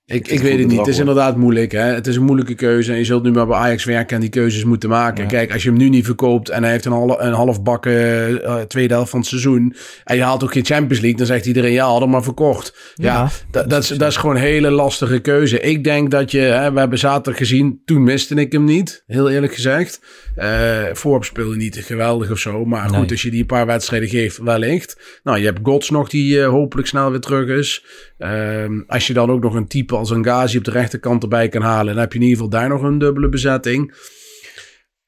ik, 0.06 0.28
ik 0.28 0.40
weet 0.40 0.60
het 0.60 0.68
niet. 0.68 0.78
Het 0.78 0.88
is 0.88 1.00
inderdaad 1.00 1.38
moeilijk. 1.38 1.72
Hè? 1.72 1.80
Het 1.80 2.08
is 2.08 2.16
een 2.16 2.24
moeilijke 2.24 2.54
keuze. 2.54 2.92
En 2.92 2.98
je 2.98 3.04
zult 3.04 3.24
nu 3.24 3.32
maar 3.32 3.48
bij 3.48 3.58
Ajax 3.58 3.84
werken 3.84 4.16
en 4.16 4.22
die 4.22 4.30
keuzes 4.30 4.64
moeten 4.64 4.90
maken. 4.90 5.28
Kijk, 5.28 5.54
als 5.54 5.64
je 5.64 5.70
hem 5.70 5.78
nu 5.78 5.90
niet 5.90 6.06
verkoopt 6.06 6.50
en 6.50 6.64
hij 6.64 6.72
heeft 6.72 6.86
een, 6.86 6.92
half, 6.92 7.20
een 7.20 7.34
half 7.34 7.62
bakken 7.62 8.30
uh, 8.30 8.62
tweede 8.62 8.94
helft 8.94 9.10
van 9.10 9.20
het 9.20 9.28
seizoen. 9.28 9.76
En 10.04 10.16
je 10.16 10.24
haalt 10.24 10.44
ook 10.44 10.52
geen 10.52 10.66
Champions 10.66 11.00
League. 11.00 11.18
Dan 11.18 11.26
zegt 11.26 11.46
iedereen 11.46 11.72
ja, 11.72 11.86
hadden 11.86 12.10
maar 12.10 12.24
verkocht. 12.24 12.94
Ja, 12.94 13.14
ja 13.14 13.30
dat, 13.52 13.70
dat, 13.70 13.84
is, 13.84 13.90
dat 13.90 14.10
is 14.10 14.18
gewoon 14.18 14.36
een 14.36 14.42
hele 14.42 14.70
lastige 14.70 15.20
keuze. 15.20 15.60
Ik 15.60 15.84
denk 15.84 16.12
dat 16.12 16.32
je, 16.32 16.40
hè, 16.40 16.72
we 16.72 16.80
hebben 16.80 17.00
zaterdag 17.00 17.38
gezien, 17.38 17.82
toen 17.86 18.04
miste 18.04 18.36
ik 18.36 18.52
hem 18.52 18.64
niet. 18.64 19.04
Heel 19.06 19.30
eerlijk 19.30 19.54
gezegd. 19.54 20.02
Uh, 20.38 20.84
Forbes 20.94 21.28
speelde 21.28 21.56
niet 21.56 21.78
geweldig 21.78 22.32
of 22.32 22.40
zo. 22.40 22.66
Maar 22.66 22.90
goed, 22.90 23.12
als 23.12 23.22
je 23.22 23.30
die 23.32 23.40
een 23.40 23.46
paar 23.46 23.66
wedstrijden 23.66 24.10
geeft, 24.10 24.38
wellicht. 24.38 25.20
Nou, 25.24 25.40
je 25.40 25.46
hebt 25.46 25.60
Gods 25.64 25.90
nog 25.90 26.10
die 26.10 26.38
uh, 26.38 26.48
hopelijk 26.48 26.88
snel 26.88 27.12
weer 27.12 27.20
terug 27.20 27.48
is. 27.50 27.86
Uh, 28.18 28.66
als 28.88 29.08
je 29.08 29.14
dan 29.14 29.32
ook 29.32 29.42
nog 29.42 29.54
een 29.54 29.68
type 29.68 29.96
als 30.04 30.12
een 30.12 30.26
Gazi 30.26 30.58
op 30.58 30.64
de 30.64 30.72
rechterkant 30.72 31.24
erbij 31.24 31.50
kan 31.50 31.62
halen. 31.62 31.94
Dan 31.94 32.02
heb 32.02 32.14
je 32.14 32.20
in 32.20 32.26
ieder 32.26 32.44
geval 32.44 32.60
daar 32.60 32.70
nog 32.70 32.82
een 32.82 32.98
dubbele 32.98 33.30
bezetting. 33.30 33.94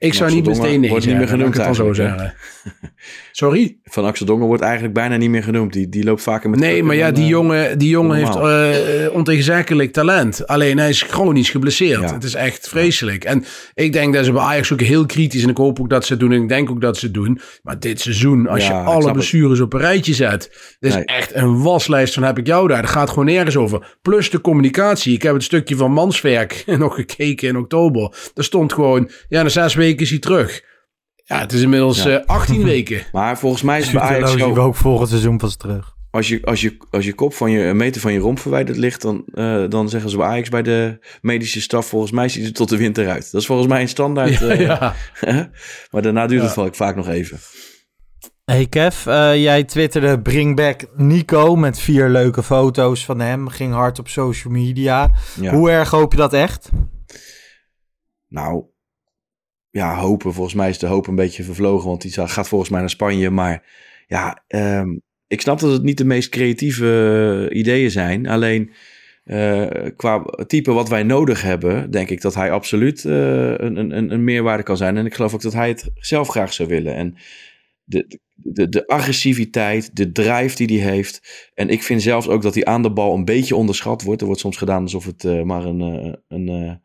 Ik 0.06 0.14
zou 0.14 0.34
niet 0.34 0.46
meteen 0.46 0.80
nee 0.80 0.90
wordt 0.90 1.06
niet 1.06 1.18
meer 1.18 1.28
genoemd. 1.28 1.56
Kan 1.56 1.76
zo 1.76 1.94
zeggen. 1.94 2.34
Sorry? 3.32 3.78
Van 3.84 4.06
Axel 4.06 4.26
Dongen 4.26 4.48
wordt 4.48 4.62
eigenlijk 4.62 4.94
bijna 4.94 5.18
niet 5.18 5.30
meer 5.30 5.44
genoemd. 5.44 5.74
Die, 5.74 5.90
die 5.90 6.04
loopt 6.04 6.22
vaker 6.22 6.50
met... 6.50 6.60
Nee, 6.60 6.84
maar 6.84 6.96
ja, 6.96 7.12
die 7.12 7.28
jongen, 7.28 7.78
die 7.78 7.90
jongen 7.90 8.16
heeft 8.18 8.36
uh, 8.36 9.16
ontegenzeggelijk 9.16 9.94
talent. 9.94 10.48
Alleen 10.48 10.78
hij 10.78 10.90
is 10.90 11.02
chronisch 11.02 11.50
geblesseerd. 11.50 12.02
Ja. 12.02 12.14
Het 12.14 12.24
is 12.24 12.34
echt 12.34 12.70
vreselijk. 12.70 13.24
En 13.24 13.46
ik 13.74 13.94
denk 13.94 14.14
dat 14.14 14.26
ze 14.26 14.32
bij 14.32 14.42
Ajax 14.42 14.74
ook 14.74 14.82
heel 14.82 15.06
kritisch... 15.06 15.44
en 15.44 15.50
ik 15.50 15.58
hoop 15.58 15.80
ook 15.80 15.90
dat 15.90 16.06
ze 16.06 16.12
het 16.12 16.22
doen 16.22 16.32
en 16.32 16.42
ik 16.42 16.50
denk 16.50 16.70
ook 16.70 16.82
dat 16.82 16.98
ze 16.98 17.06
het 17.06 17.14
doen. 17.14 17.40
Maar 17.64 17.80
dit 17.80 18.02
seizoen, 18.02 18.48
als 18.48 18.68
ja, 18.68 18.80
je 18.80 18.86
alle 18.86 19.12
blessures 19.12 19.60
op 19.60 19.74
een 19.74 19.80
rijtje 19.80 20.14
zet... 20.14 20.50
dat 20.80 20.90
is 20.90 20.96
nee. 20.96 21.06
echt 21.06 21.36
een 21.36 21.62
waslijst 21.62 22.14
van 22.14 22.24
heb 22.24 22.38
ik 22.38 22.48
jou 22.48 22.68
daar. 22.68 22.82
Dat 22.82 22.92
gaat 22.92 23.10
gewoon 23.10 23.26
nergens 23.26 23.58
over. 23.58 23.98
Plus 24.02 24.30
de 24.30 24.42
communicatie. 24.42 25.14
Ik 25.14 25.22
heb 25.22 25.34
het 25.34 25.44
stukje 25.44 25.76
van 25.76 25.92
Manswerk 25.92 26.64
nog 26.78 26.96
gekeken 26.96 27.48
in 27.48 27.58
oktober. 27.58 28.32
Er 28.34 28.44
stond 28.44 28.74
gewoon... 28.74 29.10
ja, 29.30 29.42
na 29.42 29.50
zes 29.50 29.74
weken 29.74 29.95
is 30.02 30.10
hij 30.10 30.20
terug 30.20 30.64
Ja, 31.24 31.40
het 31.40 31.52
is 31.54 31.62
inmiddels 31.62 32.04
Ja. 32.04 32.20
eh, 32.20 32.26
18 32.26 32.64
weken. 32.74 33.02
Maar 33.12 33.38
volgens 33.40 33.62
mij 33.62 33.80
is 33.80 33.84
het 33.86 33.94
bij 33.94 34.02
Ajax 34.04 34.32
zo, 34.32 34.56
ook 34.56 34.76
volgend 34.76 35.10
seizoen 35.10 35.38
pas 35.38 35.56
terug. 35.58 35.94
als 36.12 36.28
je, 36.28 36.40
als, 36.44 36.62
je, 36.62 36.78
als 36.90 37.06
je 37.06 37.14
kop 37.14 37.34
van 37.34 37.52
je, 37.52 37.64
een 37.64 37.78
meter 37.78 38.02
van 38.02 38.14
je 38.14 38.20
romp 38.20 38.40
verwijderd 38.40 38.78
ligt, 38.78 39.02
dan, 39.02 39.24
eh, 39.34 39.64
dan 39.70 39.90
zeggen 39.90 40.10
ze 40.10 40.18
bij 40.18 40.28
Ajax 40.28 40.50
bij 40.50 40.62
de 40.62 41.00
medische 41.22 41.62
staf, 41.62 41.86
volgens 41.88 42.12
mij 42.12 42.30
ziet 42.30 42.46
het 42.46 42.56
tot 42.56 42.70
de 42.70 42.78
winter 42.78 43.10
uit. 43.10 43.32
Dat 43.32 43.42
is 43.42 43.48
volgens 43.48 43.68
mij 43.68 43.82
een 43.82 43.88
standaard. 43.90 44.40
Ja, 44.40 44.48
eh, 44.50 44.60
ja. 44.60 44.96
maar 45.92 46.02
daarna 46.02 46.28
duurt 46.28 46.40
Ja. 46.42 46.46
het 46.46 46.56
vaak, 46.56 46.76
vaak 46.76 46.96
nog 46.96 47.08
even. 47.08 47.40
Hey 48.46 48.66
Kev, 48.68 49.06
eh, 49.06 49.42
jij 49.42 49.64
twitterde 49.64 50.22
Bring 50.22 50.56
Back 50.56 50.86
Nico 50.96 51.56
met 51.56 51.80
vier 51.80 52.10
leuke 52.10 52.44
foto's 52.44 53.06
van 53.06 53.20
hem. 53.20 53.48
Ging 53.48 53.74
hard 53.74 54.00
op 54.00 54.08
social 54.08 54.54
media. 54.54 55.12
Ja. 55.42 55.54
Hoe 55.54 55.70
erg 55.70 55.90
hoop 55.90 56.12
je 56.12 56.18
dat 56.18 56.34
echt? 56.34 56.70
Nou, 58.28 58.64
ja, 59.76 59.96
hopen. 59.96 60.34
Volgens 60.34 60.56
mij 60.56 60.70
is 60.70 60.78
de 60.78 60.88
hoop 60.88 61.08
een 61.08 61.16
beetje 61.16 61.44
vervlogen, 61.44 61.88
want 61.88 62.02
die 62.02 62.12
gaat 62.12 62.48
volgens 62.48 62.70
mij 62.70 62.80
naar 62.80 62.90
Spanje. 62.90 63.30
Maar 63.30 63.64
ja, 64.08 64.44
ehm, 64.48 64.98
ik 65.28 65.42
snap 65.42 65.60
dat 65.60 65.72
het 65.72 65.84
niet 65.84 65.98
de 65.98 66.06
meest 66.06 66.30
creatieve 66.30 67.48
eh, 67.50 67.58
ideeën 67.58 67.92
zijn. 67.92 68.28
Alleen 68.28 68.72
eh, 69.24 69.68
qua 69.96 70.24
type 70.48 70.72
wat 70.72 70.90
wij 70.90 71.04
nodig 71.04 71.42
hebben, 71.42 71.92
denk 71.92 72.10
ik 72.10 72.22
dat 72.22 72.36
hij 72.36 72.52
absoluut 72.52 73.06
eh, 73.06 73.14
een, 73.52 73.78
een, 73.78 74.12
een 74.12 74.24
meerwaarde 74.24 74.64
kan 74.64 74.78
zijn. 74.78 74.98
En 74.98 75.06
ik 75.06 75.14
geloof 75.14 75.34
ook 75.34 75.42
dat 75.42 75.54
hij 75.54 75.68
het 75.68 75.90
zelf 75.96 76.28
graag 76.28 76.54
zou 76.54 76.70
willen. 76.70 76.96
En 76.96 77.16
de, 77.84 78.20
de, 78.36 78.70
de 78.70 78.88
agressiviteit, 78.88 79.96
de 79.96 80.12
drive 80.12 80.66
die 80.66 80.82
hij 80.82 80.92
heeft. 80.92 81.50
En 81.54 81.70
ik 81.70 81.84
vind 81.84 82.02
zelfs 82.02 82.28
ook 82.28 82.42
dat 82.42 82.54
hij 82.54 82.66
aan 82.66 82.82
de 82.82 82.92
bal 82.92 83.14
een 83.14 83.26
beetje 83.26 83.56
onderschat 83.56 84.02
wordt. 84.02 84.22
Er 84.22 84.28
wordt 84.28 84.42
soms 84.42 84.58
gedaan 84.58 84.82
alsof 84.82 85.06
het 85.06 85.46
maar 85.46 85.66
een, 85.66 86.18
een, 86.28 86.82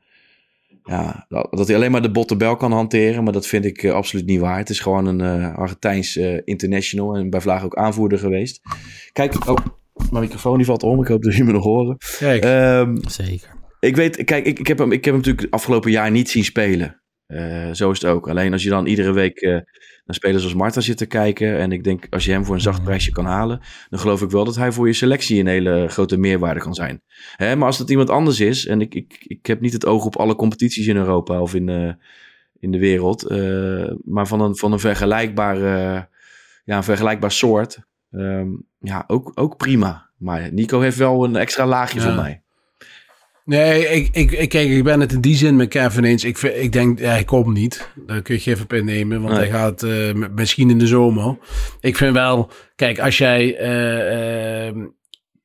ja, 0.85 1.27
dat 1.51 1.66
hij 1.66 1.77
alleen 1.77 1.90
maar 1.90 2.03
de 2.03 2.11
botte 2.11 2.37
bel 2.37 2.57
kan 2.57 2.73
hanteren. 2.73 3.25
Maar 3.25 3.33
dat 3.33 3.47
vind 3.47 3.64
ik 3.64 3.83
eh, 3.83 3.93
absoluut 3.93 4.27
niet 4.27 4.40
waar. 4.40 4.59
Het 4.59 4.71
is 4.71 4.81
gewoon 4.81 5.07
een 5.07 5.21
eh 5.21 5.59
Argentijns 5.59 6.16
eh, 6.16 6.38
international. 6.45 7.14
En 7.16 7.31
bij 7.31 7.40
Vlaag 7.40 7.64
ook 7.64 7.75
aanvoerder 7.77 8.19
geweest. 8.19 8.61
Kijk, 9.12 9.49
oh, 9.49 9.57
mijn 10.11 10.23
microfoon 10.25 10.57
die 10.57 10.66
valt 10.66 10.83
om. 10.83 11.01
Ik 11.01 11.09
hoop 11.09 11.23
dat 11.23 11.33
jullie 11.33 11.47
me 11.47 11.53
nog 11.53 11.64
horen. 11.64 11.97
Kijk, 12.19 12.45
Ehm, 12.45 12.97
Zeker. 13.09 13.49
ik 13.81 13.97
weet, 13.97 14.25
kijk, 14.25 14.47
ik, 14.47 14.59
ik, 14.59 14.66
heb 14.66 14.79
hem, 14.79 14.93
ik 14.93 15.05
heb 15.05 15.14
hem 15.14 15.23
natuurlijk 15.23 15.55
afgelopen 15.55 15.90
jaar 15.90 16.11
niet 16.11 16.31
zien 16.31 16.45
spelen. 16.45 17.00
Eh, 17.31 17.71
zo 17.73 17.90
is 17.90 18.01
het 18.01 18.11
ook. 18.11 18.29
Alleen 18.29 18.53
als 18.53 18.62
je 18.62 18.69
dan 18.69 18.87
iedere 18.87 19.12
week 19.12 19.38
eh, 19.40 19.51
naar 20.05 20.14
spelers 20.14 20.43
als 20.45 20.55
Marta 20.55 20.81
zit 20.81 20.97
te 20.97 21.07
kijken. 21.07 21.59
En 21.59 21.73
ik 21.73 21.85
denk, 21.85 22.07
als 22.11 22.25
je 22.25 22.33
hem 22.33 22.45
voor 22.45 22.55
een 22.55 22.61
zacht 22.61 22.85
prijsje 22.85 23.12
kan 23.12 23.25
halen. 23.25 23.61
Dan 23.88 23.99
geloof 23.99 24.23
ik 24.23 24.31
wel 24.31 24.45
dat 24.45 24.57
hij 24.57 24.73
voor 24.73 24.87
je 24.87 24.93
selectie 24.93 25.40
een 25.40 25.47
hele 25.47 25.87
grote 25.88 26.16
meerwaarde 26.16 26.61
kan 26.61 26.75
zijn. 26.75 27.03
Hè, 27.37 27.57
maar 27.57 27.66
als 27.66 27.79
dat 27.79 27.90
iemand 27.90 28.11
anders 28.11 28.40
is. 28.40 28.66
En 28.66 28.81
ik, 28.81 28.95
ik, 28.95 29.25
ik 29.27 29.47
heb 29.47 29.61
niet 29.61 29.73
het 29.73 29.87
oog 29.87 30.05
op 30.05 30.16
alle 30.16 30.35
competities 30.35 30.87
in 30.87 30.97
Europa 30.97 31.40
of 31.40 31.55
in, 31.55 31.69
eh, 31.69 31.93
in 32.61 32.71
de 32.71 32.79
wereld. 32.79 33.29
maar 34.05 34.27
van 34.27 34.40
een, 34.40 34.57
van 34.57 34.73
een 34.73 34.79
vergelijkbaar, 34.81 35.57
eh, 35.57 36.03
ja, 36.64 36.77
een 36.77 36.85
vergelijkbaar 36.85 37.33
soort. 37.33 37.79
ehm, 38.11 38.49
ja, 38.79 39.05
ook, 39.07 39.33
ook 39.35 39.57
prima. 39.57 40.11
Maar 40.16 40.53
Nico 40.53 40.81
heeft 40.81 40.97
wel 40.97 41.25
een 41.25 41.37
extra 41.37 41.66
laagje 41.66 42.01
Ja. 42.01 42.05
voor 42.07 42.14
mij. 42.14 42.43
Nee, 43.51 43.89
ik, 43.89 44.09
ik, 44.13 44.31
ik, 44.33 44.49
kijk, 44.49 44.69
ik 44.69 44.85
ben 44.85 45.01
het 45.01 45.13
in 45.13 45.21
die 45.21 45.37
zin 45.37 45.57
met 45.57 45.69
Kevin 45.69 46.05
eens. 46.05 46.25
Ik, 46.25 46.39
ik 46.39 46.73
denk, 46.73 46.99
ja, 46.99 47.09
hij 47.11 47.25
komt 47.25 47.55
niet. 47.55 47.89
Daar 48.07 48.23
kun 48.23 48.35
je 48.35 48.41
geen 48.41 48.61
op 48.63 48.73
innemen, 48.73 49.23
want 49.23 49.35
Nee. 49.35 49.49
hij 49.49 49.59
gaat 49.59 49.83
eh, 49.83 50.13
misschien 50.35 50.71
in 50.71 50.79
de 50.79 50.87
zomer. 50.87 51.37
Ik 51.81 51.97
vind 51.97 52.15
wel, 52.15 52.51
kijk, 52.77 52.99
als 52.99 53.19
jij 53.19 53.57
eh, 53.57 54.69
eh, 54.69 54.75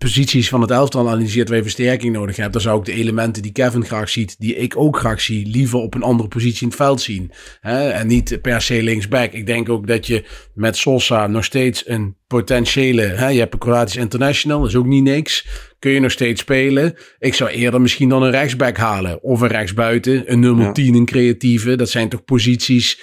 posities 0.05 0.49
van 0.49 0.61
het 0.61 0.71
elftal 0.71 1.07
analyseert 1.07 1.47
waar 1.47 1.57
je 1.57 1.63
versterking 1.63 2.13
nodig 2.13 2.35
hebt, 2.35 2.53
dan 2.53 2.61
zou 2.61 2.79
ik 2.79 2.85
de 2.85 2.93
elementen 2.93 3.41
die 3.41 3.51
Kevin 3.51 3.85
graag 3.85 4.09
ziet, 4.09 4.35
die 4.39 4.55
ik 4.55 4.77
ook 4.77 4.97
graag 4.97 5.21
zie, 5.21 5.47
liever 5.47 5.79
op 5.79 5.93
een 5.93 6.03
andere 6.03 6.29
positie 6.29 6.61
in 6.61 6.67
het 6.67 6.75
veld 6.75 7.01
zien. 7.01 7.31
Hè? 7.59 7.89
En 7.89 8.07
niet 8.07 8.41
per 8.41 8.61
se 8.61 8.83
linksback. 8.83 9.31
Ik 9.31 9.45
denk 9.45 9.69
ook 9.69 9.87
dat 9.87 10.07
je 10.07 10.23
met 10.53 10.77
Sosa 10.77 11.27
nog 11.27 11.43
steeds 11.43 11.87
een 11.87 12.15
potentiële, 12.27 13.01
hè? 13.01 13.27
je 13.27 13.39
hebt 13.39 13.53
een 13.53 13.59
Kroatisch 13.59 13.95
international, 13.95 14.59
dat 14.59 14.69
is 14.69 14.75
ook 14.75 14.85
niet 14.85 15.03
niks. 15.03 15.47
Kun 15.79 15.91
je 15.91 15.99
nog 15.99 16.11
steeds 16.11 16.41
spelen. 16.41 16.95
Ik 17.19 17.33
zou 17.33 17.49
eerder 17.49 17.81
misschien 17.81 18.09
dan 18.09 18.23
een 18.23 18.31
rechtsback 18.31 18.77
halen. 18.77 19.23
Of 19.23 19.41
een 19.41 19.47
rechtsbuiten, 19.47 20.31
een 20.31 20.39
nummer 20.39 20.65
Ja. 20.65 20.71
10, 20.71 20.95
een 20.95 21.05
creatieve. 21.05 21.75
Dat 21.75 21.89
zijn 21.89 22.09
toch 22.09 22.25
posities 22.25 22.99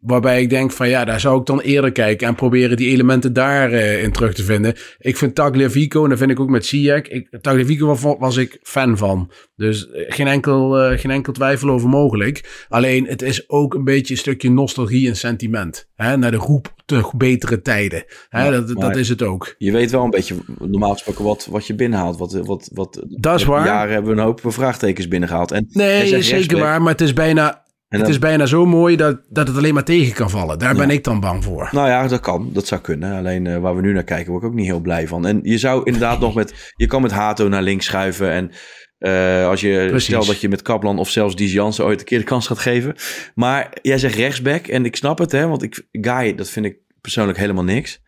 waarbij 0.00 0.42
ik 0.42 0.50
denk 0.50 0.70
van 0.72 0.88
ja, 0.88 1.04
daar 1.04 1.20
zou 1.20 1.40
ik 1.40 1.46
dan 1.46 1.60
eerder 1.60 1.92
kijken 1.92 2.28
en 2.28 2.34
proberen 2.34 2.76
die 2.76 2.90
elementen 2.90 3.32
daarin 3.32 4.00
in 4.00 4.12
terug 4.12 4.34
te 4.34 4.44
vinden. 4.44 4.74
Ik 4.98 5.16
vind 5.16 5.34
Tagliafico, 5.34 6.02
en 6.02 6.08
dat 6.08 6.18
vind 6.18 6.30
ik 6.30 6.40
ook 6.40 6.48
met 6.48 6.66
Ziyech, 6.66 7.08
ik, 7.08 7.38
Tagliafico 7.40 7.86
was, 7.86 8.16
was 8.18 8.36
ik 8.36 8.58
fan 8.62 8.98
van. 8.98 9.30
Dus 9.56 9.90
eh, 9.90 10.04
geen 10.08 10.26
enkel, 10.26 10.78
eh, 10.78 10.98
geen 10.98 11.10
enkel 11.10 11.32
twijfel 11.32 11.70
over 11.70 11.88
mogelijk. 11.88 12.66
Alleen 12.68 13.06
het 13.06 13.22
is 13.22 13.48
ook 13.48 13.74
een 13.74 13.84
beetje 13.84 14.14
een 14.14 14.20
stukje 14.20 14.50
nostalgie 14.50 15.08
en 15.08 15.16
sentiment. 15.16 15.88
Hè? 15.94 16.16
Naar 16.16 16.30
de 16.30 16.36
roep 16.36 16.74
te 16.84 17.10
betere 17.16 17.62
tijden. 17.62 18.04
Hè? 18.28 18.44
Ja, 18.44 18.50
dat, 18.50 18.80
dat 18.80 18.96
is 18.96 19.08
het 19.08 19.22
ook. 19.22 19.54
Je 19.58 19.72
weet 19.72 19.90
wel 19.90 20.04
een 20.04 20.10
beetje, 20.10 20.34
normaal 20.58 20.92
gesproken, 20.92 21.24
wat, 21.24 21.46
wat 21.50 21.66
je 21.66 21.74
binnenhaalt. 21.74 22.18
Wat, 22.18 22.32
wat, 22.32 22.70
wat, 22.74 23.04
Dat 23.08 23.38
is 23.38 23.44
waar. 23.44 23.66
jaren 23.66 23.92
hebben 23.92 24.14
we 24.14 24.20
een 24.20 24.26
hoop 24.26 24.40
vraagtekens 24.44 25.08
binnengehaald. 25.08 25.50
En 25.50 25.66
Nee, 25.70 26.22
zeker 26.22 26.58
waar. 26.58 26.82
Maar 26.82 26.92
het 26.92 27.00
is 27.00 27.12
bijna, 27.12 27.64
het 27.98 28.08
is 28.08 28.18
bijna 28.18 28.46
zo 28.46 28.66
mooi 28.66 28.96
dat, 28.96 29.20
dat 29.28 29.48
het 29.48 29.56
alleen 29.56 29.74
maar 29.74 29.84
tegen 29.84 30.14
kan 30.14 30.30
vallen. 30.30 30.58
Daar 30.58 30.74
ben 30.74 30.90
ik 30.90 31.04
dan 31.04 31.20
bang 31.20 31.44
voor. 31.44 31.68
Nou 31.72 31.88
ja, 31.88 32.06
dat 32.06 32.20
kan. 32.20 32.50
Dat 32.52 32.66
zou 32.66 32.80
kunnen. 32.80 33.16
Alleen 33.16 33.46
eh, 33.46 33.58
waar 33.58 33.76
we 33.76 33.80
nu 33.80 33.92
naar 33.92 34.04
kijken, 34.04 34.30
word 34.30 34.42
ik 34.42 34.48
ook 34.48 34.54
niet 34.54 34.66
heel 34.66 34.80
blij 34.80 35.08
van. 35.08 35.26
En 35.26 35.40
je 35.42 35.58
zou 35.58 35.82
inderdaad 35.84 36.20
nog 36.26 36.34
met... 36.34 36.72
Je 36.76 36.86
kan 36.86 37.02
met 37.02 37.10
Hato 37.10 37.48
naar 37.48 37.62
links 37.62 37.84
schuiven. 37.84 38.30
En 38.30 38.50
eh, 38.98 39.46
als 39.46 39.60
je... 39.60 39.86
Precies. 39.88 40.04
Stel 40.04 40.24
dat 40.24 40.40
je 40.40 40.48
met 40.48 40.62
Kaplan 40.62 40.98
of 40.98 41.10
zelfs 41.10 41.34
Jansen 41.36 41.84
ooit 41.84 42.00
een 42.00 42.06
keer 42.06 42.18
de 42.18 42.24
kans 42.24 42.46
gaat 42.46 42.58
geven. 42.58 42.94
Maar 43.34 43.78
jij 43.82 43.98
zegt 43.98 44.14
rechtsback. 44.14 44.66
En 44.66 44.84
ik 44.84 44.96
snap 44.96 45.18
het, 45.18 45.32
hè. 45.32 45.46
Want 45.46 45.62
ik, 45.62 45.86
Guy, 45.92 46.34
dat 46.34 46.48
vind 46.48 46.66
ik 46.66 46.76
persoonlijk 47.00 47.38
helemaal 47.38 47.64
niks. 47.64 48.02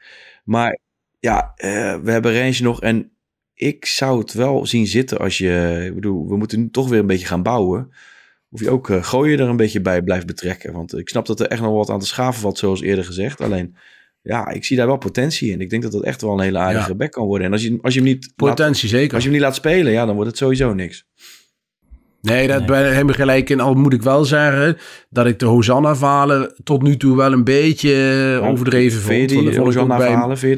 Maar 0.44 0.78
ja, 1.18 1.52
eh, 1.56 1.96
we 2.02 2.10
hebben 2.10 2.34
range 2.38 2.62
nog. 2.62 2.80
En 2.80 3.12
ik 3.54 3.86
zou 3.86 4.18
het 4.18 4.32
wel 4.32 4.66
zien 4.66 4.86
zitten 4.86 5.18
als 5.18 5.38
je... 5.38 5.82
Ik 5.86 5.94
bedoel, 5.94 6.28
we 6.28 6.36
moeten 6.36 6.60
nu 6.60 6.70
toch 6.70 6.88
weer 6.88 7.00
een 7.00 7.06
beetje 7.06 7.26
gaan 7.26 7.42
bouwen. 7.42 7.92
Of 8.52 8.60
je 8.60 8.70
ook 8.70 8.88
uh, 8.88 9.04
gooien 9.04 9.38
er 9.38 9.48
een 9.48 9.56
beetje 9.56 9.80
bij 9.80 10.02
blijft 10.02 10.26
betrekken. 10.26 10.72
Want 10.72 10.98
ik 10.98 11.08
snap 11.08 11.26
dat 11.26 11.40
er 11.40 11.46
echt 11.46 11.60
nog 11.60 11.72
wat 11.72 11.90
aan 11.90 12.00
te 12.00 12.06
schaven 12.06 12.40
valt, 12.40 12.58
zoals 12.58 12.80
eerder 12.80 13.04
gezegd. 13.04 13.40
Alleen, 13.40 13.76
ja, 14.22 14.48
ik 14.48 14.64
zie 14.64 14.76
daar 14.76 14.86
wel 14.86 14.96
potentie 14.96 15.50
in. 15.50 15.60
Ik 15.60 15.70
denk 15.70 15.82
dat 15.82 15.92
dat 15.92 16.02
echt 16.02 16.20
wel 16.22 16.32
een 16.32 16.40
hele 16.40 16.58
aardige 16.58 16.88
Ja. 16.88 16.94
back 16.94 17.10
kan 17.12 17.26
worden. 17.26 17.46
En 17.46 17.52
als 17.52 17.62
je, 17.62 17.78
als 17.82 17.94
je 17.94 18.00
hem 18.00 18.08
niet 18.08 18.32
laat, 18.36 18.54
Potentie 18.54 18.88
zeker. 18.88 19.14
als 19.14 19.22
je 19.22 19.28
hem 19.28 19.38
niet 19.38 19.46
laat 19.46 19.54
spelen, 19.56 19.92
ja, 19.92 20.06
dan 20.06 20.14
wordt 20.14 20.30
het 20.30 20.38
sowieso 20.38 20.74
niks. 20.74 21.06
Nee, 22.22 22.46
dat 22.48 22.66
Nee. 22.66 23.04
ben 23.04 23.14
gelijk 23.14 23.50
in. 23.50 23.60
Al 23.60 23.74
moet 23.74 23.92
ik 23.92 24.02
wel 24.02 24.24
zeggen 24.24 24.76
dat 25.10 25.26
ik 25.26 25.38
de 25.38 25.46
Hosanna-verhalen 25.46 26.54
tot 26.64 26.82
nu 26.82 26.96
toe 26.96 27.16
wel 27.16 27.32
een 27.32 27.44
beetje 27.44 27.92
eh, 28.40 28.48
overdreven 28.48 29.00
vond. 29.00 29.12
Vind 29.12 29.30
je 29.30 29.36
Want 29.36 29.48
die 29.48 29.54
bij- 29.98 30.08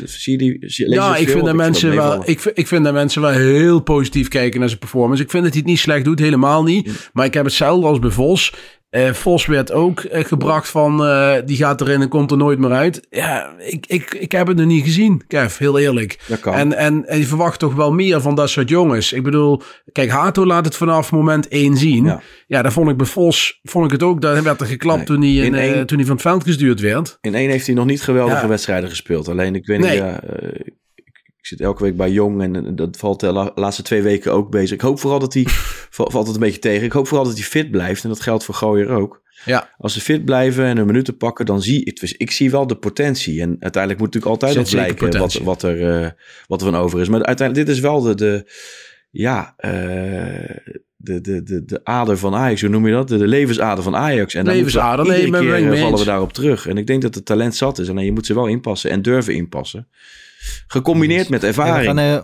zie 0.05 0.57
zie, 0.61 0.91
Ja, 0.91 1.11
het 1.13 1.21
ik 1.21 1.29
vind, 1.29 1.45
dat 1.45 1.55
mensen 1.55 1.95
wel, 1.95 2.23
ik, 2.25 2.41
ik 2.55 2.67
vind 2.67 2.85
dat 2.85 2.93
mensen 2.93 3.23
wel 3.23 3.31
heel 3.31 3.81
positief 3.81 4.29
kijken 4.29 4.59
naar 4.61 4.69
zijn 4.69 4.81
performance. 4.81 5.23
Ik 5.23 5.31
vind 5.31 5.43
dat 5.43 5.53
hij 5.53 5.61
het 5.61 5.71
niet 5.71 5.79
slecht 5.81 6.05
doet, 6.05 6.19
helemaal 6.19 6.63
niet. 6.63 7.11
Maar 7.13 7.25
ik 7.27 7.35
heb 7.35 7.45
hetzelfde 7.45 7.87
als 7.87 7.99
bij 7.99 8.11
Vos. 8.11 8.55
Eh, 8.95 9.13
Vos 9.13 9.47
werd 9.47 9.73
ook 9.73 10.01
eh, 10.01 10.25
gebracht 10.25 10.69
van 10.69 11.05
eh, 11.05 11.35
die 11.45 11.57
gaat 11.57 11.81
erin 11.81 12.01
en 12.01 12.09
komt 12.09 12.31
er 12.31 12.37
nooit 12.37 12.59
meer 12.59 12.71
uit. 12.73 13.07
Ja, 13.11 13.53
ik, 13.59 13.87
ik, 13.87 14.15
ik 14.15 14.33
heb 14.33 14.47
het 14.47 14.57
nog 14.57 14.67
niet 14.67 14.85
gezien, 14.85 15.23
Kev, 15.27 15.59
heel 15.59 15.79
eerlijk. 15.79 16.19
Dat 16.29 16.41
kan. 16.41 16.55
En, 16.55 16.73
en, 16.77 17.07
en 17.07 17.19
je 17.19 17.25
verwacht 17.27 17.59
toch 17.59 17.75
wel 17.75 17.93
meer 17.93 18.21
van 18.21 18.35
dat 18.35 18.51
soort 18.51 18.69
jongens. 18.69 19.13
Ik 19.13 19.23
bedoel, 19.23 19.63
kijk, 19.93 20.11
Hato 20.11 20.47
laat 20.47 20.65
het 20.65 20.77
vanaf 20.77 21.13
moment 21.13 21.49
één 21.49 21.77
zien. 21.77 22.05
Ja. 22.05 22.21
Ja, 22.47 22.63
daar 22.63 22.73
vond 22.73 22.91
ik 22.91 22.97
bij 22.97 23.07
Vos, 23.07 23.61
vond 23.63 23.85
ik 23.85 23.91
het 23.91 24.03
ook. 24.03 24.21
Daar 24.21 24.43
werd 24.43 24.61
er 24.61 24.67
geklapt 24.67 24.97
Nee, 24.97 25.07
toen, 25.07 25.21
hij 25.21 25.31
in, 25.47 25.55
één- 25.55 25.87
toen 25.87 25.97
hij 25.99 26.07
van 26.07 26.17
het 26.17 26.25
veld 26.25 26.43
gestuurd 26.45 26.81
werd. 26.81 27.19
In 27.21 27.35
één 27.35 27.51
heeft 27.51 27.67
hij 27.67 27.75
nog 27.75 27.87
niet 27.87 28.03
geweldige 28.03 28.41
Ja. 28.43 28.49
wedstrijden 28.49 28.89
gespeeld. 28.89 29.29
Alleen, 29.29 29.55
ik 29.55 29.67
weet 29.67 29.79
niet, 29.79 29.89
Nee. 29.89 30.74
Ik, 31.45 31.51
zit 31.51 31.61
elke 31.61 31.83
week 31.83 31.97
bij 31.97 32.11
Jong 32.11 32.43
en 32.43 32.57
eh, 32.57 32.73
dat 32.75 32.97
valt 32.97 33.21
de 33.21 33.33
la- 33.33 33.53
laatste 33.55 33.83
twee 33.83 34.03
weken 34.03 34.33
ook 34.33 34.51
bezig. 34.51 34.71
Ik 34.71 34.81
hoop 34.81 35.01
vooral 35.01 35.19
dat 35.19 35.35
hij, 35.35 35.45
valt 35.91 36.27
het 36.27 36.35
een 36.35 36.41
beetje 36.41 36.59
tegen, 36.59 36.85
ik 36.85 36.93
hoop 36.93 37.07
vooral 37.07 37.27
dat 37.27 37.35
hij 37.35 37.43
fit 37.43 37.71
blijft. 37.71 38.03
En 38.03 38.09
dat 38.09 38.21
geldt 38.21 38.45
voor 38.45 38.55
Gooier 38.55 38.89
ook. 38.89 39.23
Ja, 39.45 39.71
Als 39.79 39.93
ze 39.93 40.01
fit 40.01 40.25
blijven 40.25 40.65
en 40.65 40.77
hun 40.77 40.87
minuten 40.87 41.17
pakken, 41.17 41.47
dan 41.47 41.63
zie 41.63 41.85
ik, 41.85 42.01
ik 42.17 42.31
zie 42.31 42.51
wel 42.51 42.67
de 42.67 42.77
potentie. 42.77 43.41
En 43.41 43.57
uiteindelijk 43.61 44.03
moet 44.03 44.15
natuurlijk 44.15 44.43
altijd 44.43 44.57
nog 44.57 44.71
blijken 44.71 45.19
wat, 45.19 45.35
wat, 45.35 45.63
er, 45.63 46.03
eh, 46.03 46.11
wat 46.47 46.61
er 46.61 46.71
van 46.71 46.81
over 46.81 47.01
is. 47.01 47.09
Maar 47.09 47.23
uiteindelijk, 47.25 47.67
dit 47.67 47.77
is 47.77 47.83
wel 47.83 48.01
de, 48.01 48.15
de 48.15 48.51
ja, 49.11 49.55
eh, 49.57 50.57
de, 50.97 51.21
de, 51.21 51.43
de, 51.43 51.65
de 51.65 51.81
ader 51.85 52.19
van 52.19 52.35
Ajax. 52.35 52.61
Hoe 52.61 52.71
noem 52.71 52.87
je 52.87 52.93
dat? 52.93 53.09
De, 53.09 53.19
de 53.19 53.27
levensader 53.27 53.85
van 53.85 53.97
Ajax. 53.97 54.35
En 54.35 54.45
dan 54.45 54.55
moeten 54.57 54.73
we 54.73 54.79
Levensader, 54.81 55.07
nee, 55.07 55.25
iedere 55.25 55.59
keer 55.61 55.79
vallen 55.79 55.99
we 55.99 56.05
daarop 56.05 56.33
terug. 56.33 56.67
En 56.67 56.77
ik 56.77 56.87
denk 56.87 57.03
dat 57.03 57.15
het 57.15 57.25
talent 57.25 57.55
zat 57.57 57.79
is. 57.79 57.89
En 57.89 58.05
je 58.05 58.13
moet 58.13 58.27
ze 58.27 58.35
wel 58.35 58.47
inpassen 58.47 58.91
en 58.91 59.03
durven 59.03 59.35
inpassen. 59.35 59.89
Gecombineerd 60.67 61.29
met 61.29 61.43
Hey, 61.43 61.53
we, 61.53 61.61
ervaring. 61.63 61.87
gaan, 61.87 61.99
eh, 61.99 62.19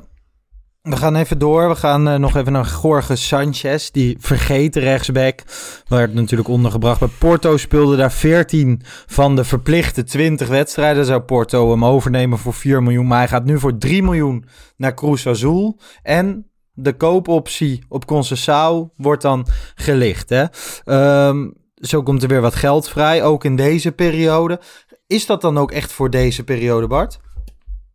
we 0.83 0.97
gaan 0.97 1.17
even 1.17 1.39
door. 1.39 1.69
We 1.69 1.75
gaan 1.77 2.09
eh, 2.09 2.15
nog 2.15 2.37
even 2.37 2.53
naar 2.53 2.79
Jorge 2.83 3.17
Sanchez, 3.17 3.91
die 3.91 4.17
vergeten 4.21 4.83
rechtsback. 4.83 5.41
Werd 5.89 6.15
natuurlijk 6.15 6.49
ondergebracht 6.49 6.99
bij 7.01 7.09
Porto. 7.19 7.57
Speelde 7.57 7.97
daar 7.97 8.13
14 8.13 8.83
van 9.07 9.37
de 9.37 9.45
verplichte 9.45 10.05
20 10.05 10.49
wedstrijden. 10.49 11.05
Zou 11.05 11.21
Porto 11.21 11.71
hem 11.71 11.85
overnemen 11.85 12.39
voor 12.39 12.55
4 12.55 12.83
miljoen. 12.83 13.07
Maar 13.07 13.19
hij 13.19 13.29
gaat 13.29 13.45
nu 13.45 13.59
voor 13.59 13.79
3 13.79 14.03
miljoen 14.03 14.45
naar 14.77 14.95
Cruz 14.95 15.27
Azul. 15.27 15.81
En 16.03 16.51
de 16.73 16.93
koopoptie 16.93 17.85
op 17.89 18.05
Conceição 18.05 18.93
wordt 18.97 19.23
dan 19.23 19.47
gelicht. 19.75 20.29
Hè? 20.29 20.45
Ehm, 20.85 21.49
zo 21.75 22.03
komt 22.03 22.23
er 22.23 22.29
weer 22.29 22.41
wat 22.41 22.55
geld 22.55 22.89
vrij, 22.89 23.23
ook 23.23 23.45
in 23.45 23.57
deze 23.57 23.93
periode. 23.93 24.61
Is 25.07 25.27
dat 25.27 25.41
dan 25.41 25.59
ook 25.59 25.73
echt 25.73 25.93
voor 25.93 26.11
deze 26.11 26.45
periode, 26.45 26.87
Bart? 26.87 27.19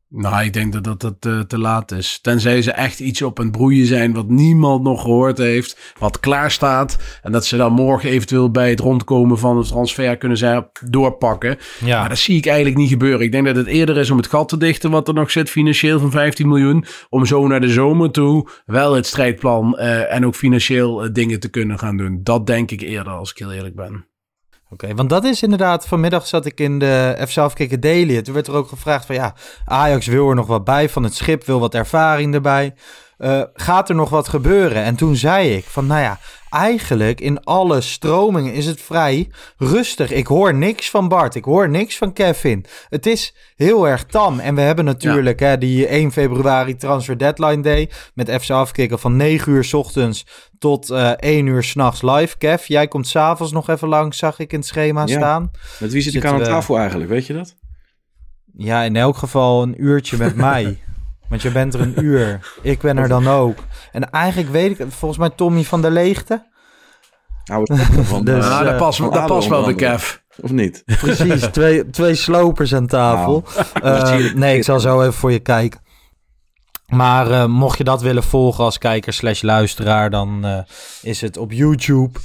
Nou, 0.10 0.44
ik 0.44 0.54
denk 0.54 0.74
dat 0.74 0.84
dat, 0.84 1.02
dat 1.02 1.16
eh, 1.20 1.40
te 1.40 1.58
laat 1.58 1.92
is. 1.92 2.20
Tenzij 2.22 2.62
ze 2.62 2.72
echt 2.72 3.00
iets 3.00 3.22
op 3.22 3.38
een 3.38 3.52
broeien 3.52 3.86
zijn 3.86 4.14
wat 4.14 4.30
niemand 4.30 4.84
nog 4.84 5.02
gehoord 5.02 5.38
heeft, 5.38 5.94
wat 6.00 6.20
klaar 6.20 6.52
staat. 6.52 6.98
En 7.22 7.32
dat 7.32 7.46
ze 7.46 7.58
dan 7.58 7.74
morgen 7.74 8.10
eventueel 8.10 8.52
bij 8.52 8.70
het 8.70 8.80
rondkomen 8.80 9.40
van 9.40 9.58
het 9.58 9.68
transfer 9.68 10.18
kunnen 10.18 10.38
zijn 10.38 10.68
doorpakken. 10.90 11.58
Ja. 11.86 12.00
Maar 12.00 12.10
dat 12.10 12.18
zie 12.18 12.38
ik 12.38 12.46
eigenlijk 12.46 12.78
niet 12.78 12.90
gebeuren. 12.90 13.26
Ik 13.26 13.32
denk 13.32 13.46
dat 13.46 13.56
het 13.56 13.68
eerder 13.68 13.98
is 13.98 14.10
om 14.10 14.18
het 14.18 14.28
gat 14.28 14.50
te 14.50 14.58
dichten 14.58 14.92
wat 14.92 15.08
er 15.08 15.14
nog 15.14 15.32
zit 15.32 15.50
financieel 15.50 16.00
van 16.00 16.12
15 16.12 16.48
miljoen. 16.48 16.86
Om 17.10 17.26
zo 17.26 17.48
naar 17.48 17.62
de 17.62 17.70
zomer 17.70 18.12
toe 18.12 18.50
wel 18.66 18.94
het 18.94 19.06
strijdplan 19.06 19.78
eh, 19.78 20.14
en 20.14 20.26
ook 20.26 20.36
financieel 20.36 21.04
eh, 21.04 21.10
dingen 21.14 21.40
te 21.40 21.50
kunnen 21.50 21.80
gaan 21.80 21.98
doen. 21.98 22.20
Dat 22.24 22.48
denk 22.48 22.72
ik 22.72 22.82
eerder, 22.82 23.14
als 23.14 23.32
ik 23.32 23.38
heel 23.38 23.52
eerlijk 23.52 23.76
ben. 23.76 24.06
Oké, 24.70 24.96
want 24.96 25.10
dat 25.10 25.24
is 25.24 25.44
inderdaad, 25.44 25.88
vanmiddag 25.88 26.28
zat 26.28 26.46
ik 26.46 26.60
in 26.60 26.80
de 26.80 27.26
FC 27.28 27.38
Afkikken 27.38 27.80
Daily. 27.80 28.22
Toen 28.22 28.34
werd 28.34 28.48
er 28.48 28.54
ook 28.54 28.68
gevraagd 28.68 29.06
van 29.06 29.16
ja, 29.16 29.36
Ajax 29.66 30.08
wil 30.08 30.30
er 30.30 30.36
nog 30.36 30.48
wat 30.48 30.64
bij 30.64 30.90
van 30.90 31.04
het 31.04 31.16
schip, 31.16 31.46
wil 31.46 31.60
wat 31.60 31.74
ervaring 31.74 32.34
erbij. 32.34 32.74
Uh, 33.18 33.42
gaat 33.54 33.90
er 33.90 33.96
nog 33.96 34.10
wat 34.10 34.28
gebeuren? 34.28 34.84
En 34.84 34.96
toen 34.96 35.16
zei 35.16 35.56
ik 35.56 35.64
van 35.64 35.88
nou 35.88 36.02
ja, 36.02 36.20
eigenlijk 36.50 37.22
in 37.22 37.44
alle 37.44 37.82
stromingen 37.82 38.54
is 38.54 38.66
het 38.66 38.82
vrij 38.82 39.30
rustig. 39.58 40.12
Ik 40.12 40.28
hoor 40.28 40.54
niks 40.54 40.90
van 40.90 41.08
Bart, 41.08 41.36
ik 41.36 41.46
hoor 41.46 41.70
niks 41.70 41.98
van 41.98 42.14
Kevin. 42.14 42.66
Het 42.90 43.06
is 43.06 43.36
heel 43.56 43.88
erg 43.88 44.06
tam. 44.06 44.40
En 44.40 44.56
we 44.56 44.62
hebben 44.62 44.86
natuurlijk 44.86 45.40
ja. 45.40 45.48
hè, 45.48 45.58
die 45.58 45.88
1 45.88 46.12
februari 46.12 46.76
transfer 46.76 47.18
deadline 47.18 47.62
day 47.62 47.90
met 48.14 48.32
FC 48.42 48.50
Afkikken 48.50 49.00
van 49.00 49.16
9 49.16 49.52
uur 49.52 49.64
s 49.64 49.74
ochtends 49.74 50.26
tot 50.60 50.90
uh, 50.90 51.10
1 51.10 51.46
uur 51.46 51.64
s'nachts 51.64 52.02
live. 52.02 52.38
Kev, 52.38 52.66
jij 52.66 52.88
komt 52.88 53.08
s'avonds 53.08 53.52
nog 53.52 53.70
even 53.70 53.88
langs, 53.88 54.18
zag 54.18 54.40
ik 54.40 54.52
in 54.52 54.60
het 54.60 54.68
schema 54.68 55.02
ja. 55.06 55.18
staan. 55.18 55.52
Met 55.80 55.92
wie 55.92 56.02
zit 56.02 56.16
ik 56.16 56.26
aan 56.26 56.44
tafel 56.44 56.78
eigenlijk, 56.78 57.10
weet 57.10 57.26
je 57.26 57.34
dat? 57.34 57.56
Ja, 58.58 58.84
in 58.84 58.96
elk 58.96 59.18
geval 59.18 59.64
een 59.64 59.84
uurtje 59.84 60.18
met 60.18 60.36
mij. 60.50 60.80
Want 61.30 61.42
je 61.42 61.52
bent 61.52 61.74
er 61.74 61.82
een 61.82 62.04
uur. 62.06 62.40
Ik 62.62 62.82
ben 62.82 62.98
er 62.98 63.08
dan 63.08 63.28
ook. 63.28 63.58
En 63.92 64.10
eigenlijk 64.10 64.50
weet 64.52 64.80
ik, 64.80 64.86
volgens 64.90 65.20
mij 65.20 65.30
Tommy 65.30 65.64
van 65.64 65.82
der 65.82 65.92
Leegte. 65.92 66.54
Nou, 67.46 67.66
van, 68.04 68.24
dus, 68.26 68.46
uh, 68.46 68.64
dat 68.64 68.78
past, 68.78 69.00
dat 69.00 69.26
past 69.26 69.48
wel 69.48 69.64
bij 69.64 69.76
Kev. 69.76 70.16
Of 70.42 70.52
niet? 70.52 70.84
Precies, 71.02 71.42
twee, 71.42 71.90
twee 71.90 72.16
slopers 72.16 72.76
aan 72.76 72.88
tafel. 72.88 73.44
Nou, 73.82 74.24
uh, 74.24 74.34
nee, 74.34 74.58
ik 74.58 74.64
zal 74.64 74.80
zo 74.80 75.02
even 75.02 75.14
voor 75.14 75.32
je 75.32 75.40
kijken. 75.40 75.84
Maar 76.86 77.30
uh, 77.30 77.46
mocht 77.46 77.78
je 77.78 77.84
dat 77.84 78.02
willen 78.02 78.24
volgen 78.24 78.64
als 78.64 78.78
kijker 78.78 79.14
slash 79.14 79.42
luisteraar, 79.42 80.10
dan 80.10 80.46
uh, 80.46 80.60
is 81.02 81.22
het 81.22 81.38
op 81.38 81.52
YouTube. 81.52 82.20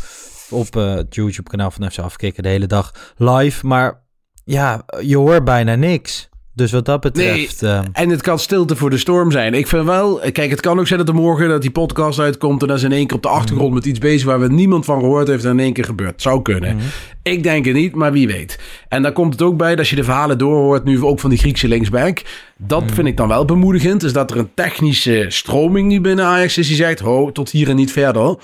Op 0.50 0.76
uh, 0.76 0.94
het 0.94 1.14
YouTube 1.14 1.50
kanaal 1.50 1.70
van 1.70 1.90
FC 1.90 1.98
Afkikken 1.98 2.42
de 2.42 2.48
hele 2.48 2.66
dag 2.66 3.14
live. 3.16 3.66
Maar 3.66 4.02
ja, 4.44 4.82
je 5.00 5.16
hoort 5.16 5.44
bijna 5.44 5.74
niks. 5.74 6.28
Dus 6.54 6.72
wat 6.72 6.84
dat 6.84 7.00
betreft... 7.00 7.60
Nee, 7.60 7.80
en 7.92 8.08
het 8.08 8.22
kan 8.22 8.38
stilte 8.38 8.76
voor 8.76 8.90
de 8.90 8.98
storm 8.98 9.30
zijn. 9.30 9.54
Ik 9.54 9.66
vind 9.66 9.84
wel... 9.84 10.20
Kijk, 10.32 10.50
het 10.50 10.60
kan 10.60 10.78
ook 10.78 10.86
zijn 10.86 10.98
dat 10.98 11.08
er 11.08 11.14
morgen 11.14 11.48
dat 11.48 11.62
die 11.62 11.70
podcast 11.70 12.18
uitkomt... 12.18 12.62
en 12.62 12.68
dat 12.68 12.76
is 12.76 12.82
in 12.82 12.92
één 12.92 13.06
keer 13.06 13.16
op 13.16 13.22
de 13.22 13.28
achtergrond 13.28 13.68
mm. 13.68 13.74
met 13.74 13.84
iets 13.84 13.98
bezig... 13.98 14.26
waar 14.26 14.40
we 14.40 14.48
niemand 14.48 14.84
van 14.84 15.00
gehoord 15.00 15.28
heeft 15.28 15.44
en 15.44 15.50
in 15.50 15.60
één 15.60 15.72
keer 15.72 15.84
gebeurt. 15.84 16.22
Zou 16.22 16.42
kunnen. 16.42 16.74
Mm. 16.74 16.80
Ik 17.22 17.42
denk 17.42 17.64
het 17.64 17.74
niet, 17.74 17.94
maar 17.94 18.12
wie 18.12 18.26
weet. 18.26 18.58
En 18.88 19.02
daar 19.02 19.12
komt 19.12 19.32
het 19.32 19.42
ook 19.42 19.56
bij 19.56 19.76
dat 19.76 19.88
je 19.88 19.96
de 19.96 20.04
verhalen 20.04 20.38
doorhoort... 20.38 20.84
nu 20.84 21.04
ook 21.04 21.20
van 21.20 21.30
die 21.30 21.38
Griekse 21.38 21.68
linksback. 21.68 22.22
Dat 22.56 22.82
mm. 22.82 22.90
vind 22.90 23.06
ik 23.06 23.16
dan 23.16 23.28
wel 23.28 23.44
bemoedigend. 23.44 24.02
Is 24.02 24.12
dat 24.12 24.30
er 24.30 24.38
een 24.38 24.50
technische 24.54 25.24
stroming 25.28 25.88
nu 25.88 26.00
binnen 26.00 26.24
Ajax 26.24 26.58
is... 26.58 26.66
die 26.66 26.76
zegt, 26.76 27.00
ho, 27.00 27.32
tot 27.32 27.50
hier 27.50 27.68
en 27.68 27.76
niet 27.76 27.92
verder... 27.92 28.36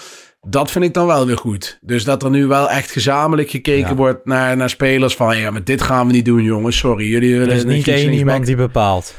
Dat 0.48 0.70
vind 0.70 0.84
ik 0.84 0.94
dan 0.94 1.06
wel 1.06 1.26
weer 1.26 1.36
goed. 1.36 1.78
Dus 1.80 2.04
dat 2.04 2.22
er 2.22 2.30
nu 2.30 2.46
wel 2.46 2.70
echt 2.70 2.90
gezamenlijk 2.90 3.50
gekeken 3.50 3.88
ja. 3.88 3.94
wordt 3.94 4.24
naar, 4.24 4.56
naar 4.56 4.70
spelers 4.70 5.14
van... 5.14 5.38
ja, 5.38 5.50
maar 5.50 5.64
dit 5.64 5.82
gaan 5.82 6.06
we 6.06 6.12
niet 6.12 6.24
doen, 6.24 6.42
jongens. 6.42 6.76
Sorry, 6.78 7.08
jullie 7.08 7.32
willen... 7.32 7.48
Er 7.48 7.56
is 7.56 7.64
niet 7.64 7.88
één 7.88 8.12
iemand 8.12 8.46
die 8.46 8.56
bepaalt. 8.56 9.14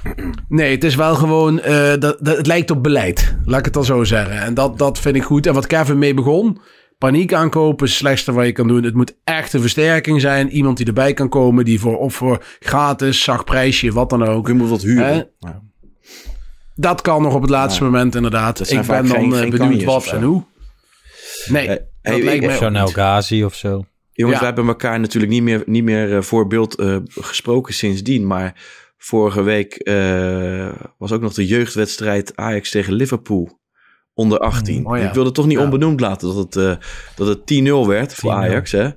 Nee, 0.48 0.72
het 0.72 0.84
is 0.84 0.96
wel 0.96 1.16
gewoon... 1.16 1.62
Uh, 1.68 1.90
dat, 1.90 2.18
dat, 2.20 2.38
het 2.38 2.48
lijkt 2.48 2.72
op 2.72 2.84
beleid. 2.84 3.36
Laat 3.46 3.60
ik 3.60 3.66
het 3.66 3.74
dan 3.74 3.86
zo 3.86 4.04
zeggen. 4.04 4.42
En 4.42 4.54
dat, 4.54 4.78
dat 4.78 5.00
vind 5.00 5.16
ik 5.16 5.24
goed. 5.24 5.48
En 5.48 5.54
wat 5.54 5.68
Kevin 5.68 5.98
mee 5.98 6.14
begon... 6.14 6.60
Paniek 6.98 7.34
aankopen 7.34 7.86
is 7.86 7.92
het 7.92 8.02
slechtste 8.02 8.32
wat 8.32 8.46
je 8.46 8.52
kan 8.52 8.68
doen. 8.68 8.84
Het 8.84 8.94
moet 8.94 9.18
echt 9.24 9.54
een 9.54 9.62
versterking 9.62 10.22
zijn. 10.22 10.50
Iemand 10.50 10.78
die 10.78 10.86
erbij 10.86 11.14
kan 11.14 11.30
komen. 11.30 11.66
Die 11.66 11.80
voor, 11.80 11.98
of 11.98 12.14
voor 12.14 12.44
gratis, 12.60 13.24
zacht 13.24 13.46
prijsje, 13.46 13.92
wat 13.92 14.10
dan 14.10 14.24
ook. 14.24 14.48
Je 14.48 14.54
moet 14.54 14.70
wat 14.70 14.82
huren. 14.82 15.30
Ja. 15.40 15.62
Dat 16.76 17.02
kan 17.02 17.22
nog 17.22 17.34
op 17.34 17.42
het 17.42 17.50
laatste 17.50 17.84
ja. 17.84 17.90
moment 17.90 18.16
inderdaad. 18.16 18.72
Ik 18.72 18.82
ben 18.82 19.08
dan 19.08 19.18
geen, 19.18 19.34
geen 19.34 19.50
benieuwd 19.50 19.84
wat 19.84 20.06
en 20.06 20.24
hoe. 20.24 20.44
Nee, 21.50 21.68
hey, 21.68 21.88
dat 22.02 22.22
lijkt 22.22 22.46
me 22.46 22.52
Zo'n 22.52 22.76
El 22.76 22.88
Ghazi 22.88 23.44
of 23.44 23.56
zo. 23.56 23.86
Jongens, 24.18 24.40
ja. 24.40 24.40
we 24.40 24.54
hebben 24.54 24.68
elkaar 24.68 25.00
natuurlijk 25.00 25.32
niet 25.32 25.44
meer, 25.44 25.64
niet 25.66 25.84
meer 25.84 26.10
uh, 26.10 26.22
voor 26.22 26.48
beeld 26.48 26.80
uh, 26.80 26.98
gesproken 27.10 27.74
sindsdien. 27.74 28.28
Maar 28.28 28.64
vorige 28.98 29.42
week 29.42 29.80
uh, 29.84 30.72
was 30.98 31.12
ook 31.12 31.22
nog 31.22 31.34
de 31.34 31.46
jeugdwedstrijd 31.46 32.36
Ajax 32.36 32.72
tegen 32.72 32.94
Liverpool. 32.94 33.60
Onder 34.14 34.40
18. 34.40 34.80
Mm, 34.80 34.88
oh 34.88 34.98
ja. 34.98 35.08
Ik 35.08 35.14
wilde 35.14 35.32
toch 35.32 35.46
niet 35.46 35.58
ja. 35.58 35.64
onbenoemd 35.64 36.00
laten 36.00 36.28
dat 36.28 36.54
het, 36.54 36.80
dat 37.16 37.28
het 37.28 37.40
10-0 37.40 37.88
werd 37.88 38.14
voor 38.14 38.32
Ajax. 38.32 38.72
Hè? 38.72 38.90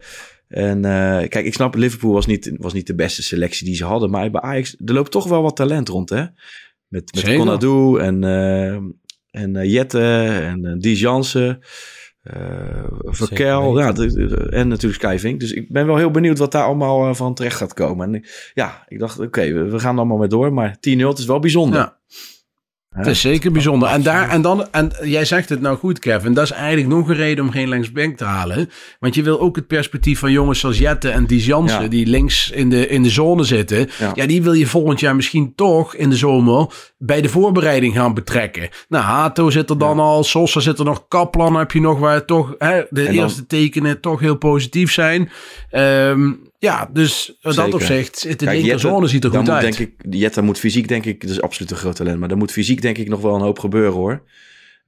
En 0.48 0.80
kijk, 1.28 1.44
ik 1.44 1.55
snap, 1.55 1.74
Liverpool 1.74 2.12
was 2.12 2.26
niet, 2.26 2.53
was 2.57 2.72
niet 2.72 2.86
de 2.86 2.94
beste 2.94 3.22
selectie 3.22 3.66
die 3.66 3.76
ze 3.76 3.84
hadden. 3.84 4.11
Maar 4.11 4.30
bij 4.30 4.40
Ajax, 4.40 4.76
er 4.84 4.94
loopt 4.94 5.11
toch 5.11 5.28
wel 5.28 5.42
wat 5.42 5.57
talent 5.57 5.88
rond, 5.88 6.11
hè? 6.11 6.24
Met, 6.88 7.14
met 7.14 7.24
en, 7.98 8.24
en 9.30 9.68
Jette 9.68 10.01
en 10.42 10.78
Die 10.78 10.96
Jansen. 10.96 11.61
Uh, 12.36 12.84
Verkel, 13.02 13.78
ja, 13.78 13.92
en 14.50 14.68
natuurlijk 14.68 15.02
Skyvink. 15.02 15.40
Dus 15.40 15.52
ik 15.52 15.72
ben 15.72 15.86
wel 15.86 15.96
heel 15.96 16.10
benieuwd 16.10 16.38
wat 16.38 16.52
daar 16.52 16.64
allemaal 16.64 17.08
uh, 17.08 17.14
van 17.14 17.34
terecht 17.34 17.56
gaat 17.56 17.74
komen. 17.74 18.14
En 18.14 18.24
ja, 18.54 18.84
ik 18.88 18.98
dacht, 18.98 19.16
oké, 19.16 19.26
okay, 19.26 19.54
we, 19.54 19.64
we, 19.64 19.78
gaan 19.78 19.96
allemaal 19.96 20.16
mee 20.16 20.28
door. 20.28 20.52
Maar 20.52 20.76
10-0, 20.76 20.78
het 20.80 21.18
is 21.18 21.24
wel 21.24 21.38
bijzonder. 21.38 21.78
Ja. 21.78 21.98
Het 22.97 23.07
is 23.07 23.20
zeker 23.20 23.53
bijzonder. 23.53 23.88
En, 23.88 24.03
daar, 24.03 24.28
en, 24.28 24.43
dan, 24.43 24.68
en 24.70 24.93
jij 25.03 25.24
zegt 25.24 25.49
het 25.49 25.61
nou 25.61 25.76
goed, 25.76 25.99
Kevin. 25.99 26.34
Dat 26.34 26.45
is 26.45 26.51
eigenlijk 26.51 26.88
nog 26.88 27.09
een 27.09 27.14
reden 27.14 27.45
om 27.45 27.51
geen 27.51 27.68
linksback 27.68 28.16
te 28.16 28.24
halen. 28.24 28.70
Want 29.01 29.14
je 29.14 29.22
wil 29.22 29.41
ook 29.41 29.57
het 29.57 29.66
perspectief 29.66 30.18
van 30.18 30.32
jongens 30.32 30.61
zoals 30.61 30.78
Jette 30.78 31.11
en 31.11 31.24
Jansen... 31.24 31.82
Ja. 31.82 31.88
die 31.88 32.07
links 32.07 32.51
in 32.51 32.70
de, 32.70 32.88
in 32.88 33.03
de 33.03 33.11
zone 33.11 33.45
zitten. 33.45 33.88
Ja. 33.99 34.12
ja. 34.14 34.26
die 34.26 34.43
wil 34.43 34.53
je 34.53 34.66
volgend 34.66 35.01
jaar 35.01 35.16
misschien 35.16 35.55
toch 35.55 35.95
in 35.95 36.11
de 36.11 36.16
zomer... 36.16 36.66
bij 36.99 37.20
de 37.20 37.28
voorbereiding 37.28 37.95
gaan 37.95 38.14
betrekken. 38.14 38.68
Nou, 38.88 39.05
Hato 39.05 39.51
zit 39.51 39.70
er 39.70 39.78
dan 39.78 39.97
ja. 39.97 40.03
al. 40.03 40.24
Sosa 40.24 40.61
zit 40.61 40.78
er 40.78 40.84
nog. 40.84 41.09
Kaplan 41.09 41.57
heb 41.57 41.72
je 41.72 41.80
nog 41.80 41.99
waar 41.99 42.24
toch 42.24 42.55
hè, 42.59 42.82
de 42.91 43.09
eerste 43.09 43.47
tekenen 43.47 44.01
toch 44.01 44.20
heel 44.20 44.36
positief 44.36 44.93
zijn. 44.93 45.30
Um, 45.72 46.49
ja, 46.61 46.90
dus 46.92 47.36
in 47.40 47.52
dat 47.54 47.74
opzicht, 47.74 48.22
de 48.22 48.36
Kijk, 48.36 48.50
linkerzone 48.50 49.06
ziet 49.06 49.24
er 49.24 49.30
goed 49.30 49.38
moet, 49.38 49.50
uit. 49.50 49.62
Denk 49.62 49.78
ik, 49.78 49.94
Jetta 50.11 50.42
moet 50.42 50.58
fysiek, 50.58 50.88
denk 50.88 51.04
ik, 51.04 51.20
dat 51.20 51.30
is 51.30 51.42
absoluut 51.42 51.70
een 51.70 51.76
groot 51.76 51.96
talent. 51.96 52.18
Maar 52.18 52.28
dan 52.28 52.38
moet 52.38 52.52
fysiek, 52.52 52.82
denk 52.82 52.98
ik, 52.98 53.08
nog 53.08 53.20
wel 53.20 53.34
een 53.34 53.40
hoop 53.40 53.58
gebeuren 53.58 53.92
hoor. 53.92 54.22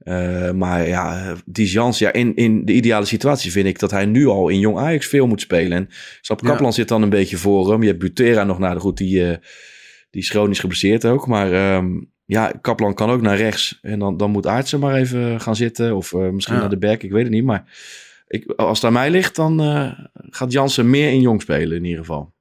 Uh, 0.03 0.51
maar 0.51 0.87
ja, 0.87 1.35
die 1.45 1.67
Jans, 1.67 1.99
ja, 1.99 2.13
in, 2.13 2.35
in 2.35 2.65
de 2.65 2.73
ideale 2.73 3.05
situatie 3.05 3.51
vind 3.51 3.67
ik 3.67 3.79
dat 3.79 3.91
hij 3.91 4.05
nu 4.05 4.27
al 4.27 4.49
in 4.49 4.59
Jong 4.59 4.77
Ajax 4.77 5.07
veel 5.07 5.27
moet 5.27 5.41
spelen. 5.41 5.77
En 5.77 5.89
Sap 6.21 6.41
Kaplan 6.41 6.65
ja. 6.65 6.71
zit 6.71 6.87
dan 6.87 7.01
een 7.01 7.09
beetje 7.09 7.37
voor 7.37 7.71
hem. 7.71 7.81
Je 7.81 7.87
hebt 7.87 7.99
Butera 7.99 8.43
nog 8.43 8.59
naar 8.59 8.73
de 8.73 8.79
goed, 8.79 8.97
die, 8.97 9.19
uh, 9.19 9.35
die 10.09 10.21
is 10.21 10.29
chronisch 10.29 10.59
geblesseerd 10.59 11.05
ook. 11.05 11.27
Maar 11.27 11.75
um, 11.75 12.11
ja, 12.25 12.53
Kaplan 12.61 12.93
kan 12.93 13.09
ook 13.09 13.21
naar 13.21 13.37
rechts. 13.37 13.79
En 13.81 13.99
dan, 13.99 14.17
dan 14.17 14.31
moet 14.31 14.47
Aartsen 14.47 14.79
maar 14.79 14.95
even 14.95 15.41
gaan 15.41 15.55
zitten. 15.55 15.95
Of 15.95 16.11
uh, 16.11 16.29
misschien 16.29 16.55
ja. 16.55 16.61
naar 16.61 16.69
de 16.69 16.77
back, 16.77 17.03
ik 17.03 17.11
weet 17.11 17.23
het 17.23 17.33
niet. 17.33 17.43
Maar 17.43 17.63
ik, 18.33 18.51
als 18.55 18.77
het 18.77 18.87
aan 18.87 18.93
mij 18.93 19.09
ligt, 19.09 19.35
dan 19.35 19.61
uh, 19.61 19.91
gaat 20.13 20.51
Jansen 20.51 20.89
meer 20.89 21.11
in 21.11 21.21
jong 21.21 21.41
spelen 21.41 21.77
in 21.77 21.83
ieder 21.83 21.99
geval. 21.99 22.33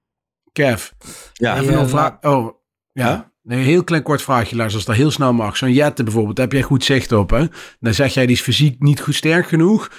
Kev, 0.52 0.90
ja, 1.32 1.60
even 1.60 1.78
een 1.78 1.88
vraag. 1.88 2.16
Oh, 2.20 2.56
ja. 2.92 3.08
Huh? 3.08 3.20
Nee, 3.42 3.58
een 3.58 3.64
heel 3.64 3.84
klein 3.84 4.02
kort 4.02 4.22
vraagje, 4.22 4.56
Lars, 4.56 4.74
als 4.74 4.84
dat 4.84 4.96
heel 4.96 5.10
snel 5.10 5.32
mag. 5.32 5.56
Zo'n 5.56 5.72
Jette 5.72 6.02
bijvoorbeeld, 6.02 6.36
daar 6.36 6.44
heb 6.44 6.54
jij 6.54 6.62
goed 6.62 6.84
zicht 6.84 7.12
op, 7.12 7.30
hè? 7.30 7.44
Dan 7.80 7.94
zeg 7.94 8.14
jij, 8.14 8.26
die 8.26 8.36
is 8.36 8.42
fysiek 8.42 8.82
niet 8.82 9.00
goed 9.00 9.14
sterk 9.14 9.46
genoeg. 9.46 9.90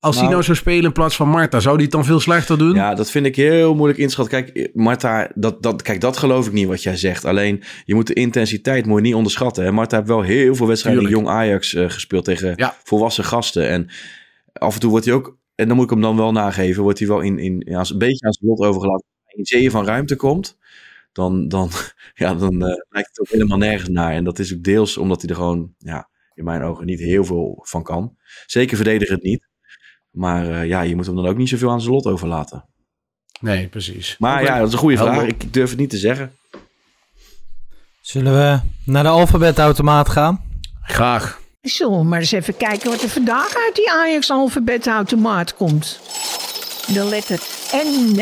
Als 0.00 0.14
nou, 0.14 0.26
die 0.26 0.34
nou 0.34 0.44
zou 0.44 0.56
spelen 0.56 0.84
in 0.84 0.92
plaats 0.92 1.16
van 1.16 1.28
Marta, 1.28 1.60
zou 1.60 1.74
die 1.76 1.84
het 1.84 1.94
dan 1.94 2.04
veel 2.04 2.20
slechter 2.20 2.58
doen? 2.58 2.74
Ja, 2.74 2.94
dat 2.94 3.10
vind 3.10 3.26
ik 3.26 3.36
heel 3.36 3.74
moeilijk 3.74 3.98
inschatten. 3.98 4.44
Kijk, 4.44 4.70
Marta, 4.74 5.30
dat, 5.34 5.62
dat, 5.62 5.82
kijk, 5.82 6.00
dat 6.00 6.16
geloof 6.16 6.46
ik 6.46 6.52
niet 6.52 6.66
wat 6.66 6.82
jij 6.82 6.96
zegt. 6.96 7.24
Alleen, 7.24 7.62
je 7.84 7.94
moet 7.94 8.06
de 8.06 8.14
intensiteit 8.14 8.86
moet 8.86 8.96
je 8.96 9.02
niet 9.06 9.14
onderschatten. 9.14 9.64
Hè? 9.64 9.72
Marta 9.72 9.96
heeft 9.96 10.08
wel 10.08 10.22
heel 10.22 10.54
veel 10.54 10.66
wedstrijden 10.66 11.02
in 11.02 11.08
Jong 11.08 11.28
Ajax 11.28 11.74
uh, 11.74 11.90
gespeeld 11.90 12.24
tegen 12.24 12.52
ja. 12.56 12.76
volwassen 12.84 13.24
gasten. 13.24 13.68
En 13.68 13.88
af 14.58 14.74
en 14.74 14.80
toe 14.80 14.90
wordt 14.90 15.04
hij 15.04 15.14
ook, 15.14 15.38
en 15.54 15.66
dan 15.66 15.76
moet 15.76 15.84
ik 15.84 15.90
hem 15.90 16.00
dan 16.00 16.16
wel 16.16 16.32
nageven, 16.32 16.82
wordt 16.82 16.98
hij 16.98 17.08
wel 17.08 17.20
in, 17.20 17.38
in, 17.38 17.62
ja, 17.66 17.84
een 17.88 17.98
beetje 17.98 18.26
aan 18.26 18.32
zijn 18.32 18.50
lot 18.50 18.60
overgelaten. 18.60 19.06
In 19.26 19.46
zeeën 19.46 19.70
van 19.70 19.84
ruimte 19.84 20.16
komt, 20.16 20.58
dan, 21.12 21.48
dan, 21.48 21.70
ja, 22.14 22.34
dan 22.34 22.54
uh, 22.54 22.74
lijkt 22.88 23.08
het 23.08 23.20
ook 23.20 23.28
helemaal 23.28 23.58
nergens 23.58 23.88
naar. 23.88 24.12
En 24.12 24.24
dat 24.24 24.38
is 24.38 24.54
ook 24.54 24.62
deels 24.62 24.96
omdat 24.96 25.20
hij 25.20 25.30
er 25.30 25.36
gewoon, 25.36 25.74
ja, 25.78 26.08
in 26.34 26.44
mijn 26.44 26.62
ogen 26.62 26.86
niet 26.86 27.00
heel 27.00 27.24
veel 27.24 27.58
van 27.62 27.82
kan. 27.82 28.16
Zeker 28.46 28.76
verdedigen 28.76 29.14
het 29.14 29.24
niet. 29.24 29.48
Maar 30.10 30.48
uh, 30.48 30.66
ja, 30.66 30.80
je 30.80 30.96
moet 30.96 31.06
hem 31.06 31.14
dan 31.14 31.26
ook 31.26 31.36
niet 31.36 31.48
zoveel 31.48 31.70
aan 31.70 31.80
zijn 31.80 31.94
lot 31.94 32.06
overlaten. 32.06 32.64
Nee, 33.40 33.68
precies. 33.68 34.16
Maar 34.18 34.40
okay. 34.40 34.54
ja, 34.54 34.58
dat 34.58 34.66
is 34.66 34.72
een 34.72 34.78
goede 34.78 34.96
vraag. 34.96 35.22
Ik 35.22 35.52
durf 35.52 35.70
het 35.70 35.78
niet 35.78 35.90
te 35.90 35.98
zeggen. 35.98 36.32
Zullen 38.00 38.32
we 38.32 38.60
naar 38.84 39.02
de 39.02 39.08
alfabetautomaat 39.08 40.08
gaan? 40.08 40.44
Graag. 40.82 41.40
Zullen 41.68 41.98
we 41.98 42.04
maar 42.04 42.18
eens 42.18 42.32
even 42.32 42.56
kijken 42.56 42.90
wat 42.90 43.02
er 43.02 43.08
vandaag 43.08 43.56
uit 43.56 43.74
die 43.74 43.90
Ajax 43.90 44.30
alfabetautomaat 44.30 45.54
komt. 45.54 46.00
De 46.86 47.04
letter 47.04 47.40
N. 47.74 48.20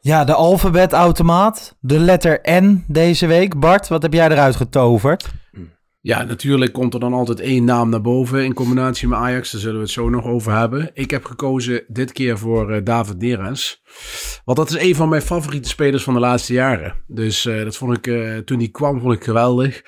Ja, 0.00 0.24
de 0.24 0.34
alfabetautomaat. 0.34 1.76
De 1.80 1.98
letter 1.98 2.40
N 2.50 2.84
deze 2.88 3.26
week. 3.26 3.60
Bart, 3.60 3.88
wat 3.88 4.02
heb 4.02 4.12
jij 4.12 4.30
eruit 4.30 4.56
getoverd? 4.56 5.28
Ja, 6.06 6.22
natuurlijk 6.22 6.72
komt 6.72 6.94
er 6.94 7.00
dan 7.00 7.12
altijd 7.12 7.40
één 7.40 7.64
naam 7.64 7.88
naar 7.88 8.00
boven 8.00 8.44
in 8.44 8.54
combinatie 8.54 9.08
met 9.08 9.18
Ajax. 9.18 9.50
Daar 9.50 9.60
zullen 9.60 9.76
we 9.76 9.82
het 9.82 9.90
zo 9.90 10.08
nog 10.08 10.24
over 10.24 10.52
hebben. 10.52 10.90
Ik 10.94 11.10
heb 11.10 11.24
gekozen 11.24 11.84
dit 11.88 12.12
keer 12.12 12.38
voor 12.38 12.70
uh, 12.74 12.84
David 12.84 13.18
Neres. 13.18 13.82
Want 14.44 14.58
dat 14.58 14.70
is 14.70 14.78
een 14.78 14.94
van 14.94 15.08
mijn 15.08 15.22
favoriete 15.22 15.68
spelers 15.68 16.02
van 16.02 16.14
de 16.14 16.20
laatste 16.20 16.52
jaren. 16.52 16.94
Dus 17.06 17.44
uh, 17.44 17.64
dat 17.64 17.76
vond 17.76 17.96
ik, 17.96 18.06
uh, 18.06 18.38
toen 18.38 18.58
hij 18.58 18.68
kwam, 18.68 19.00
vond 19.00 19.14
ik 19.14 19.24
geweldig. 19.24 19.82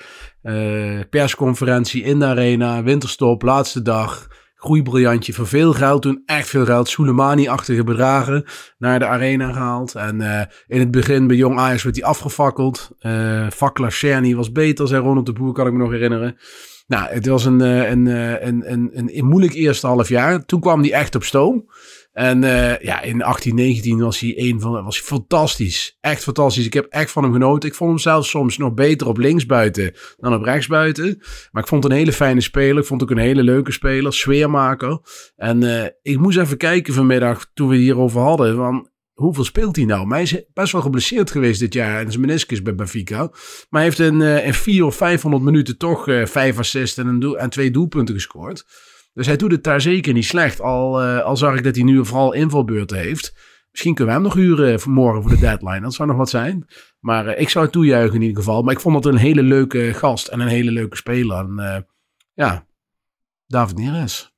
Persconferentie 1.09 2.03
in 2.03 2.19
de 2.19 2.25
arena, 2.25 2.83
winterstop, 2.83 3.41
laatste 3.41 3.81
dag 3.81 4.27
groeibriljantje 4.59 5.33
voor 5.33 5.47
veel 5.47 5.73
geld. 5.73 6.01
Toen 6.01 6.21
echt 6.25 6.47
veel 6.47 6.65
geld. 6.65 6.89
Soleimani-achtige 6.89 7.83
bedragen 7.83 8.45
naar 8.77 8.99
de 8.99 9.05
arena 9.05 9.51
gehaald. 9.51 9.95
En 9.95 10.21
uh, 10.21 10.41
in 10.67 10.79
het 10.79 10.91
begin 10.91 11.27
bij 11.27 11.35
Jong 11.35 11.59
Ajax 11.59 11.83
werd 11.83 11.95
hij 11.95 12.05
afgefakkeld. 12.05 12.91
Uh, 13.01 13.47
Fakla 13.49 13.89
was 14.35 14.51
beter, 14.51 14.87
zei 14.87 15.03
Ronald 15.03 15.25
de 15.25 15.33
Boer, 15.33 15.53
kan 15.53 15.67
ik 15.67 15.73
me 15.73 15.79
nog 15.79 15.91
herinneren. 15.91 16.37
Nou, 16.87 17.09
het 17.09 17.25
was 17.25 17.45
een, 17.45 17.59
een, 17.59 18.05
een, 18.71 18.91
een 18.91 19.25
moeilijk 19.25 19.53
eerste 19.53 19.87
half 19.87 20.09
jaar. 20.09 20.45
Toen 20.45 20.59
kwam 20.59 20.81
hij 20.81 20.93
echt 20.93 21.15
op 21.15 21.23
stoom. 21.23 21.65
En 22.11 22.43
uh, 22.43 22.79
ja, 22.79 23.01
in 23.01 23.17
1819 23.17 23.99
was 23.99 24.19
hij 24.19 24.33
een 24.37 24.59
van, 24.59 24.83
was 24.83 24.97
hij 24.97 25.05
fantastisch. 25.05 25.97
Echt 25.99 26.23
fantastisch. 26.23 26.65
Ik 26.65 26.73
heb 26.73 26.85
echt 26.85 27.11
van 27.11 27.23
hem 27.23 27.31
genoten. 27.31 27.69
Ik 27.69 27.75
vond 27.75 27.89
hem 27.89 27.99
zelfs 27.99 28.29
soms 28.29 28.57
nog 28.57 28.73
beter 28.73 29.07
op 29.07 29.17
linksbuiten 29.17 29.93
dan 30.17 30.33
op 30.33 30.43
rechtsbuiten. 30.43 31.17
Maar 31.51 31.63
ik 31.63 31.69
vond 31.69 31.85
een 31.85 31.91
hele 31.91 32.13
fijne 32.13 32.41
speler. 32.41 32.77
Ik 32.77 32.87
vond 32.87 33.03
ook 33.03 33.11
een 33.11 33.17
hele 33.17 33.43
leuke 33.43 33.71
speler, 33.71 34.13
sfeermaker. 34.13 34.99
En 35.35 35.61
uh, 35.61 35.85
ik 36.01 36.19
moest 36.19 36.37
even 36.37 36.57
kijken 36.57 36.93
vanmiddag 36.93 37.51
toen 37.53 37.67
we 37.67 37.75
hierover 37.75 38.21
hadden. 38.21 38.55
Van, 38.55 38.89
hoeveel 39.13 39.43
speelt 39.43 39.75
hij 39.75 39.85
nou? 39.85 40.09
Hij 40.09 40.21
is 40.21 40.43
best 40.53 40.71
wel 40.71 40.81
geblesseerd 40.81 41.31
geweest 41.31 41.59
dit 41.59 41.73
jaar. 41.73 41.99
En 41.99 42.11
zijn 42.11 42.25
meniscus 42.25 42.61
bij 42.61 42.75
Benfica. 42.75 43.17
Maar 43.17 43.81
hij 43.81 43.83
heeft 43.83 43.99
in, 43.99 44.19
uh, 44.19 44.45
in 44.45 44.53
4 44.53 44.85
of 44.85 44.95
500 44.95 45.43
minuten 45.43 45.77
toch 45.77 46.03
vijf 46.23 46.57
assists 46.57 46.97
en, 46.97 47.35
en 47.37 47.49
twee 47.49 47.71
doelpunten 47.71 48.15
gescoord. 48.15 48.65
Dus 49.13 49.25
hij 49.25 49.35
doet 49.35 49.51
het 49.51 49.63
daar 49.63 49.81
zeker 49.81 50.13
niet 50.13 50.25
slecht. 50.25 50.61
Al, 50.61 51.03
uh, 51.03 51.21
al 51.21 51.37
zag 51.37 51.55
ik 51.55 51.63
dat 51.63 51.75
hij 51.75 51.83
nu 51.83 52.05
vooral 52.05 52.33
invalbeurten 52.33 52.97
heeft. 52.97 53.33
Misschien 53.71 53.93
kunnen 53.93 54.13
we 54.13 54.19
hem 54.19 54.29
nog 54.29 54.37
huren 54.37 54.79
voor 54.79 54.91
morgen 54.91 55.21
voor 55.21 55.31
de 55.31 55.39
deadline. 55.39 55.81
Dat 55.81 55.93
zou 55.93 56.07
nog 56.07 56.17
wat 56.17 56.29
zijn. 56.29 56.65
Maar 56.99 57.25
uh, 57.25 57.39
ik 57.39 57.49
zou 57.49 57.65
het 57.65 57.73
toejuichen 57.73 58.15
in 58.15 58.21
ieder 58.21 58.37
geval. 58.37 58.61
Maar 58.61 58.73
ik 58.73 58.79
vond 58.79 58.95
het 58.95 59.05
een 59.05 59.19
hele 59.19 59.43
leuke 59.43 59.93
gast 59.93 60.27
en 60.27 60.39
een 60.39 60.47
hele 60.47 60.71
leuke 60.71 60.95
speler. 60.95 61.37
En, 61.37 61.55
uh, 61.57 61.77
ja, 62.33 62.65
David 63.47 63.77
Neres. 63.77 64.33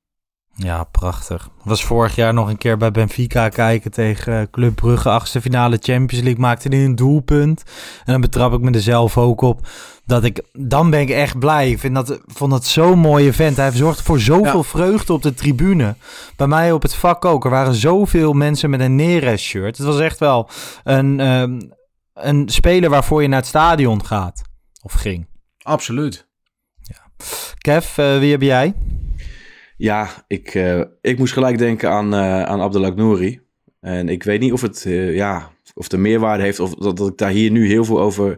Ja, 0.56 0.84
prachtig. 0.84 1.50
Was 1.64 1.84
vorig 1.84 2.16
jaar 2.16 2.34
nog 2.34 2.50
een 2.50 2.58
keer 2.58 2.78
bij 2.78 2.92
Benfica 2.92 3.50
kijken 3.50 3.92
tegen 3.92 4.50
Club 4.50 4.76
Brugge. 4.76 5.10
Achtste 5.10 5.42
finale 5.42 5.78
Champions 5.82 6.24
League 6.24 6.42
maakte 6.42 6.68
hij 6.68 6.86
een 6.86 6.96
doelpunt. 6.96 7.64
En 8.06 8.12
dan 8.12 8.22
betrap 8.22 8.54
ik 8.54 8.60
me 8.60 8.72
er 8.72 8.82
zelf 8.82 9.18
ook 9.18 9.42
op. 9.42 9.68
Dat 10.12 10.24
ik, 10.24 10.41
dan 10.53 10.89
ben 10.89 10.99
ik 10.99 11.09
echt 11.09 11.39
blij. 11.39 11.70
Ik 11.70 11.80
vind 11.80 11.95
dat, 11.95 12.20
vond 12.26 12.51
dat 12.51 12.66
zo'n 12.66 12.99
mooie 12.99 13.34
vent. 13.34 13.57
Hij 13.57 13.72
zorgde 13.72 14.03
voor 14.03 14.20
zoveel 14.20 14.57
ja. 14.57 14.64
vreugde 14.64 15.14
op 15.14 15.22
de 15.22 15.34
tribune. 15.34 15.95
Bij 16.36 16.47
mij 16.47 16.72
op 16.72 16.82
het 16.82 16.95
vak 16.95 17.26
ook. 17.26 17.43
Er 17.43 17.49
waren 17.49 17.74
zoveel 17.74 18.34
mensen 18.34 18.70
met 18.70 18.80
een 18.80 18.95
Neres 18.95 19.43
shirt. 19.43 19.78
Het 19.78 19.86
was 19.86 19.99
echt 19.99 20.20
wel 20.20 20.49
een, 20.84 21.20
um, 21.20 21.72
een 22.14 22.49
speler 22.49 22.89
waarvoor 22.89 23.22
je 23.22 23.28
naar 23.28 23.39
het 23.39 23.47
stadion 23.47 24.05
gaat. 24.05 24.41
Of 24.82 24.93
ging. 24.93 25.28
Absoluut. 25.62 26.28
Ja. 26.82 27.26
Kev, 27.57 27.97
uh, 27.97 28.18
wie 28.20 28.32
heb 28.32 28.41
jij? 28.41 28.74
Ja, 29.78 30.07
ik, 30.28 30.53
uh, 30.53 30.82
ik 31.01 31.18
moest 31.18 31.34
gelijk 31.34 31.57
denken 31.57 31.91
aan, 31.91 32.14
uh, 32.14 32.43
aan 32.43 32.62
Abdelak 32.62 32.95
Nouri. 32.95 33.41
En 33.80 34.09
ik 34.09 34.24
weet 34.24 34.39
niet 34.39 34.53
of 34.53 34.62
het, 34.62 34.86
uh, 34.88 35.16
ja, 35.16 35.51
of 35.74 35.88
de 35.88 35.97
meerwaarde 35.97 36.43
heeft 36.43 36.59
of 36.59 36.74
dat, 36.74 36.97
dat 36.97 37.07
ik 37.07 37.18
daar 37.18 37.30
hier 37.30 37.51
nu 37.51 37.68
heel 37.68 37.86
veel 37.86 37.99
over 37.99 38.38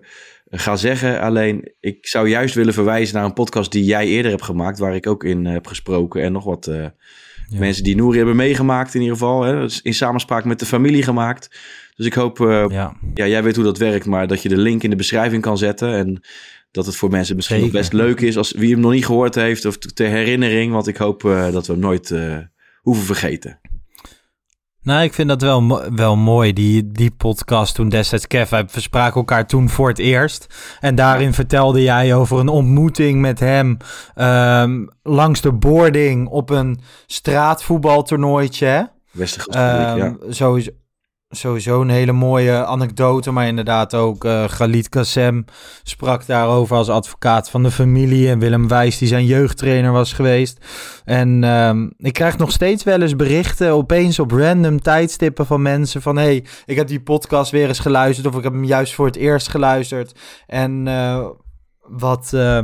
ga 0.59 0.75
zeggen. 0.75 1.19
Alleen, 1.19 1.73
ik 1.79 2.07
zou 2.07 2.29
juist 2.29 2.55
willen 2.55 2.73
verwijzen 2.73 3.15
naar 3.15 3.25
een 3.25 3.33
podcast 3.33 3.71
die 3.71 3.83
jij 3.83 4.07
eerder 4.07 4.31
hebt 4.31 4.43
gemaakt, 4.43 4.79
waar 4.79 4.95
ik 4.95 5.07
ook 5.07 5.23
in 5.23 5.45
heb 5.45 5.67
gesproken. 5.67 6.21
En 6.21 6.31
nog 6.31 6.43
wat 6.43 6.69
ja. 6.71 6.93
mensen 7.49 7.83
die 7.83 7.95
Nouri 7.95 8.17
hebben 8.17 8.35
meegemaakt 8.35 8.93
in 8.93 9.01
ieder 9.01 9.17
geval. 9.17 9.43
Hè, 9.43 9.65
in 9.81 9.93
samenspraak 9.93 10.45
met 10.45 10.59
de 10.59 10.65
familie 10.65 11.03
gemaakt. 11.03 11.59
Dus 11.95 12.05
ik 12.05 12.13
hoop, 12.13 12.37
ja. 12.37 12.95
ja, 13.13 13.27
jij 13.27 13.43
weet 13.43 13.55
hoe 13.55 13.65
dat 13.65 13.77
werkt, 13.77 14.05
maar 14.05 14.27
dat 14.27 14.41
je 14.41 14.49
de 14.49 14.57
link 14.57 14.83
in 14.83 14.89
de 14.89 14.95
beschrijving 14.95 15.41
kan 15.41 15.57
zetten. 15.57 15.93
En 15.93 16.21
dat 16.71 16.85
het 16.85 16.95
voor 16.95 17.09
mensen 17.09 17.35
misschien 17.35 17.61
nog 17.61 17.71
best 17.71 17.93
leuk 17.93 18.21
is 18.21 18.37
als 18.37 18.51
wie 18.51 18.71
hem 18.71 18.79
nog 18.79 18.91
niet 18.91 19.05
gehoord 19.05 19.35
heeft 19.35 19.65
of 19.65 19.77
ter 19.77 20.09
herinnering. 20.09 20.71
Want 20.71 20.87
ik 20.87 20.97
hoop 20.97 21.23
uh, 21.23 21.51
dat 21.51 21.67
we 21.67 21.73
hem 21.73 21.81
nooit 21.81 22.13
hoeven 22.81 23.05
vergeten. 23.05 23.59
Nou, 24.83 25.03
ik 25.03 25.13
vind 25.13 25.29
dat 25.29 25.41
wel, 25.41 25.81
wel 25.95 26.15
mooi, 26.15 26.53
die, 26.53 26.91
die 26.91 27.11
podcast 27.11 27.75
toen 27.75 27.89
destijds. 27.89 28.27
Kev, 28.27 28.49
wij 28.49 28.63
verspraken 28.67 29.15
elkaar 29.15 29.47
toen 29.47 29.69
voor 29.69 29.87
het 29.87 29.99
eerst. 29.99 30.55
En 30.79 30.95
daarin 30.95 31.33
vertelde 31.33 31.81
jij 31.81 32.15
over 32.15 32.39
een 32.39 32.47
ontmoeting 32.47 33.21
met 33.21 33.39
hem 33.39 33.77
um, 34.15 34.89
langs 35.03 35.41
de 35.41 35.51
boarding 35.51 36.27
op 36.27 36.49
een 36.49 36.79
straatvoetbaltoernooitje. 37.05 38.91
Westergas, 39.11 39.55
um, 39.55 39.97
ja. 39.97 40.15
Sowieso, 40.29 40.71
sowieso 41.35 41.81
een 41.81 41.89
hele 41.89 42.11
mooie 42.11 42.65
anekdote, 42.65 43.31
maar 43.31 43.47
inderdaad 43.47 43.93
ook 43.93 44.25
uh, 44.25 44.43
Galit 44.47 44.89
Kassem 44.89 45.45
sprak 45.83 46.25
daarover 46.25 46.75
als 46.75 46.89
advocaat 46.89 47.49
van 47.49 47.63
de 47.63 47.71
familie 47.71 48.29
en 48.29 48.39
Willem 48.39 48.67
Wijs 48.67 48.97
die 48.97 49.07
zijn 49.07 49.25
jeugdtrainer 49.25 49.91
was 49.91 50.13
geweest. 50.13 50.65
En 51.05 51.43
um, 51.43 51.93
ik 51.97 52.13
krijg 52.13 52.37
nog 52.37 52.51
steeds 52.51 52.83
wel 52.83 53.01
eens 53.01 53.15
berichten 53.15 53.71
opeens 53.71 54.19
op 54.19 54.31
random 54.31 54.81
tijdstippen 54.81 55.45
van 55.45 55.61
mensen 55.61 56.01
van 56.01 56.17
hey, 56.17 56.45
ik 56.65 56.75
heb 56.75 56.87
die 56.87 57.01
podcast 57.01 57.51
weer 57.51 57.67
eens 57.67 57.79
geluisterd 57.79 58.27
of 58.27 58.37
ik 58.37 58.43
heb 58.43 58.53
hem 58.53 58.65
juist 58.65 58.93
voor 58.93 59.05
het 59.05 59.15
eerst 59.15 59.47
geluisterd 59.47 60.19
en 60.47 60.85
uh, 60.87 61.27
wat, 61.87 62.31
uh, 62.35 62.59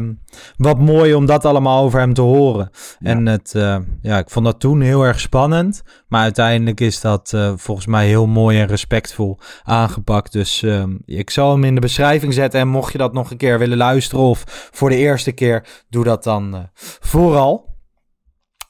wat 0.58 0.80
mooi 0.80 1.14
om 1.14 1.26
dat 1.26 1.46
allemaal 1.46 1.84
over 1.84 2.00
hem 2.00 2.14
te 2.14 2.22
horen. 2.22 2.70
Ja. 3.00 3.10
En 3.10 3.26
het, 3.26 3.54
uh, 3.56 3.78
ja, 4.02 4.18
ik 4.18 4.30
vond 4.30 4.46
dat 4.46 4.60
toen 4.60 4.82
heel 4.82 5.04
erg 5.04 5.20
spannend. 5.20 5.84
Maar 6.08 6.22
uiteindelijk 6.22 6.80
is 6.80 7.02
dat 7.02 7.32
uh, 7.36 7.54
volgens 7.56 7.88
mij 7.88 8.08
heel 8.08 8.28
mooi 8.28 8.60
en 8.60 8.68
respectvol 8.68 9.40
aangepakt. 9.64 10.32
Dus 10.32 10.62
uh, 10.62 10.84
ik 11.06 11.30
zal 11.30 11.52
hem 11.52 11.64
in 11.64 11.76
de 11.76 11.82
beschrijving 11.82 12.34
zetten. 12.34 12.60
En 12.60 12.68
mocht 12.68 12.92
je 12.92 12.98
dat 12.98 13.14
nog 13.14 13.32
een 13.32 13.38
keer 13.38 13.60
willen 13.60 13.78
luisteren 13.78 14.26
of 14.26 14.70
voor 14.72 14.90
de 14.90 14.96
eerste 14.96 15.32
keer, 15.32 15.68
doe 15.90 16.04
dat 16.04 16.24
dan 16.24 16.56
eh, 16.56 16.62
vooral. 17.00 17.69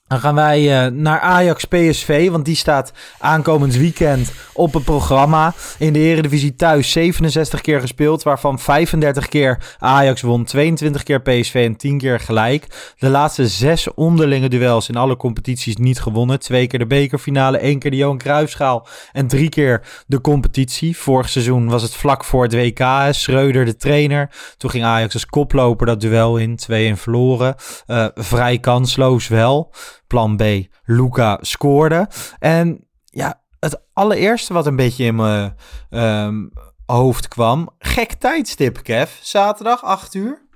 Dan 0.09 0.19
gaan 0.19 0.35
wij 0.35 0.85
uh, 0.85 0.91
naar 0.91 1.19
Ajax 1.19 1.65
PSV, 1.65 2.29
want 2.29 2.45
die 2.45 2.55
staat 2.55 2.93
aankomend 3.19 3.75
weekend 3.75 4.31
op 4.53 4.73
het 4.73 4.83
programma. 4.83 5.53
In 5.77 5.93
de 5.93 5.99
Eredivisie 5.99 6.55
thuis 6.55 6.91
67 6.91 7.61
keer 7.61 7.81
gespeeld, 7.81 8.23
waarvan 8.23 8.59
35 8.59 9.27
keer 9.27 9.75
Ajax 9.79 10.21
won, 10.21 10.43
22 10.43 11.03
keer 11.03 11.21
PSV 11.21 11.63
en 11.65 11.75
10 11.75 11.97
keer 11.97 12.19
gelijk. 12.19 12.93
De 12.97 13.09
laatste 13.09 13.47
zes 13.47 13.93
onderlinge 13.93 14.49
duels 14.49 14.89
in 14.89 14.95
alle 14.95 15.17
competities 15.17 15.75
niet 15.75 16.01
gewonnen. 16.01 16.39
Twee 16.39 16.67
keer 16.67 16.79
de 16.79 16.87
bekerfinale, 16.87 17.57
één 17.57 17.79
keer 17.79 17.91
de 17.91 17.97
Johan 17.97 18.17
Cruijffschaal 18.17 18.87
en 19.11 19.27
drie 19.27 19.49
keer 19.49 19.81
de 20.07 20.21
competitie. 20.21 20.97
Vorig 20.97 21.29
seizoen 21.29 21.67
was 21.67 21.81
het 21.81 21.95
vlak 21.95 22.23
voor 22.23 22.43
het 22.43 22.53
WK, 22.53 22.85
Schreuder 23.11 23.65
de 23.65 23.75
trainer. 23.75 24.29
Toen 24.57 24.69
ging 24.69 24.83
Ajax 24.83 25.13
als 25.13 25.25
koploper 25.25 25.85
dat 25.85 26.01
duel 26.01 26.37
in, 26.37 26.59
2-1 26.95 26.99
verloren. 26.99 27.55
Uh, 27.87 28.05
vrij 28.15 28.59
kansloos 28.59 29.27
wel 29.27 29.71
plan 30.09 30.35
B, 30.35 30.43
Luca 30.83 31.37
scoorde. 31.41 32.09
En 32.39 32.87
ja, 33.03 33.41
het 33.59 33.81
allereerste 33.93 34.53
wat 34.53 34.65
een 34.65 34.75
beetje 34.75 35.03
in 35.03 35.15
mijn 35.15 35.55
um, 35.89 36.51
hoofd 36.85 37.27
kwam. 37.27 37.69
Gek 37.79 38.13
tijdstip, 38.13 38.83
Kev. 38.83 39.11
Zaterdag, 39.21 39.83
8 39.83 40.13
uur. 40.13 40.47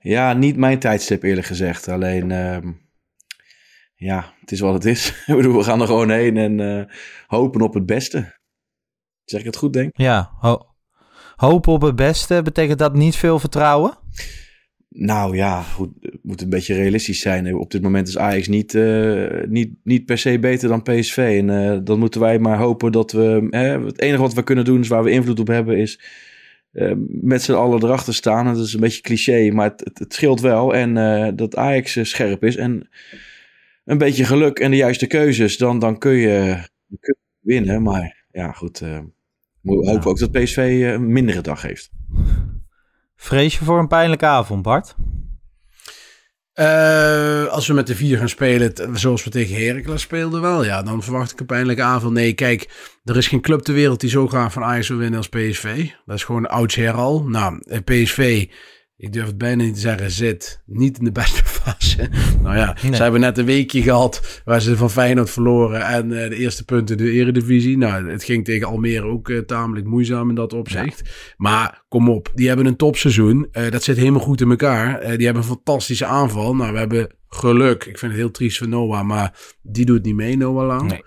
Ja, 0.00 0.32
niet 0.32 0.56
mijn 0.56 0.78
tijdstip 0.78 1.22
eerlijk 1.22 1.46
gezegd. 1.46 1.88
Alleen, 1.88 2.30
um, 2.30 2.90
ja, 3.94 4.34
het 4.40 4.52
is 4.52 4.60
wat 4.60 4.74
het 4.74 4.84
is. 4.84 5.24
We 5.26 5.62
gaan 5.62 5.80
er 5.80 5.86
gewoon 5.86 6.10
heen 6.10 6.36
en 6.36 6.58
uh, 6.58 6.84
hopen 7.26 7.60
op 7.60 7.74
het 7.74 7.86
beste. 7.86 8.40
Zeg 9.24 9.40
ik 9.40 9.46
het 9.46 9.56
goed, 9.56 9.72
denk 9.72 9.90
Ja, 9.96 10.30
ho 10.38 10.70
hopen 11.36 11.72
op 11.72 11.82
het 11.82 11.96
beste. 11.96 12.42
Betekent 12.42 12.78
dat 12.78 12.94
niet 12.94 13.16
veel 13.16 13.38
vertrouwen? 13.38 13.98
Nou 14.94 15.36
ja, 15.36 15.62
goed, 15.62 15.88
het 16.00 16.18
moet 16.22 16.42
een 16.42 16.48
beetje 16.48 16.74
realistisch 16.74 17.20
zijn. 17.20 17.54
Op 17.54 17.70
dit 17.70 17.82
moment 17.82 18.08
is 18.08 18.18
Ajax 18.18 18.48
niet, 18.48 18.74
uh, 18.74 19.42
niet, 19.48 19.70
niet 19.84 20.06
per 20.06 20.18
se 20.18 20.38
beter 20.38 20.68
dan 20.68 20.82
PSV. 20.82 21.16
En 21.38 21.48
uh, 21.48 21.78
dan 21.84 21.98
moeten 21.98 22.20
wij 22.20 22.38
maar 22.38 22.58
hopen 22.58 22.92
dat 22.92 23.12
we... 23.12 23.46
Hè, 23.50 23.84
het 23.84 24.00
enige 24.00 24.22
wat 24.22 24.34
we 24.34 24.42
kunnen 24.42 24.64
doen, 24.64 24.80
is 24.80 24.88
waar 24.88 25.04
we 25.04 25.10
invloed 25.10 25.40
op 25.40 25.46
hebben, 25.46 25.78
is 25.78 26.00
uh, 26.72 26.92
met 27.06 27.42
z'n 27.42 27.52
allen 27.52 27.84
erachter 27.84 28.14
staan. 28.14 28.46
En 28.46 28.54
dat 28.54 28.64
is 28.66 28.74
een 28.74 28.80
beetje 28.80 29.02
cliché, 29.02 29.50
maar 29.50 29.70
het, 29.70 29.80
het, 29.84 29.98
het 29.98 30.14
scheelt 30.14 30.40
wel. 30.40 30.74
En 30.74 30.94
dat 31.36 31.56
Ajax 31.56 31.98
scherp 32.02 32.44
is 32.44 32.56
en 32.56 32.88
een 33.84 33.98
beetje 33.98 34.24
geluk 34.24 34.58
en 34.58 34.70
de 34.70 34.76
juiste 34.76 35.06
keuzes, 35.06 35.56
dan, 35.56 35.78
dan 35.78 35.98
kun, 35.98 36.12
je, 36.12 36.56
kun 37.00 37.16
je 37.20 37.38
winnen. 37.40 37.82
Maar 37.82 38.24
ja, 38.32 38.52
goed, 38.52 38.78
we 38.78 39.10
hopen 39.62 40.10
ook 40.10 40.18
dat 40.18 40.32
PSV 40.32 40.80
een 40.96 41.12
mindere 41.12 41.40
dag 41.40 41.62
heeft. 41.62 41.90
Vrees 43.22 43.58
je 43.58 43.64
voor 43.64 43.78
een 43.78 43.88
pijnlijke 43.88 44.26
avond, 44.26 44.62
Bart? 44.62 44.94
Eh, 46.52 47.46
als 47.46 47.66
we 47.66 47.74
met 47.74 47.86
de 47.86 47.94
vier 47.94 48.18
gaan 48.18 48.28
spelen, 48.28 48.72
zoals 48.92 49.24
we 49.24 49.30
tegen 49.30 49.66
Heracles 49.66 50.02
speelden 50.02 50.40
wel, 50.40 50.64
ja, 50.64 50.82
dan 50.82 51.02
verwacht 51.02 51.32
ik 51.32 51.40
een 51.40 51.46
pijnlijke 51.46 51.82
aanval. 51.82 52.12
Nee, 52.12 52.32
kijk, 52.32 52.90
er 53.04 53.16
is 53.16 53.28
geen 53.28 53.40
club 53.40 53.60
ter 53.60 53.74
wereld 53.74 54.00
die 54.00 54.10
zo 54.10 54.28
graag 54.28 54.52
van 54.52 54.64
Ajax 54.64 54.88
wil 54.88 54.98
winnen 54.98 55.18
als 55.18 55.28
PSV. 55.28 55.88
Dat 56.04 56.16
is 56.16 56.24
gewoon 56.24 56.46
oudsher 56.46 56.92
al. 56.92 57.22
Nou, 57.28 57.62
eh, 57.64 57.78
PSV, 57.84 58.48
ik 59.02 59.12
durf 59.12 59.26
het 59.26 59.38
bijna 59.38 59.62
niet 59.62 59.74
te 59.74 59.80
zeggen, 59.80 60.10
zit 60.10 60.62
niet 60.66 60.98
in 60.98 61.04
de 61.04 61.12
beste 61.12 61.44
fase. 61.44 62.08
nou 62.42 62.56
ja, 62.56 62.76
Nee. 62.82 62.94
ze 62.94 63.02
hebben 63.02 63.20
net 63.20 63.38
een 63.38 63.44
weekje 63.44 63.82
gehad 63.82 64.42
waar 64.44 64.60
ze 64.60 64.76
van 64.76 64.90
Feyenoord 64.90 65.30
verloren 65.30 65.86
en 65.86 66.22
eh, 66.22 66.28
de 66.28 66.36
eerste 66.36 66.64
punten 66.64 66.96
de 66.96 67.10
eredivisie. 67.10 67.78
Nou, 67.78 68.10
het 68.10 68.24
ging 68.24 68.44
tegen 68.44 68.66
Almere 68.66 69.06
ook 69.06 69.28
eh, 69.28 69.38
tamelijk 69.38 69.86
moeizaam 69.86 70.28
in 70.28 70.34
dat 70.34 70.52
opzicht. 70.52 71.02
Maar 71.36 71.82
kom 71.88 72.08
op, 72.08 72.30
die 72.34 72.48
hebben 72.48 72.66
een 72.66 72.76
topseizoen. 72.76 73.48
Eh, 73.52 73.70
dat 73.70 73.82
zit 73.82 73.96
helemaal 73.96 74.20
goed 74.20 74.40
in 74.40 74.50
elkaar. 74.50 75.00
Die 75.00 75.24
hebben 75.24 75.42
een 75.42 75.48
fantastische 75.48 76.06
aanval. 76.06 76.56
Nou, 76.56 76.72
we 76.72 76.78
hebben 76.78 77.14
geluk. 77.28 77.84
Ik 77.84 77.98
vind 77.98 78.12
het 78.12 78.20
heel 78.20 78.30
triest 78.30 78.58
voor 78.58 78.68
Noah, 78.68 79.02
maar 79.06 79.34
die 79.62 79.84
doet 79.84 80.04
niet 80.04 80.14
mee, 80.14 80.36
Noah 80.36 80.66
Lang. 80.66 80.88
Nee. 80.90 81.02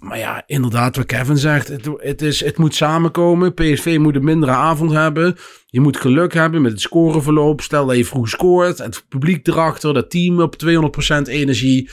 Eh, 0.00 0.08
maar 0.08 0.18
ja, 0.18 0.42
inderdaad, 0.46 0.96
wat 0.96 1.06
Kevin 1.06 1.36
zegt. 1.36 1.68
Het, 1.68 1.88
het, 1.96 2.22
is, 2.22 2.44
het 2.44 2.58
moet 2.58 2.74
samenkomen. 2.74 3.54
PSV 3.54 3.96
moet 4.00 4.14
een 4.14 4.24
mindere 4.24 4.52
avond 4.52 4.90
hebben. 4.90 5.36
Je 5.66 5.80
moet 5.80 5.96
geluk 5.96 6.34
hebben 6.34 6.62
met 6.62 6.72
het 6.72 6.80
scoreverloop. 6.80 7.60
Stel 7.60 7.86
dat 7.86 7.96
je 7.96 8.04
vroeg 8.04 8.28
scoort. 8.28 8.78
Het 8.78 9.04
publiek 9.08 9.46
erachter. 9.46 9.94
Dat 9.94 10.10
team 10.10 10.40
op 10.40 10.56
200% 10.64 11.22
energie. 11.28 11.90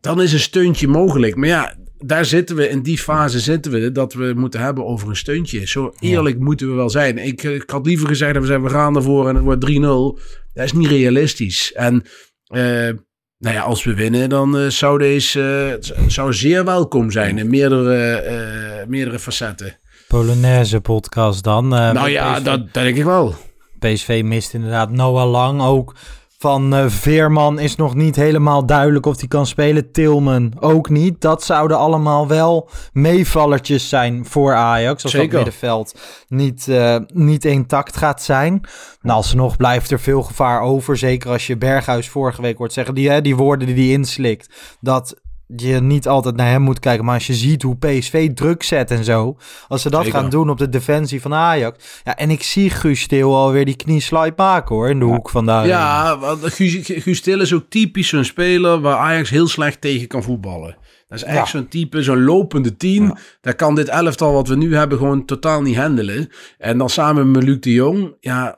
Dan 0.00 0.22
is 0.22 0.32
een 0.32 0.40
steuntje 0.40 0.88
mogelijk. 0.88 1.36
Maar 1.36 1.48
ja, 1.48 1.74
daar 1.98 2.24
zitten 2.24 2.56
we. 2.56 2.68
In 2.68 2.82
die 2.82 2.98
fase 2.98 3.40
zitten 3.40 3.72
we. 3.72 3.92
Dat 3.92 4.12
we 4.12 4.32
moeten 4.36 4.60
hebben 4.60 4.86
over 4.86 5.08
een 5.08 5.16
steuntje. 5.16 5.66
Zo 5.66 5.92
eerlijk 5.98 6.38
moeten 6.38 6.68
we 6.68 6.74
wel 6.74 6.90
zijn. 6.90 7.18
Ik, 7.18 7.42
ik 7.42 7.70
had 7.70 7.86
liever 7.86 8.08
gezegd 8.08 8.32
dat 8.32 8.42
we 8.42 8.48
zeggen, 8.48 8.66
we 8.66 8.70
gaan 8.70 8.96
ervoor 8.96 9.28
en 9.28 9.34
het 9.34 9.44
wordt 9.44 9.70
3-0. 9.70 10.22
Dat 10.52 10.64
is 10.64 10.72
niet 10.72 10.88
realistisch. 10.88 11.72
En... 11.72 12.04
eh, 12.44 12.88
nou 13.40 13.54
ja, 13.54 13.62
als 13.62 13.84
we 13.84 13.94
winnen, 13.94 14.28
dan 14.28 14.58
eh, 14.58 14.66
zou 14.66 14.98
deze 14.98 15.78
eh, 15.94 16.02
zou 16.06 16.34
zeer 16.34 16.64
welkom 16.64 17.10
zijn 17.10 17.38
in 17.38 17.50
meerdere, 17.50 18.14
eh, 18.14 18.86
meerdere 18.86 19.18
facetten. 19.18 19.76
Polonaise 20.08 20.80
podcast 20.80 21.44
dan. 21.44 21.68
nou 21.68 22.08
ja, 22.08 22.32
PSV. 22.32 22.44
dat, 22.44 22.72
dat 22.72 22.84
denk 22.84 22.96
ik 22.96 23.04
wel. 23.04 23.34
PSV 23.78 24.20
mist 24.24 24.54
inderdaad 24.54 24.90
Noah 24.90 25.30
Lang 25.30 25.62
ook. 25.62 25.94
Van 26.40 26.74
eh, 26.74 26.88
Veerman 26.88 27.58
is 27.58 27.76
nog 27.76 27.94
niet 27.94 28.16
helemaal 28.16 28.66
duidelijk 28.66 29.06
of 29.06 29.18
hij 29.18 29.28
kan 29.28 29.46
spelen. 29.46 29.92
Tilman 29.92 30.52
ook 30.60 30.88
niet. 30.88 31.20
Dat 31.20 31.44
zouden 31.44 31.78
allemaal 31.78 32.28
wel 32.28 32.68
meevallertjes 32.92 33.88
zijn 33.88 34.26
voor 34.26 34.54
Ajax. 34.54 35.02
Als 35.02 35.12
Zeker. 35.12 35.28
dat 35.28 35.36
middenveld 35.36 36.00
niet, 36.28 36.68
eh, 36.68 36.96
niet 37.06 37.44
intact 37.44 37.96
gaat 37.96 38.22
zijn. 38.22 38.60
Nou, 39.00 39.16
alsnog 39.16 39.56
blijft 39.56 39.90
er 39.90 40.00
veel 40.00 40.22
gevaar 40.22 40.60
over. 40.60 40.96
Zeker 40.96 41.30
als 41.30 41.46
je 41.46 41.56
Berghuis 41.56 42.08
vorige 42.08 42.42
week 42.42 42.58
hoort 42.58 42.72
zeggen. 42.72 42.94
Die, 42.94 43.10
hè, 43.10 43.20
die 43.20 43.36
woorden 43.36 43.66
die 43.66 43.76
hij 43.76 43.92
inslikt. 43.92 44.76
Dat 44.80 45.20
je 45.56 45.80
niet 45.80 46.08
altijd 46.08 46.36
naar 46.36 46.50
hem 46.50 46.62
moet 46.62 46.78
kijken. 46.78 47.04
Maar 47.04 47.14
als 47.14 47.26
je 47.26 47.34
ziet 47.34 47.62
hoe 47.62 47.76
PSV 47.76 48.30
druk 48.34 48.62
zet 48.62 48.90
en 48.90 49.04
zo. 49.04 49.36
Als 49.68 49.82
ze 49.82 49.90
dat 49.90 50.04
Zeker. 50.04 50.18
gaan 50.20 50.30
doen 50.30 50.50
op 50.50 50.58
de 50.58 50.68
defensie 50.68 51.20
van 51.20 51.34
Ajax. 51.34 52.00
Ja, 52.04 52.16
en 52.16 52.30
ik 52.30 52.42
zie 52.42 52.70
Guus 52.70 53.00
Stil 53.00 53.36
alweer 53.36 53.64
die 53.64 53.76
knieslide 53.76 54.32
maken 54.36 54.74
hoor. 54.74 54.88
In 54.90 54.98
de 54.98 55.04
hoek 55.04 55.30
van 55.30 55.46
daar. 55.46 55.66
Ja, 55.66 56.18
want 56.18 56.44
Guus, 56.44 56.78
Guus 56.82 57.20
Til 57.20 57.40
is 57.40 57.52
ook 57.54 57.64
typisch 57.68 58.08
zo'n 58.08 58.24
speler 58.24 58.80
waar 58.80 58.96
Ajax 58.96 59.30
heel 59.30 59.48
slecht 59.48 59.80
tegen 59.80 60.08
kan 60.08 60.22
voetballen. 60.22 60.76
Dat 61.08 61.18
is 61.18 61.24
echt 61.24 61.36
Ja. 61.36 61.46
zo'n 61.46 61.68
type, 61.68 62.02
zo'n 62.02 62.24
lopende 62.24 62.76
team. 62.76 63.04
Ja. 63.04 63.16
Daar 63.40 63.54
kan 63.54 63.74
dit 63.74 63.88
elftal 63.88 64.32
wat 64.32 64.48
we 64.48 64.56
nu 64.56 64.76
hebben 64.76 64.98
gewoon 64.98 65.24
totaal 65.24 65.62
niet 65.62 65.76
handelen. 65.76 66.28
En 66.58 66.78
dan 66.78 66.90
samen 66.90 67.30
met 67.30 67.42
Luc 67.42 67.60
de 67.60 67.72
Jong, 67.72 68.14
ja, 68.20 68.56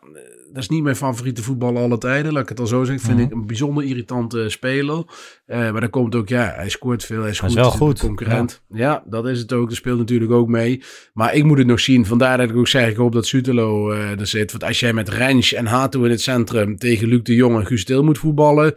dat 0.52 0.62
is 0.62 0.68
niet 0.68 0.82
mijn 0.82 0.96
favoriete 0.96 1.42
voetballer 1.42 1.82
alle 1.82 1.98
tijden. 1.98 2.32
Laat 2.32 2.42
ik 2.42 2.48
het 2.48 2.60
al 2.60 2.66
zo 2.66 2.84
zeggen. 2.84 3.04
Vind 3.04 3.18
Mhm. 3.18 3.26
ik 3.26 3.32
een 3.32 3.46
bijzonder 3.46 3.84
irritante 3.84 4.48
speler. 4.48 5.04
Eh, 5.46 5.58
maar 5.72 5.80
dan 5.80 5.90
komt 5.90 6.14
ook, 6.14 6.28
ja, 6.28 6.52
hij 6.56 6.68
scoort 6.68 7.04
veel. 7.04 7.20
Hij 7.20 7.30
is 7.30 7.40
Hij 7.40 7.48
goed. 7.48 7.58
is 7.58 7.64
wel 7.64 7.72
een 7.72 7.78
goed, 7.78 7.98
Concurrent. 8.00 8.62
Ja. 8.68 9.02
dat 9.06 9.26
is 9.28 9.38
het 9.38 9.52
ook. 9.52 9.68
Dat 9.68 9.76
speelt 9.76 9.98
natuurlijk 9.98 10.30
ook 10.32 10.48
mee. 10.48 10.82
Maar 11.12 11.34
ik 11.34 11.44
moet 11.44 11.58
het 11.58 11.66
nog 11.66 11.80
zien. 11.80 12.06
Vandaar 12.06 12.36
dat 12.38 12.50
ik 12.50 12.56
ook 12.56 12.68
zeg, 12.68 12.88
ik 12.88 12.96
hoop 12.96 13.12
dat 13.12 13.26
Sutelo 13.26 13.90
eh 13.92 14.20
er 14.20 14.26
zit. 14.26 14.50
Want 14.50 14.64
als 14.64 14.80
jij 14.80 14.92
met 14.92 15.08
Rens 15.08 15.52
en 15.52 15.66
Hato 15.66 16.02
in 16.02 16.10
het 16.10 16.20
centrum 16.20 16.76
tegen 16.76 17.08
Luc 17.08 17.22
de 17.22 17.34
Jong 17.34 17.56
en 17.58 17.66
Guus 17.66 17.84
Til 17.84 18.04
moet 18.04 18.18
voetballen. 18.18 18.74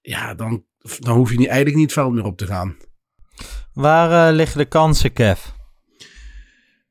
Ja, 0.00 0.34
dan, 0.34 0.64
dan 0.98 1.16
hoef 1.16 1.30
je 1.30 1.36
niet, 1.38 1.46
eigenlijk 1.46 1.76
niet 1.76 1.84
het 1.90 1.94
veld 2.00 2.12
meer 2.14 2.24
op 2.24 2.36
te 2.36 2.46
gaan. 2.46 2.76
Waar 3.72 4.28
eh, 4.28 4.34
liggen 4.36 4.58
de 4.58 4.64
kansen, 4.64 5.12
Kev? 5.12 5.40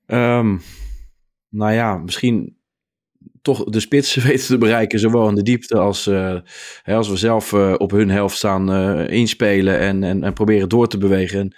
Ehm, 0.05 0.57
nou 1.49 1.71
ja, 1.73 1.97
misschien 1.97 2.57
toch 3.43 3.63
de 3.63 3.79
spitsen 3.79 4.23
weten 4.27 4.45
te 4.45 4.57
bereiken, 4.57 4.99
zowel 4.99 5.29
in 5.29 5.35
de 5.35 5.43
diepte 5.43 5.77
als, 5.77 6.07
eh, 6.07 6.35
hè, 6.83 6.95
als 6.95 7.09
we 7.09 7.17
zelf 7.17 7.53
eh, 7.53 7.73
op 7.77 7.91
hun 7.91 8.09
helft 8.09 8.37
staan 8.37 8.71
eh, 8.71 9.07
inspelen 9.17 9.79
en, 9.79 10.03
en, 10.03 10.23
en 10.23 10.33
proberen 10.33 10.69
door 10.69 10.87
te 10.87 10.97
bewegen. 10.97 11.39
En 11.39 11.55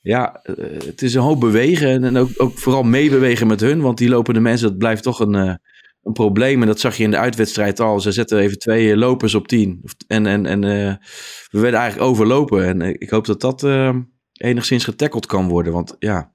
ja, 0.00 0.40
het 0.84 1.02
is 1.02 1.14
een 1.14 1.22
hoop 1.22 1.40
bewegen 1.40 2.04
en, 2.04 2.16
ook, 2.16 2.28
ook 2.36 2.58
vooral 2.58 2.82
meebewegen 2.82 3.46
met 3.46 3.60
hun, 3.60 3.80
want 3.80 3.98
die 3.98 4.08
lopende 4.08 4.40
mensen, 4.40 4.68
dat 4.68 4.78
blijft 4.78 5.02
toch 5.02 5.20
een, 5.20 5.34
een 6.02 6.12
probleem. 6.12 6.60
En 6.60 6.66
dat 6.66 6.80
zag 6.80 6.96
je 6.96 7.02
in 7.02 7.10
de 7.10 7.18
uitwedstrijd 7.18 7.80
al. 7.80 8.00
Ze 8.00 8.12
zetten 8.12 8.38
even 8.38 8.58
twee 8.58 8.96
lopers 8.96 9.34
op 9.34 9.48
tien. 9.48 9.84
En, 10.06 10.26
en, 10.26 10.46
en 10.46 10.60
we 11.50 11.60
werden 11.60 11.80
eigenlijk 11.80 12.10
overlopen. 12.10 12.64
En 12.64 13.00
ik 13.00 13.10
hoop 13.10 13.26
dat 13.26 13.40
dat 13.40 13.66
enigszins 14.32 14.84
getackled 14.84 15.26
kan 15.26 15.48
worden, 15.48 15.72
want 15.72 15.96
ja... 15.98 16.32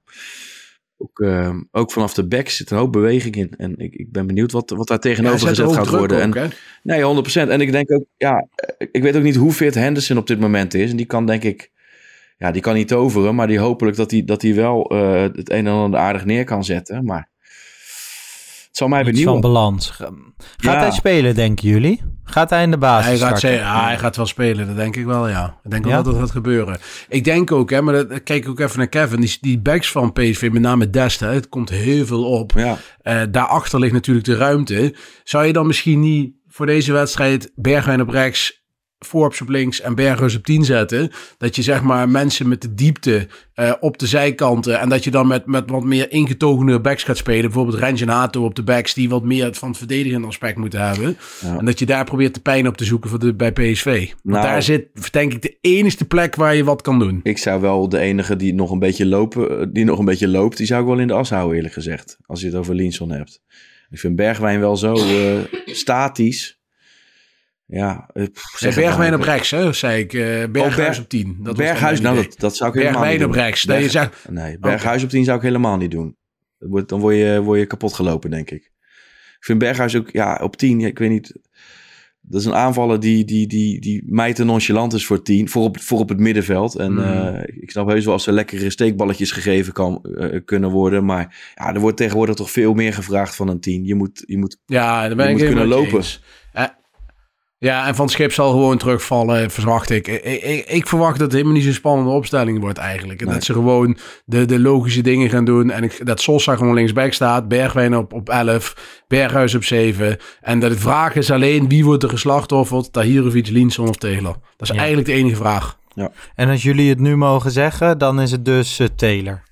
Ook, 1.04 1.20
eh, 1.20 1.56
ook 1.70 1.92
vanaf 1.92 2.14
de 2.14 2.26
back 2.26 2.48
zit 2.48 2.70
een 2.70 2.78
hoop 2.78 2.92
beweging 2.92 3.34
in. 3.36 3.54
En 3.56 3.76
ik, 3.76 3.94
ik 3.94 4.12
ben 4.12 4.26
benieuwd 4.26 4.52
wat, 4.52 4.70
wat 4.70 4.88
daar 4.88 4.98
tegenover 4.98 5.40
Ja, 5.40 5.48
gezet 5.48 5.72
gaat 5.72 5.88
worden. 5.88 6.26
ook, 6.26 6.34
en, 6.34 6.50
nee, 6.82 7.02
100%. 7.02 7.50
En 7.50 7.60
ik 7.60 7.72
denk 7.72 7.92
ook, 7.92 8.04
ja, 8.16 8.46
eh, 8.54 8.86
ik 8.92 9.02
weet 9.02 9.16
ook 9.16 9.22
niet 9.22 9.36
hoe 9.36 9.52
fit 9.52 9.74
Henderson 9.74 10.16
op 10.16 10.26
dit 10.26 10.40
moment 10.40 10.74
is. 10.74 10.90
En 10.90 10.96
die 10.96 11.06
kan 11.06 11.26
denk 11.26 11.42
ik, 11.42 11.70
ja, 12.38 12.50
die 12.50 12.62
kan 12.62 12.74
niet 12.74 12.88
toveren. 12.88 13.34
Maar 13.34 13.46
die 13.46 13.58
hopelijk 13.58 13.96
dat 13.96 14.10
hij 14.10 14.24
dat 14.24 14.42
wel 14.42 14.90
eh, 14.90 15.22
het 15.22 15.50
een 15.50 15.66
en 15.66 15.72
ander 15.72 16.00
aardig 16.00 16.24
neer 16.24 16.44
kan 16.44 16.64
zetten. 16.64 17.04
Maar 17.04 17.28
het 18.74 18.82
zal 18.82 18.92
mij 18.92 19.00
Iets 19.00 19.08
van 19.08 19.14
benieuwen. 19.18 19.40
balans. 19.40 19.90
Ga- 19.90 20.04
Gaat 20.56 20.74
Ja. 20.74 20.78
hij 20.80 20.90
spelen, 20.90 21.34
denken 21.34 21.68
jullie? 21.68 22.02
Gaat 22.24 22.50
hij 22.50 22.62
in 22.62 22.70
de 22.70 22.78
basis 22.78 23.06
Hij 23.06 23.16
gaat, 23.18 23.38
starten? 23.38 23.48
ze- 23.58 23.64
ja, 23.64 23.84
hij 23.84 23.98
gaat 23.98 24.16
wel 24.16 24.26
spelen, 24.26 24.66
dat 24.66 24.76
denk 24.76 24.96
ik 24.96 25.04
wel, 25.04 25.28
ja. 25.28 25.58
Ik 25.64 25.70
denk 25.70 25.84
wel 25.84 25.92
Ja? 25.92 26.02
dat 26.02 26.12
dat 26.12 26.20
gaat 26.22 26.30
gebeuren. 26.30 26.78
Ik 27.08 27.24
denk 27.24 27.52
ook, 27.52 27.70
hè, 27.70 27.82
maar 27.82 27.94
dat, 27.94 28.22
kijk 28.22 28.48
ook 28.48 28.60
even 28.60 28.78
naar 28.78 28.88
Kevin. 28.88 29.20
Die, 29.20 29.38
die 29.40 29.58
backs 29.60 29.90
van 29.90 30.12
PSV, 30.12 30.48
met 30.52 30.62
name 30.62 30.90
Dest, 30.90 31.20
hè, 31.20 31.28
het 31.28 31.48
komt 31.48 31.68
heel 31.70 32.06
veel 32.06 32.24
op. 32.24 32.52
Ja, 32.56 32.76
Eh, 33.02 33.22
daarachter 33.30 33.78
ligt 33.80 33.92
natuurlijk 33.92 34.26
de 34.26 34.36
ruimte. 34.36 34.94
Zou 35.24 35.44
je 35.44 35.52
dan 35.52 35.66
misschien 35.66 36.00
niet 36.00 36.32
voor 36.48 36.66
deze 36.66 36.92
wedstrijd 36.92 37.52
Bergwijn 37.54 38.00
op 38.00 38.08
rechts, 38.08 38.63
Forbes 38.98 39.40
op 39.40 39.48
links 39.48 39.80
en 39.80 39.94
Berghuis 39.94 40.36
op 40.36 40.44
10 40.44 40.64
zetten? 40.64 41.10
Dat 41.38 41.56
je 41.56 41.62
zeg 41.62 41.82
maar 41.82 42.08
mensen 42.08 42.48
met 42.48 42.62
de 42.62 42.74
diepte 42.74 43.26
eh, 43.54 43.72
op 43.80 43.98
de 43.98 44.06
zijkanten 44.06 44.80
en 44.80 44.88
dat 44.88 45.04
je 45.04 45.10
dan 45.10 45.26
met, 45.26 45.46
met 45.46 45.70
wat 45.70 45.84
meer 45.84 46.10
ingetogenere 46.12 46.80
backs 46.80 47.02
gaat 47.02 47.16
spelen. 47.16 47.42
Bijvoorbeeld 47.42 47.78
Rens 47.78 48.00
en 48.00 48.08
Hato 48.08 48.44
op 48.44 48.54
de 48.54 48.62
backs 48.62 48.94
die 48.94 49.08
wat 49.08 49.22
meer 49.22 49.54
van 49.54 49.68
het 49.68 49.78
verdedigende 49.78 50.26
aspect 50.26 50.58
moeten 50.58 50.86
hebben. 50.86 51.16
Ja. 51.40 51.58
En 51.58 51.64
dat 51.64 51.78
je 51.78 51.86
daar 51.86 52.04
probeert 52.04 52.34
de 52.34 52.40
pijn 52.40 52.68
op 52.68 52.76
te 52.76 52.84
zoeken 52.84 53.10
voor 53.10 53.18
de, 53.18 53.34
bij 53.34 53.52
PSV. 53.52 54.06
Want 54.22 54.36
Nou. 54.36 54.46
daar 54.46 54.62
zit 54.62 55.12
denk 55.12 55.32
ik 55.32 55.42
de 55.42 55.56
enigste 55.60 56.04
plek 56.04 56.34
waar 56.34 56.54
je 56.54 56.64
wat 56.64 56.82
kan 56.82 56.98
doen. 56.98 57.20
ik 57.22 57.38
zou 57.38 57.60
wel 57.60 57.88
de 57.88 57.98
enige 57.98 58.36
die 58.36 58.54
nog 58.54 58.70
een 58.70 58.78
beetje 58.78 59.06
lopen, 59.06 59.60
eh, 59.60 59.66
die 59.72 59.84
nog 59.84 59.98
een 59.98 60.04
beetje 60.04 60.28
loopt, 60.28 60.56
die 60.56 60.66
zou 60.66 60.80
ik 60.80 60.88
wel 60.88 60.98
in 60.98 61.06
de 61.06 61.12
as 61.12 61.30
houden, 61.30 61.56
eerlijk 61.56 61.74
gezegd. 61.74 62.18
Als 62.26 62.40
je 62.40 62.46
het 62.46 62.56
over 62.56 62.74
Linson 62.74 63.10
hebt. 63.10 63.42
Ik 63.90 63.98
vind 63.98 64.16
Bergwijn 64.16 64.60
wel 64.60 64.76
zo 64.76 64.94
eh, 64.94 65.38
statisch. 65.66 66.62
Ja, 67.76 68.10
eh, 68.12 68.26
zeg 68.56 68.74
Bergwijn 68.74 69.10
maar. 69.10 69.18
op 69.18 69.24
rechts, 69.24 69.50
hè, 69.50 69.72
zei 69.72 70.00
ik. 70.02 70.12
eh 70.12 70.20
Berghuis 70.50 70.76
Berg- 70.76 70.98
op 71.00 71.08
10. 71.08 71.36
Dat 71.42 71.56
Berghuis, 71.56 72.00
nou, 72.00 72.16
dat, 72.16 72.34
dat 72.38 72.56
zou 72.56 72.70
ik 72.70 72.76
helemaal 72.76 73.00
Bergwijn 73.00 73.20
niet 73.20 73.28
op 73.28 73.34
rechts. 73.42 73.64
Berg- 73.64 73.90
zegt, 73.90 74.26
Nee, 74.30 74.58
Berghuis 74.58 75.02
op 75.02 75.08
10 75.08 75.24
zou 75.24 75.36
ik 75.36 75.42
helemaal 75.42 75.76
niet 75.76 75.90
doen. 75.90 76.16
Dan 76.86 77.00
word 77.00 77.16
je, 77.16 77.40
word 77.42 77.58
je 77.58 77.66
kapot 77.66 77.92
gelopen, 77.94 78.30
denk 78.30 78.50
ik. 78.50 78.62
Ik 79.38 79.44
vind 79.50 79.58
Berghuis 79.58 79.96
ook, 79.96 80.10
ja, 80.10 80.40
op 80.42 80.56
10, 80.56 80.80
ja, 80.80 80.86
ik 80.86 80.98
weet 80.98 81.10
niet. 81.10 81.34
Dat 82.20 82.40
is 82.40 82.46
een 82.46 82.54
aanvaller 82.54 83.00
die, 83.00 83.24
die, 83.24 83.46
die, 83.46 83.80
die 83.80 84.02
mij 84.06 84.32
te 84.32 84.44
nonchalant 84.44 84.92
is 84.92 85.06
voor 85.06 85.22
10, 85.22 85.48
voor 85.48 85.62
op, 85.64 85.80
voor 85.80 85.98
op 85.98 86.08
het 86.08 86.18
middenveld. 86.18 86.74
En 86.74 86.92
Mm. 86.92 86.98
eh, 86.98 87.42
ik 87.62 87.70
snap 87.70 87.88
heus 87.88 88.04
wel 88.04 88.12
als 88.12 88.26
er 88.26 88.32
lekkere 88.32 88.70
steekballetjes 88.70 89.30
gegeven 89.32 89.72
kan, 89.72 90.04
kunnen 90.44 90.70
worden. 90.70 91.04
Maar 91.04 91.52
ja, 91.54 91.74
er 91.74 91.80
wordt 91.80 91.96
tegenwoordig 91.96 92.34
toch 92.34 92.50
veel 92.50 92.74
meer 92.74 92.92
gevraagd 92.94 93.36
van 93.36 93.48
een 93.48 93.60
10. 93.60 93.84
Je 93.84 93.94
moet, 93.94 94.22
je 94.26 94.38
moet 94.38 94.58
Ja, 94.66 95.06
daar 95.06 95.16
ben 95.16 95.26
Je 95.26 95.32
ik 95.32 95.38
moet 95.38 95.46
kunnen 95.46 95.66
lopen. 95.66 95.96
eens. 95.96 96.22
Ja, 97.64 97.86
en 97.86 97.94
Van 97.94 98.08
Schip 98.08 98.32
zal 98.32 98.50
gewoon 98.50 98.78
terugvallen, 98.78 99.50
verwacht 99.50 99.90
ik. 99.90 100.08
Ik, 100.08 100.22
ik. 100.42 100.66
ik 100.68 100.86
verwacht 100.88 101.12
dat 101.12 101.20
het 101.20 101.32
helemaal 101.32 101.52
niet 101.54 101.62
zo'n 101.64 101.72
spannende 101.72 102.10
opstelling 102.10 102.60
wordt 102.60 102.78
eigenlijk. 102.78 103.20
En 103.20 103.26
Nee. 103.26 103.34
dat 103.34 103.44
ze 103.44 103.52
gewoon 103.52 103.96
de, 104.24 104.44
de 104.44 104.58
logische 104.60 105.00
dingen 105.02 105.30
gaan 105.30 105.44
doen. 105.44 105.70
En 105.70 105.82
ik, 105.82 106.06
dat 106.06 106.20
Sosa 106.20 106.56
gewoon 106.56 106.74
linksback 106.74 107.12
staat. 107.12 107.48
Bergwijn 107.48 107.96
op, 107.96 108.12
op 108.12 108.28
11. 108.28 109.02
Berghuis 109.08 109.54
op 109.54 109.64
7. 109.64 110.16
En 110.40 110.58
dat 110.58 110.70
de 110.70 110.78
vraag 110.78 111.14
is 111.14 111.30
alleen 111.30 111.68
wie 111.68 111.84
wordt 111.84 112.02
er 112.02 112.08
geslachtofferd? 112.08 112.92
Tahirovic, 112.92 113.48
Linson 113.48 113.88
of 113.88 113.96
Taylor? 113.96 114.36
Dat 114.56 114.68
is 114.68 114.68
Ja. 114.68 114.76
eigenlijk 114.76 115.06
de 115.06 115.12
enige 115.14 115.36
vraag. 115.36 115.78
En 116.34 116.48
als 116.48 116.62
jullie 116.62 116.88
het 116.88 116.98
nu 117.00 117.16
mogen 117.16 117.50
zeggen, 117.50 117.98
dan 117.98 118.20
is 118.20 118.30
het 118.30 118.44
dus 118.44 118.78
eh, 118.78 118.86
Taylor. 118.96 119.42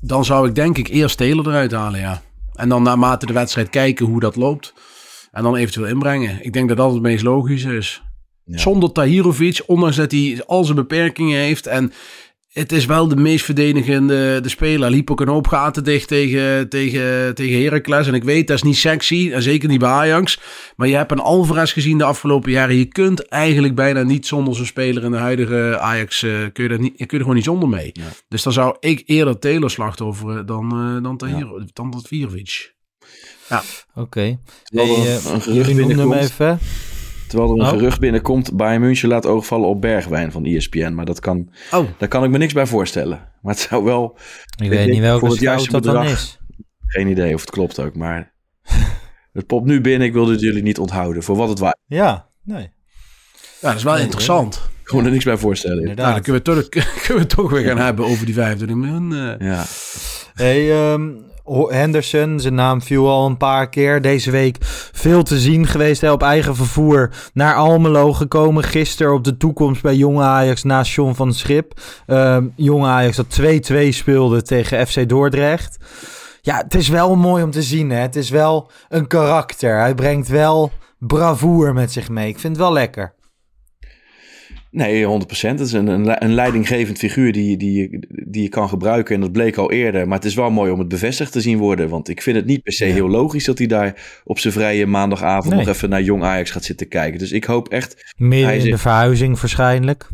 Dan 0.00 0.24
zou 0.24 0.48
ik 0.48 0.54
denk 0.54 0.78
ik 0.78 0.88
eerst 0.88 1.16
Taylor 1.16 1.46
eruit 1.48 1.72
halen, 1.72 2.00
ja. 2.00 2.22
En 2.54 2.68
dan 2.68 2.82
naarmate 2.82 3.26
de 3.26 3.32
wedstrijd 3.32 3.70
kijken 3.70 4.06
hoe 4.06 4.20
dat 4.20 4.36
loopt. 4.36 4.74
En 5.32 5.42
dan 5.42 5.56
eventueel 5.56 5.86
inbrengen. 5.86 6.38
Ik 6.44 6.52
denk 6.52 6.68
dat 6.68 6.76
dat 6.76 6.92
het 6.92 7.02
meest 7.02 7.22
logisch 7.22 7.64
is. 7.64 8.02
Ja. 8.44 8.58
Zonder 8.58 8.92
Tahirovic, 8.92 9.62
ondanks 9.66 9.96
dat 9.96 10.10
hij 10.12 10.42
al 10.46 10.64
zijn 10.64 10.76
beperkingen 10.76 11.38
heeft. 11.38 11.66
En 11.66 11.92
het 12.48 12.72
is 12.72 12.86
wel 12.86 13.08
de 13.08 13.16
meest 13.16 13.44
verdedigende 13.44 14.40
de 14.42 14.48
speler. 14.48 14.90
Liep 14.90 15.10
ook 15.10 15.20
een 15.20 15.28
hoop 15.28 15.46
gaten 15.46 15.84
dicht 15.84 16.08
tegen, 16.08 16.68
tegen, 16.68 17.34
tegen 17.34 17.62
Heracles. 17.62 18.06
En 18.06 18.14
ik 18.14 18.24
weet, 18.24 18.46
dat 18.46 18.56
is 18.56 18.62
niet 18.62 18.76
sexy. 18.76 19.30
En 19.32 19.42
zeker 19.42 19.68
niet 19.68 19.78
bij 19.78 19.88
Ajax. 19.88 20.40
Maar 20.76 20.88
je 20.88 20.94
hebt 20.94 21.10
een 21.10 21.18
Alvarez 21.18 21.72
gezien 21.72 21.98
de 21.98 22.04
afgelopen 22.04 22.50
jaren. 22.50 22.76
Je 22.76 22.84
kunt 22.84 23.28
eigenlijk 23.28 23.74
bijna 23.74 24.02
niet 24.02 24.26
zonder 24.26 24.54
zo'n 24.54 24.66
speler 24.66 25.04
in 25.04 25.10
de 25.10 25.16
huidige 25.16 25.78
Ajax. 25.78 26.22
eh, 26.22 26.30
kun, 26.52 26.62
je 26.62 26.68
dat 26.68 26.80
niet, 26.80 26.94
je 26.96 27.06
er 27.06 27.18
gewoon 27.18 27.34
niet 27.34 27.44
zonder 27.44 27.68
mee. 27.68 27.90
Ja. 27.92 28.08
Dus 28.28 28.42
dan 28.42 28.52
zou 28.52 28.76
ik 28.80 29.02
eerder 29.06 29.38
Taylor 29.38 29.70
slachtofferen 29.70 30.46
dan, 30.46 30.70
eh 30.70 31.02
dan, 31.02 31.16
Tahiro, 31.16 31.60
dan 31.72 32.02
Tahirovic. 33.48 33.84
Oké. 33.94 34.20
Hey, 34.20 34.96
er 34.96 35.06
eh, 35.06 35.14
een 35.32 35.40
gerucht 35.42 35.68
jullie 35.68 35.94
noemden 35.94 36.18
even. 36.18 36.58
Terwijl 37.28 37.50
er 37.52 37.56
een 37.58 37.62
Oh. 37.64 37.68
gerucht 37.68 38.00
binnenkomt, 38.00 38.56
Bayern 38.56 38.80
München 38.80 39.08
laat 39.08 39.26
oogvallen 39.26 39.68
op 39.68 39.80
Bergwijn 39.80 40.32
van 40.32 40.44
ESPN. 40.44 40.92
Maar 40.92 41.04
dat 41.04 41.20
kan, 41.20 41.50
Oh, 41.70 41.88
daar 41.98 42.08
kan 42.08 42.24
ik 42.24 42.30
me 42.30 42.38
niks 42.38 42.52
bij 42.52 42.66
voorstellen. 42.66 43.30
Maar 43.42 43.52
het 43.54 43.62
zou 43.70 43.84
wel, 43.84 44.16
Ik 44.62 44.68
weet 44.68 44.88
niet 44.90 45.00
welke 45.00 45.20
voor 45.20 45.28
het 45.30 45.40
juiste 45.40 45.70
dat 45.70 45.82
dan 45.82 46.04
is. 46.04 46.38
geen 46.86 47.06
idee 47.08 47.34
of 47.34 47.40
het 47.40 47.50
klopt 47.50 47.78
ook. 47.80 47.96
Maar 47.96 48.32
het 49.32 49.46
popt 49.46 49.66
nu 49.66 49.80
binnen, 49.80 50.06
ik 50.06 50.12
wilde 50.12 50.32
het 50.32 50.40
jullie 50.40 50.62
niet 50.62 50.78
onthouden. 50.78 51.22
Voor 51.22 51.36
wat 51.36 51.48
het 51.48 51.58
waard. 51.58 51.78
Ja, 51.86 52.28
nee. 52.44 52.70
ja, 53.60 53.68
dat 53.68 53.74
is 53.76 53.82
wel 53.82 53.94
Nee, 53.94 54.02
interessant. 54.02 54.54
Ik 54.80 54.88
kon 54.88 55.04
er 55.04 55.10
niks 55.10 55.24
bij 55.24 55.36
voorstellen. 55.36 55.78
Inderdaad. 55.78 56.04
Nou, 56.04 56.14
dan 56.14 56.22
kunnen 56.42 56.42
we, 56.42 56.68
toch, 56.70 56.84
kunnen 57.06 57.22
we 57.22 57.28
toch 57.34 57.50
weer 57.50 57.64
gaan 57.64 57.78
hebben 57.78 58.04
over 58.04 58.24
die 58.26 58.34
25 58.34 58.76
miljoen. 58.76 59.12
eh. 59.14 59.48
Ja. 59.48 59.64
Hey, 60.34 60.70
ehm, 60.72 61.00
Ho- 61.02 61.20
Henderson, 61.44 62.40
zijn 62.40 62.54
naam 62.54 62.82
viel 62.82 63.08
al 63.08 63.26
een 63.26 63.36
paar 63.36 63.68
keer. 63.68 64.02
Deze 64.02 64.30
week 64.30 64.56
veel 64.92 65.22
te 65.22 65.38
zien 65.38 65.66
geweest 65.66 66.00
hè, 66.00 66.12
op 66.12 66.22
eigen 66.22 66.56
vervoer 66.56 67.10
naar 67.34 67.54
Almelo 67.54 68.12
gekomen. 68.12 68.62
Gisteren 68.62 69.12
op 69.14 69.24
de 69.24 69.36
toekomst 69.36 69.82
bij 69.82 69.94
Jong 69.94 70.20
Ajax 70.20 70.62
naast 70.62 70.92
John 70.92 71.14
van 71.14 71.34
Schip. 71.34 71.80
Ehm 72.06 72.46
Jong 72.56 72.84
Ajax 72.84 73.16
dat 73.16 73.40
2-2 73.72 73.88
speelde 73.88 74.42
tegen 74.42 74.86
FC 74.86 75.08
Dordrecht. 75.08 75.76
Ja, 76.40 76.56
het 76.56 76.74
is 76.74 76.88
wel 76.88 77.16
mooi 77.16 77.42
om 77.42 77.50
te 77.50 77.62
zien. 77.62 77.90
Hè. 77.90 77.98
Het 77.98 78.16
is 78.16 78.30
wel 78.30 78.70
een 78.88 79.06
karakter. 79.06 79.78
Hij 79.78 79.94
brengt 79.94 80.28
wel 80.28 80.70
bravoer 80.98 81.74
met 81.74 81.92
zich 81.92 82.08
mee. 82.08 82.28
Ik 82.28 82.38
vind 82.38 82.56
het 82.56 82.64
wel 82.64 82.72
lekker. 82.72 83.14
Nee, 84.72 85.04
100%. 85.04 85.08
Het 85.40 85.60
is 85.60 85.72
een, 85.72 85.86
een, 85.86 86.24
een 86.24 86.34
leidinggevend 86.34 86.98
figuur 86.98 87.32
die, 87.32 87.56
die, 87.56 88.06
die 88.26 88.42
je 88.42 88.48
kan 88.48 88.68
gebruiken. 88.68 89.14
En 89.14 89.20
dat 89.20 89.32
bleek 89.32 89.56
al 89.56 89.70
eerder. 89.72 90.08
Maar 90.08 90.16
het 90.18 90.26
is 90.26 90.34
wel 90.34 90.50
mooi 90.50 90.70
om 90.72 90.78
het 90.78 90.88
bevestigd 90.88 91.32
te 91.32 91.40
zien 91.40 91.58
worden. 91.58 91.88
Want 91.88 92.08
ik 92.08 92.22
vind 92.22 92.36
het 92.36 92.46
niet 92.46 92.62
per 92.62 92.72
se 92.72 92.86
Ja. 92.86 92.92
heel 92.92 93.08
logisch 93.08 93.44
dat 93.44 93.58
hij 93.58 93.66
daar 93.66 94.20
op 94.24 94.38
zijn 94.38 94.52
vrije 94.52 94.86
maandagavond 94.86 95.54
Nee. 95.54 95.64
nog 95.64 95.74
even 95.74 95.88
naar 95.88 96.02
Jong 96.02 96.22
Ajax 96.22 96.50
gaat 96.50 96.64
zitten 96.64 96.88
kijken. 96.88 97.18
Dus 97.18 97.32
ik 97.32 97.44
hoop 97.44 97.68
echt 97.68 98.14
Hij 98.16 98.58
in 98.58 98.70
de 98.70 98.78
verhuizing 98.78 99.40
waarschijnlijk. 99.40 100.08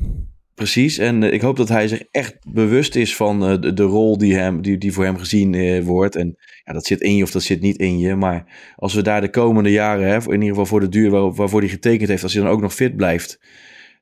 Precies, 0.55 0.99
en 0.99 1.23
eh, 1.23 1.33
ik 1.33 1.41
hoop 1.41 1.57
dat 1.57 1.69
hij 1.69 1.89
zich 1.89 2.03
echt 2.11 2.37
bewust 2.53 2.97
is 2.97 3.17
van 3.17 3.47
eh, 3.47 3.61
de, 3.61 3.73
de 3.73 3.83
rol 3.83 4.19
die, 4.19 4.35
hem, 4.35 4.63
die, 4.63 4.79
die 4.79 4.93
voor 4.93 5.05
hem 5.05 5.19
gezien 5.19 5.55
eh, 5.55 5.83
wordt. 5.85 6.17
En 6.17 6.37
ja, 6.65 6.73
dat 6.73 6.87
zit 6.87 7.01
in 7.01 7.17
je 7.17 7.23
of 7.23 7.31
dat 7.31 7.43
zit 7.43 7.61
niet 7.61 7.77
in 7.77 7.99
je. 7.99 8.15
Maar 8.15 8.45
als 8.77 8.95
we 8.95 9.03
daar 9.03 9.21
de 9.21 9.31
komende 9.31 9.71
jaren, 9.71 10.09
hè, 10.09 10.17
in 10.17 10.33
ieder 10.33 10.49
geval 10.49 10.67
voor 10.67 10.81
de 10.81 10.89
duur 10.89 11.11
waar, 11.11 11.33
waarvoor 11.33 11.61
hij 11.61 11.69
getekend 11.69 12.09
heeft, 12.09 12.23
als 12.23 12.35
hij 12.35 12.43
dan 12.43 12.53
ook 12.53 12.61
nog 12.61 12.75
fit 12.75 12.97
blijft, 12.97 13.41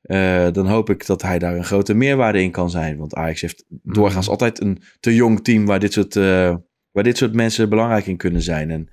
eh, 0.01 0.47
dan 0.51 0.67
hoop 0.67 0.89
ik 0.89 1.05
dat 1.05 1.21
hij 1.21 1.39
daar 1.39 1.55
een 1.55 1.63
grote 1.65 1.93
meerwaarde 1.93 2.41
in 2.41 2.51
kan 2.51 2.69
zijn. 2.69 2.97
Want 2.97 3.15
Ajax 3.15 3.41
heeft 3.41 3.63
doorgaans 3.83 4.29
altijd 4.29 4.61
een 4.61 4.81
te 4.99 5.15
jong 5.15 5.43
team 5.43 5.65
waar 5.65 5.79
dit 5.79 5.93
soort, 5.93 6.15
eh, 6.15 6.55
waar 6.91 7.03
dit 7.03 7.17
soort 7.17 7.33
mensen 7.33 7.69
belangrijk 7.69 8.07
in 8.07 8.17
kunnen 8.17 8.41
zijn. 8.41 8.71
En 8.71 8.89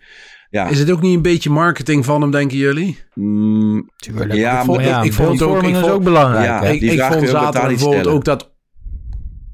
ja, 0.51 0.69
Is 0.69 0.79
het 0.79 0.91
ook 0.91 1.01
niet 1.01 1.15
een 1.17 1.23
beetje 1.23 1.51
marketing 1.51 2.05
van 2.05 2.21
hem, 2.21 2.31
denken 2.31 2.57
jullie? 2.57 2.99
mm, 3.15 3.91
Tuurlijk. 3.97 4.33
Ja, 4.33 4.59
ik 4.59 4.65
vond, 4.65 4.77
Maar 4.77 4.87
ja, 4.87 4.99
ik, 4.99 5.05
ik 5.05 5.13
vond 5.13 5.41
het 5.41 5.49
ook, 5.49 5.63
ik 5.63 5.75
is 5.77 5.83
ook 5.83 6.03
belangrijk. 6.03 6.45
Ja, 6.47 6.63
hè? 6.63 6.73
ik, 6.73 6.81
ik 6.81 7.01
vond 7.03 7.29
zaterdag 7.29 7.67
bijvoorbeeld 7.67 8.01
stellen. 8.01 8.13
ook 8.13 8.25
dat... 8.25 8.54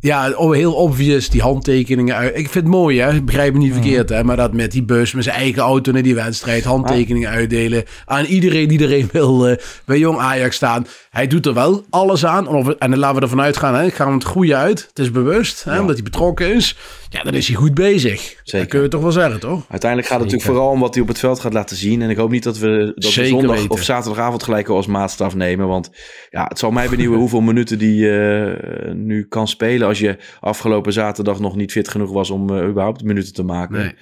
Ja, 0.01 0.33
heel 0.37 0.73
obvious, 0.75 1.29
die 1.31 1.41
handtekeningen 1.41 2.15
uit. 2.17 2.31
Ik 2.31 2.49
vind 2.51 2.55
het 2.55 2.75
mooi, 2.75 3.01
hè. 3.01 3.15
Ik 3.15 3.25
begrijp 3.25 3.53
me 3.53 3.59
niet 3.59 3.73
verkeerd, 3.73 4.09
hè. 4.09 4.25
Maar 4.25 4.37
dat 4.37 4.53
met 4.53 4.73
die 4.73 4.83
bus, 4.83 5.13
met 5.13 5.25
zijn 5.25 5.37
eigen 5.37 5.63
auto 5.63 5.93
naar 5.93 6.03
die 6.03 6.15
wedstrijd, 6.15 6.65
handtekeningen 6.65 7.29
uitdelen. 7.31 7.85
Aan 8.05 8.25
iedereen 8.25 8.69
die 8.69 8.81
erin 8.81 9.09
wil 9.13 9.49
eh, 9.49 9.57
bij 9.85 9.99
Jong 9.99 10.19
Ajax 10.19 10.57
staan. 10.57 10.87
Hij 11.11 11.27
doet 11.27 11.47
er 11.47 11.55
wel 11.55 11.85
alles 11.91 12.27
aan. 12.27 12.49
En, 12.49 12.55
of, 12.55 12.69
en 12.69 12.91
dan 12.91 12.99
laten 12.99 13.17
we 13.17 13.23
ervan 13.23 13.41
uitgaan, 13.41 13.75
hè. 13.75 13.85
Ik 13.85 13.95
ga 13.95 14.05
hem 14.05 14.15
het 14.15 14.25
goede 14.25 14.57
uit. 14.57 14.87
Het 14.89 14.99
is 14.99 15.11
bewust, 15.11 15.65
hè, 15.65 15.75
Ja. 15.75 15.81
omdat 15.81 15.95
hij 15.95 16.05
betrokken 16.05 16.55
is. 16.55 16.77
Ja, 17.09 17.23
dan 17.23 17.35
is 17.35 17.47
hij 17.47 17.57
goed 17.57 17.75
bezig. 17.75 18.21
Zeker. 18.43 18.59
Dat 18.61 18.69
kun 18.69 18.83
je 18.83 18.89
toch 18.89 19.03
wel 19.03 19.13
zeggen, 19.13 19.41
toch? 19.41 19.65
Uiteindelijk 19.69 20.11
gaat 20.11 20.21
het 20.21 20.31
Zeker. 20.31 20.37
natuurlijk 20.39 20.43
vooral 20.43 20.71
om 20.71 20.81
wat 20.81 20.95
hij 20.95 21.03
op 21.03 21.09
het 21.09 21.19
veld 21.19 21.41
gaat 21.41 21.53
laten 21.53 21.77
zien. 21.77 22.03
En 22.03 22.11
ik 22.11 22.17
hoop 22.17 22.31
niet 22.31 22.43
dat 22.43 22.59
we, 22.59 22.93
dat 22.95 23.15
we 23.15 23.27
zondag 23.27 23.57
weten. 23.57 23.71
of 23.71 23.83
zaterdagavond 23.83 24.43
gelijk 24.43 24.69
al 24.69 24.77
als 24.77 24.87
maatstaf 24.87 25.35
nemen. 25.35 25.69
Want 25.69 25.91
ja, 26.31 26.45
het 26.49 26.59
zal 26.59 26.71
mij 26.71 26.89
benieuwen 26.89 27.19
hoeveel 27.25 27.41
minuten 27.41 27.79
die 27.79 28.11
eh, 28.19 28.93
nu 28.95 29.27
kan 29.29 29.49
spelen. 29.49 29.89
Als 29.91 29.99
je 29.99 30.17
afgelopen 30.41 30.93
zaterdag 30.93 31.41
nog 31.41 31.57
niet 31.57 31.73
fit 31.73 31.89
genoeg 31.89 32.13
was 32.13 32.31
om 32.31 32.57
eh, 32.57 32.69
überhaupt 32.69 33.05
minuten 33.05 33.33
te 33.33 33.43
maken. 33.43 33.79
Nee. 33.79 33.95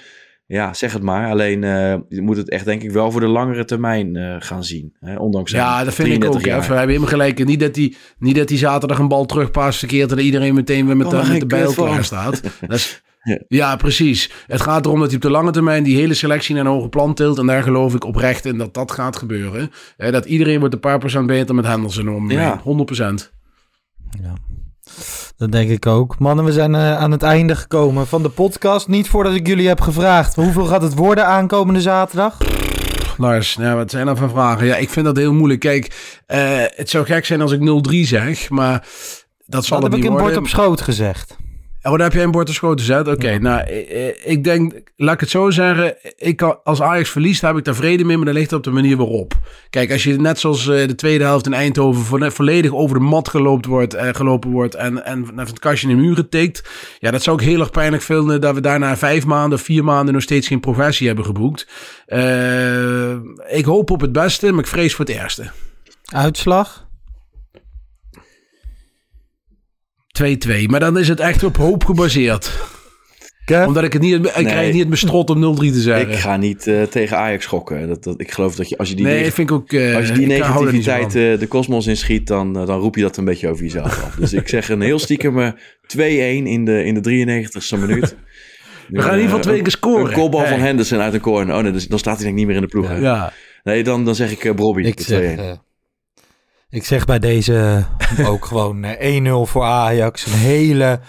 Ja, 0.46 0.74
zeg 0.74 0.92
het 0.92 1.02
maar. 1.02 1.30
Alleen 1.30 1.64
eh, 1.64 1.94
je 2.08 2.22
moet 2.22 2.36
het 2.36 2.50
echt 2.50 2.64
denk 2.64 2.82
ik 2.82 2.90
wel 2.90 3.10
voor 3.10 3.20
de 3.20 3.26
langere 3.26 3.64
termijn 3.64 4.16
eh, 4.16 4.36
gaan 4.38 4.64
zien. 4.64 4.96
Hè? 5.00 5.16
Ondanks 5.16 5.50
Ja, 5.52 5.84
dat 5.84 5.94
vind 5.94 6.08
ik 6.08 6.14
33 6.14 6.40
ook. 6.40 6.46
Ja. 6.46 6.52
jaar. 6.52 6.60
We 6.60 6.66
hebben 6.66 6.86
helemaal 6.86 7.08
gelijk. 7.08 7.44
Niet 7.44 7.60
dat 7.60 7.76
hij 7.76 7.94
niet 8.18 8.36
dat 8.36 8.48
die 8.48 8.58
zaterdag 8.58 8.98
een 8.98 9.08
bal 9.08 9.26
terugpast 9.26 9.78
verkeerd 9.78 10.10
en 10.10 10.16
dat 10.16 10.24
iedereen 10.24 10.54
meteen 10.54 10.86
weer 10.86 10.96
met, 10.96 11.08
Kan 11.08 11.24
de, 11.24 11.30
met 11.30 11.40
de 11.40 11.46
bijl 11.46 11.72
klaar 11.72 12.04
staat. 12.04 12.42
Dat 12.60 12.76
is, 12.76 13.02
Ja. 13.22 13.38
ja. 13.48 13.76
precies. 13.76 14.30
Het 14.46 14.60
gaat 14.60 14.86
erom 14.86 14.98
dat 14.98 15.06
hij 15.06 15.16
op 15.16 15.22
de 15.22 15.30
lange 15.30 15.50
termijn 15.50 15.82
die 15.82 15.96
hele 15.96 16.14
selectie 16.14 16.54
naar 16.54 16.64
een 16.64 16.70
hoger 16.70 16.88
plan 16.88 17.14
tilt. 17.14 17.38
En 17.38 17.46
daar 17.46 17.62
geloof 17.62 17.94
ik 17.94 18.04
oprecht 18.04 18.44
in 18.44 18.58
dat 18.58 18.74
dat 18.74 18.92
gaat 18.92 19.16
gebeuren. 19.16 19.70
Eh, 19.96 20.12
dat 20.12 20.24
iedereen 20.24 20.58
wordt 20.58 20.74
een 20.74 20.80
paar 20.80 20.98
procent 20.98 21.26
beter 21.26 21.54
met 21.54 21.66
Henderson 21.66 22.08
om. 22.08 22.30
Ja. 22.30 22.40
Ja. 22.40 22.60
100 22.62 22.86
procent. 22.86 23.32
Dat 25.38 25.52
denk 25.52 25.70
ik 25.70 25.86
ook. 25.86 26.18
Mannen, 26.18 26.44
we 26.44 26.52
zijn 26.52 26.74
eh, 26.74 26.96
aan 26.96 27.10
het 27.10 27.22
einde 27.22 27.56
gekomen 27.56 28.06
van 28.06 28.22
de 28.22 28.28
podcast. 28.28 28.88
Niet 28.88 29.08
voordat 29.08 29.34
ik 29.34 29.46
jullie 29.46 29.68
heb 29.68 29.80
gevraagd. 29.80 30.34
Hoeveel 30.34 30.64
gaat 30.64 30.82
het 30.82 30.94
worden 30.94 31.26
aankomende 31.26 31.80
zaterdag? 31.80 32.38
Lars, 33.16 33.56
nou, 33.56 33.76
wat 33.76 33.90
zijn 33.90 34.08
er 34.08 34.16
van 34.16 34.30
vragen? 34.30 34.66
Ja, 34.66 34.76
ik 34.76 34.90
vind 34.90 35.06
dat 35.06 35.16
heel 35.16 35.32
moeilijk. 35.32 35.60
Kijk, 35.60 36.16
eh, 36.26 36.40
het 36.74 36.90
zou 36.90 37.04
gek 37.04 37.24
zijn 37.24 37.40
als 37.40 37.52
ik 37.52 37.60
0-3 37.60 38.06
zeg, 38.06 38.50
maar 38.50 38.86
dat 39.46 39.64
zal 39.64 39.80
Dat 39.80 39.90
heb 39.90 39.92
het 39.96 40.04
ik 40.04 40.10
niet 40.10 40.20
worden. 40.20 40.26
bord 40.26 40.36
op 40.36 40.48
schoot 40.48 40.80
gezegd. 40.80 41.36
Oh, 41.88 41.94
daar 41.94 42.02
heb 42.02 42.12
jij 42.12 42.22
een 42.22 42.30
bord 42.30 42.50
gezet? 42.50 43.08
Oké, 43.08 43.38
nou, 43.38 43.60
eh, 43.60 44.08
eh, 44.08 44.14
ik 44.24 44.44
denk, 44.44 44.72
laat 44.96 45.14
ik 45.14 45.20
het 45.20 45.30
zo 45.30 45.50
zeggen. 45.50 45.96
Ik 46.16 46.36
kan, 46.36 46.58
als 46.64 46.82
Ajax 46.82 47.10
verliest, 47.10 47.40
heb 47.40 47.56
ik 47.56 47.64
daar 47.64 47.74
vrede 47.74 48.04
mee, 48.04 48.16
maar 48.16 48.26
dat 48.26 48.34
ligt 48.34 48.52
op 48.52 48.64
de 48.64 48.70
manier 48.70 48.96
waarop. 48.96 49.34
Kijk, 49.70 49.92
als 49.92 50.04
je 50.04 50.20
net 50.20 50.38
zoals 50.38 50.68
eh, 50.68 50.86
de 50.86 50.94
tweede 50.94 51.24
helft 51.24 51.46
in 51.46 51.52
Eindhoven 51.54 52.02
vo- 52.02 52.30
volledig 52.30 52.74
over 52.74 52.98
de 52.98 53.04
mat 53.04 53.28
geloopt 53.28 53.66
wordt, 53.66 53.94
eh, 53.94 54.08
gelopen 54.12 54.50
wordt 54.50 54.74
en, 54.74 55.04
en 55.04 55.26
van 55.26 55.38
het 55.38 55.58
kastje 55.58 55.88
in 55.88 55.96
de 55.96 56.02
muur 56.02 56.14
getikt. 56.14 56.68
Ja, 56.98 57.10
dat 57.10 57.22
zou 57.22 57.40
ik 57.40 57.48
heel 57.48 57.60
erg 57.60 57.70
pijnlijk 57.70 58.02
vinden 58.02 58.40
dat 58.40 58.54
we 58.54 58.60
daarna 58.60 58.96
vijf 58.96 59.26
maanden, 59.26 59.58
vier 59.58 59.84
maanden 59.84 60.14
nog 60.14 60.22
steeds 60.22 60.46
geen 60.46 60.60
progressie 60.60 61.06
hebben 61.06 61.24
geboekt. 61.24 61.66
Ik 63.48 63.64
hoop 63.64 63.90
op 63.90 64.00
het 64.00 64.12
beste, 64.12 64.50
maar 64.50 64.60
ik 64.60 64.66
vrees 64.66 64.94
voor 64.94 65.04
het 65.04 65.14
ergste. 65.14 65.50
Uitslag? 66.04 66.87
2-2, 70.22 70.66
maar 70.66 70.80
dan 70.80 70.98
is 70.98 71.08
het 71.08 71.20
echt 71.20 71.42
op 71.44 71.56
hoop 71.56 71.84
gebaseerd. 71.84 72.50
Kev? 73.44 73.66
Omdat 73.66 73.84
ik 73.84 73.92
het 73.92 74.02
niet, 74.02 74.14
ik 74.14 74.20
Nee. 74.34 74.44
krijg 74.44 74.70
niet 74.72 74.80
het 74.80 74.88
bestrot 74.90 75.30
om 75.30 75.56
0-3 75.56 75.72
te 75.72 75.80
zeggen. 75.80 76.10
Ik 76.10 76.16
ga 76.16 76.36
niet 76.36 76.66
eh, 76.66 76.82
tegen 76.82 77.16
Ajax 77.16 77.44
schokken. 77.44 77.88
Dat, 77.88 78.04
dat, 78.04 78.20
ik 78.20 78.30
geloof 78.30 78.54
dat 78.56 78.68
je 78.68 78.78
als 78.78 78.88
je 78.88 78.94
die, 78.94 79.04
nee, 79.04 79.22
neg- 79.22 79.34
vind 79.34 79.50
ik 79.50 79.56
ook. 79.56 79.72
eh, 79.72 79.96
als 79.96 80.06
je 80.06 80.12
die 80.12 80.26
negativiteit 80.26 81.14
eh, 81.14 81.38
de 81.38 81.46
kosmos 81.48 81.86
inschiet, 81.86 82.26
dan, 82.26 82.52
dan 82.52 82.80
roep 82.80 82.96
je 82.96 83.02
dat 83.02 83.16
een 83.16 83.24
beetje 83.24 83.48
over 83.48 83.62
jezelf 83.62 84.04
af. 84.04 84.14
Dus 84.14 84.32
ik 84.32 84.48
zeg 84.48 84.68
een 84.68 84.80
heel 84.80 84.98
stiekem 84.98 85.40
eh, 85.40 85.48
2-1 85.96 85.98
in 86.46 86.64
de, 86.64 86.84
in 86.84 87.02
de 87.02 87.10
93ste 87.50 87.78
minuut. 87.78 88.16
We 88.88 89.00
gaan 89.02 89.12
in 89.14 89.20
ieder 89.20 89.24
geval 89.36 89.40
twee 89.40 89.62
keer 89.62 89.70
scoren. 89.70 90.06
Een 90.06 90.12
kopbal 90.12 90.46
van. 90.46 90.58
Henderson 90.58 90.98
uit 91.00 91.14
een 91.14 91.20
corner. 91.20 91.56
Oh 91.56 91.62
nee, 91.62 91.72
dus, 91.72 91.86
dan 91.88 91.98
staat 91.98 92.14
hij 92.14 92.22
denk 92.24 92.32
ik 92.32 92.38
niet 92.38 92.46
meer 92.46 92.56
in 92.56 92.62
de 92.62 92.68
ploeg. 92.68 93.00
Ja. 93.00 93.32
Nee, 93.64 93.82
dan, 93.84 94.04
dan 94.04 94.14
zeg 94.14 94.30
ik 94.30 94.44
uh, 94.44 94.54
Bobby. 94.54 94.82
Ik 94.82 94.96
de 94.96 95.02
zeg, 95.02 95.36
2-1. 95.36 95.40
Ik 96.70 96.84
zeg 96.84 97.04
bij 97.04 97.18
deze 97.18 97.84
ook 98.26 98.44
gewoon 98.50 98.84
eh, 98.84 99.24
1-0 99.24 99.30
voor 99.50 99.64
Ajax. 99.64 100.26
Een 100.26 100.32
hele 100.32 101.00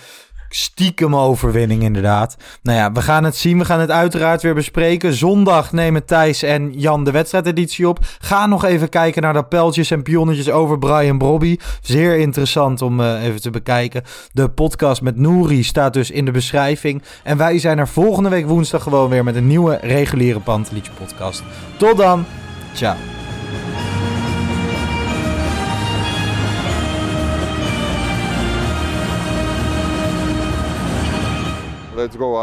stiekem 0.49 1.16
overwinning 1.16 1.84
inderdaad. 1.84 2.38
Nou 2.62 2.78
ja, 2.78 2.91
we 2.91 3.01
gaan 3.01 3.24
het 3.24 3.36
zien. 3.36 3.57
We 3.57 3.66
gaan 3.66 3.80
het 3.80 3.91
uiteraard 3.91 4.41
weer 4.41 4.53
bespreken. 4.53 5.14
Zondag 5.14 5.72
nemen 5.72 6.05
Thijs 6.05 6.43
en 6.43 6.74
Jan 6.74 7.03
de 7.03 7.12
wedstrijdeditie 7.12 7.88
op. 7.88 7.99
Ga 8.20 8.45
nog 8.45 8.64
even 8.64 8.89
kijken 8.89 9.22
naar 9.22 9.34
de 9.34 9.43
pijltjes 9.43 9.91
en 9.91 10.03
pionnetjes 10.03 10.49
over 10.49 10.80
Brian 10.80 11.18
Brobby. 11.18 11.57
Zeer 11.82 12.18
interessant 12.18 12.82
om 12.82 13.01
eh, 13.01 13.24
even 13.24 13.41
te 13.41 13.49
bekijken. 13.49 14.03
De 14.32 14.49
podcast 14.49 15.01
met 15.01 15.18
Nouri 15.18 15.64
staat 15.64 15.93
dus 15.93 16.12
in 16.12 16.26
de 16.26 16.32
beschrijving. 16.32 17.03
En 17.24 17.38
wij 17.38 17.60
zijn 17.60 17.78
er 17.78 17.88
volgende 17.88 18.30
week 18.30 18.47
woensdag 18.47 18.84
gewoon 18.84 19.10
weer 19.10 19.24
met 19.24 19.36
een 19.36 19.47
nieuwe 19.47 19.78
reguliere 19.82 20.39
Pantelietje 20.39 20.91
podcast. 20.91 21.43
Tot 21.78 21.97
dan. 21.97 22.26
Ciao. 22.74 23.18
Let's 32.00 32.16
go. 32.16 32.39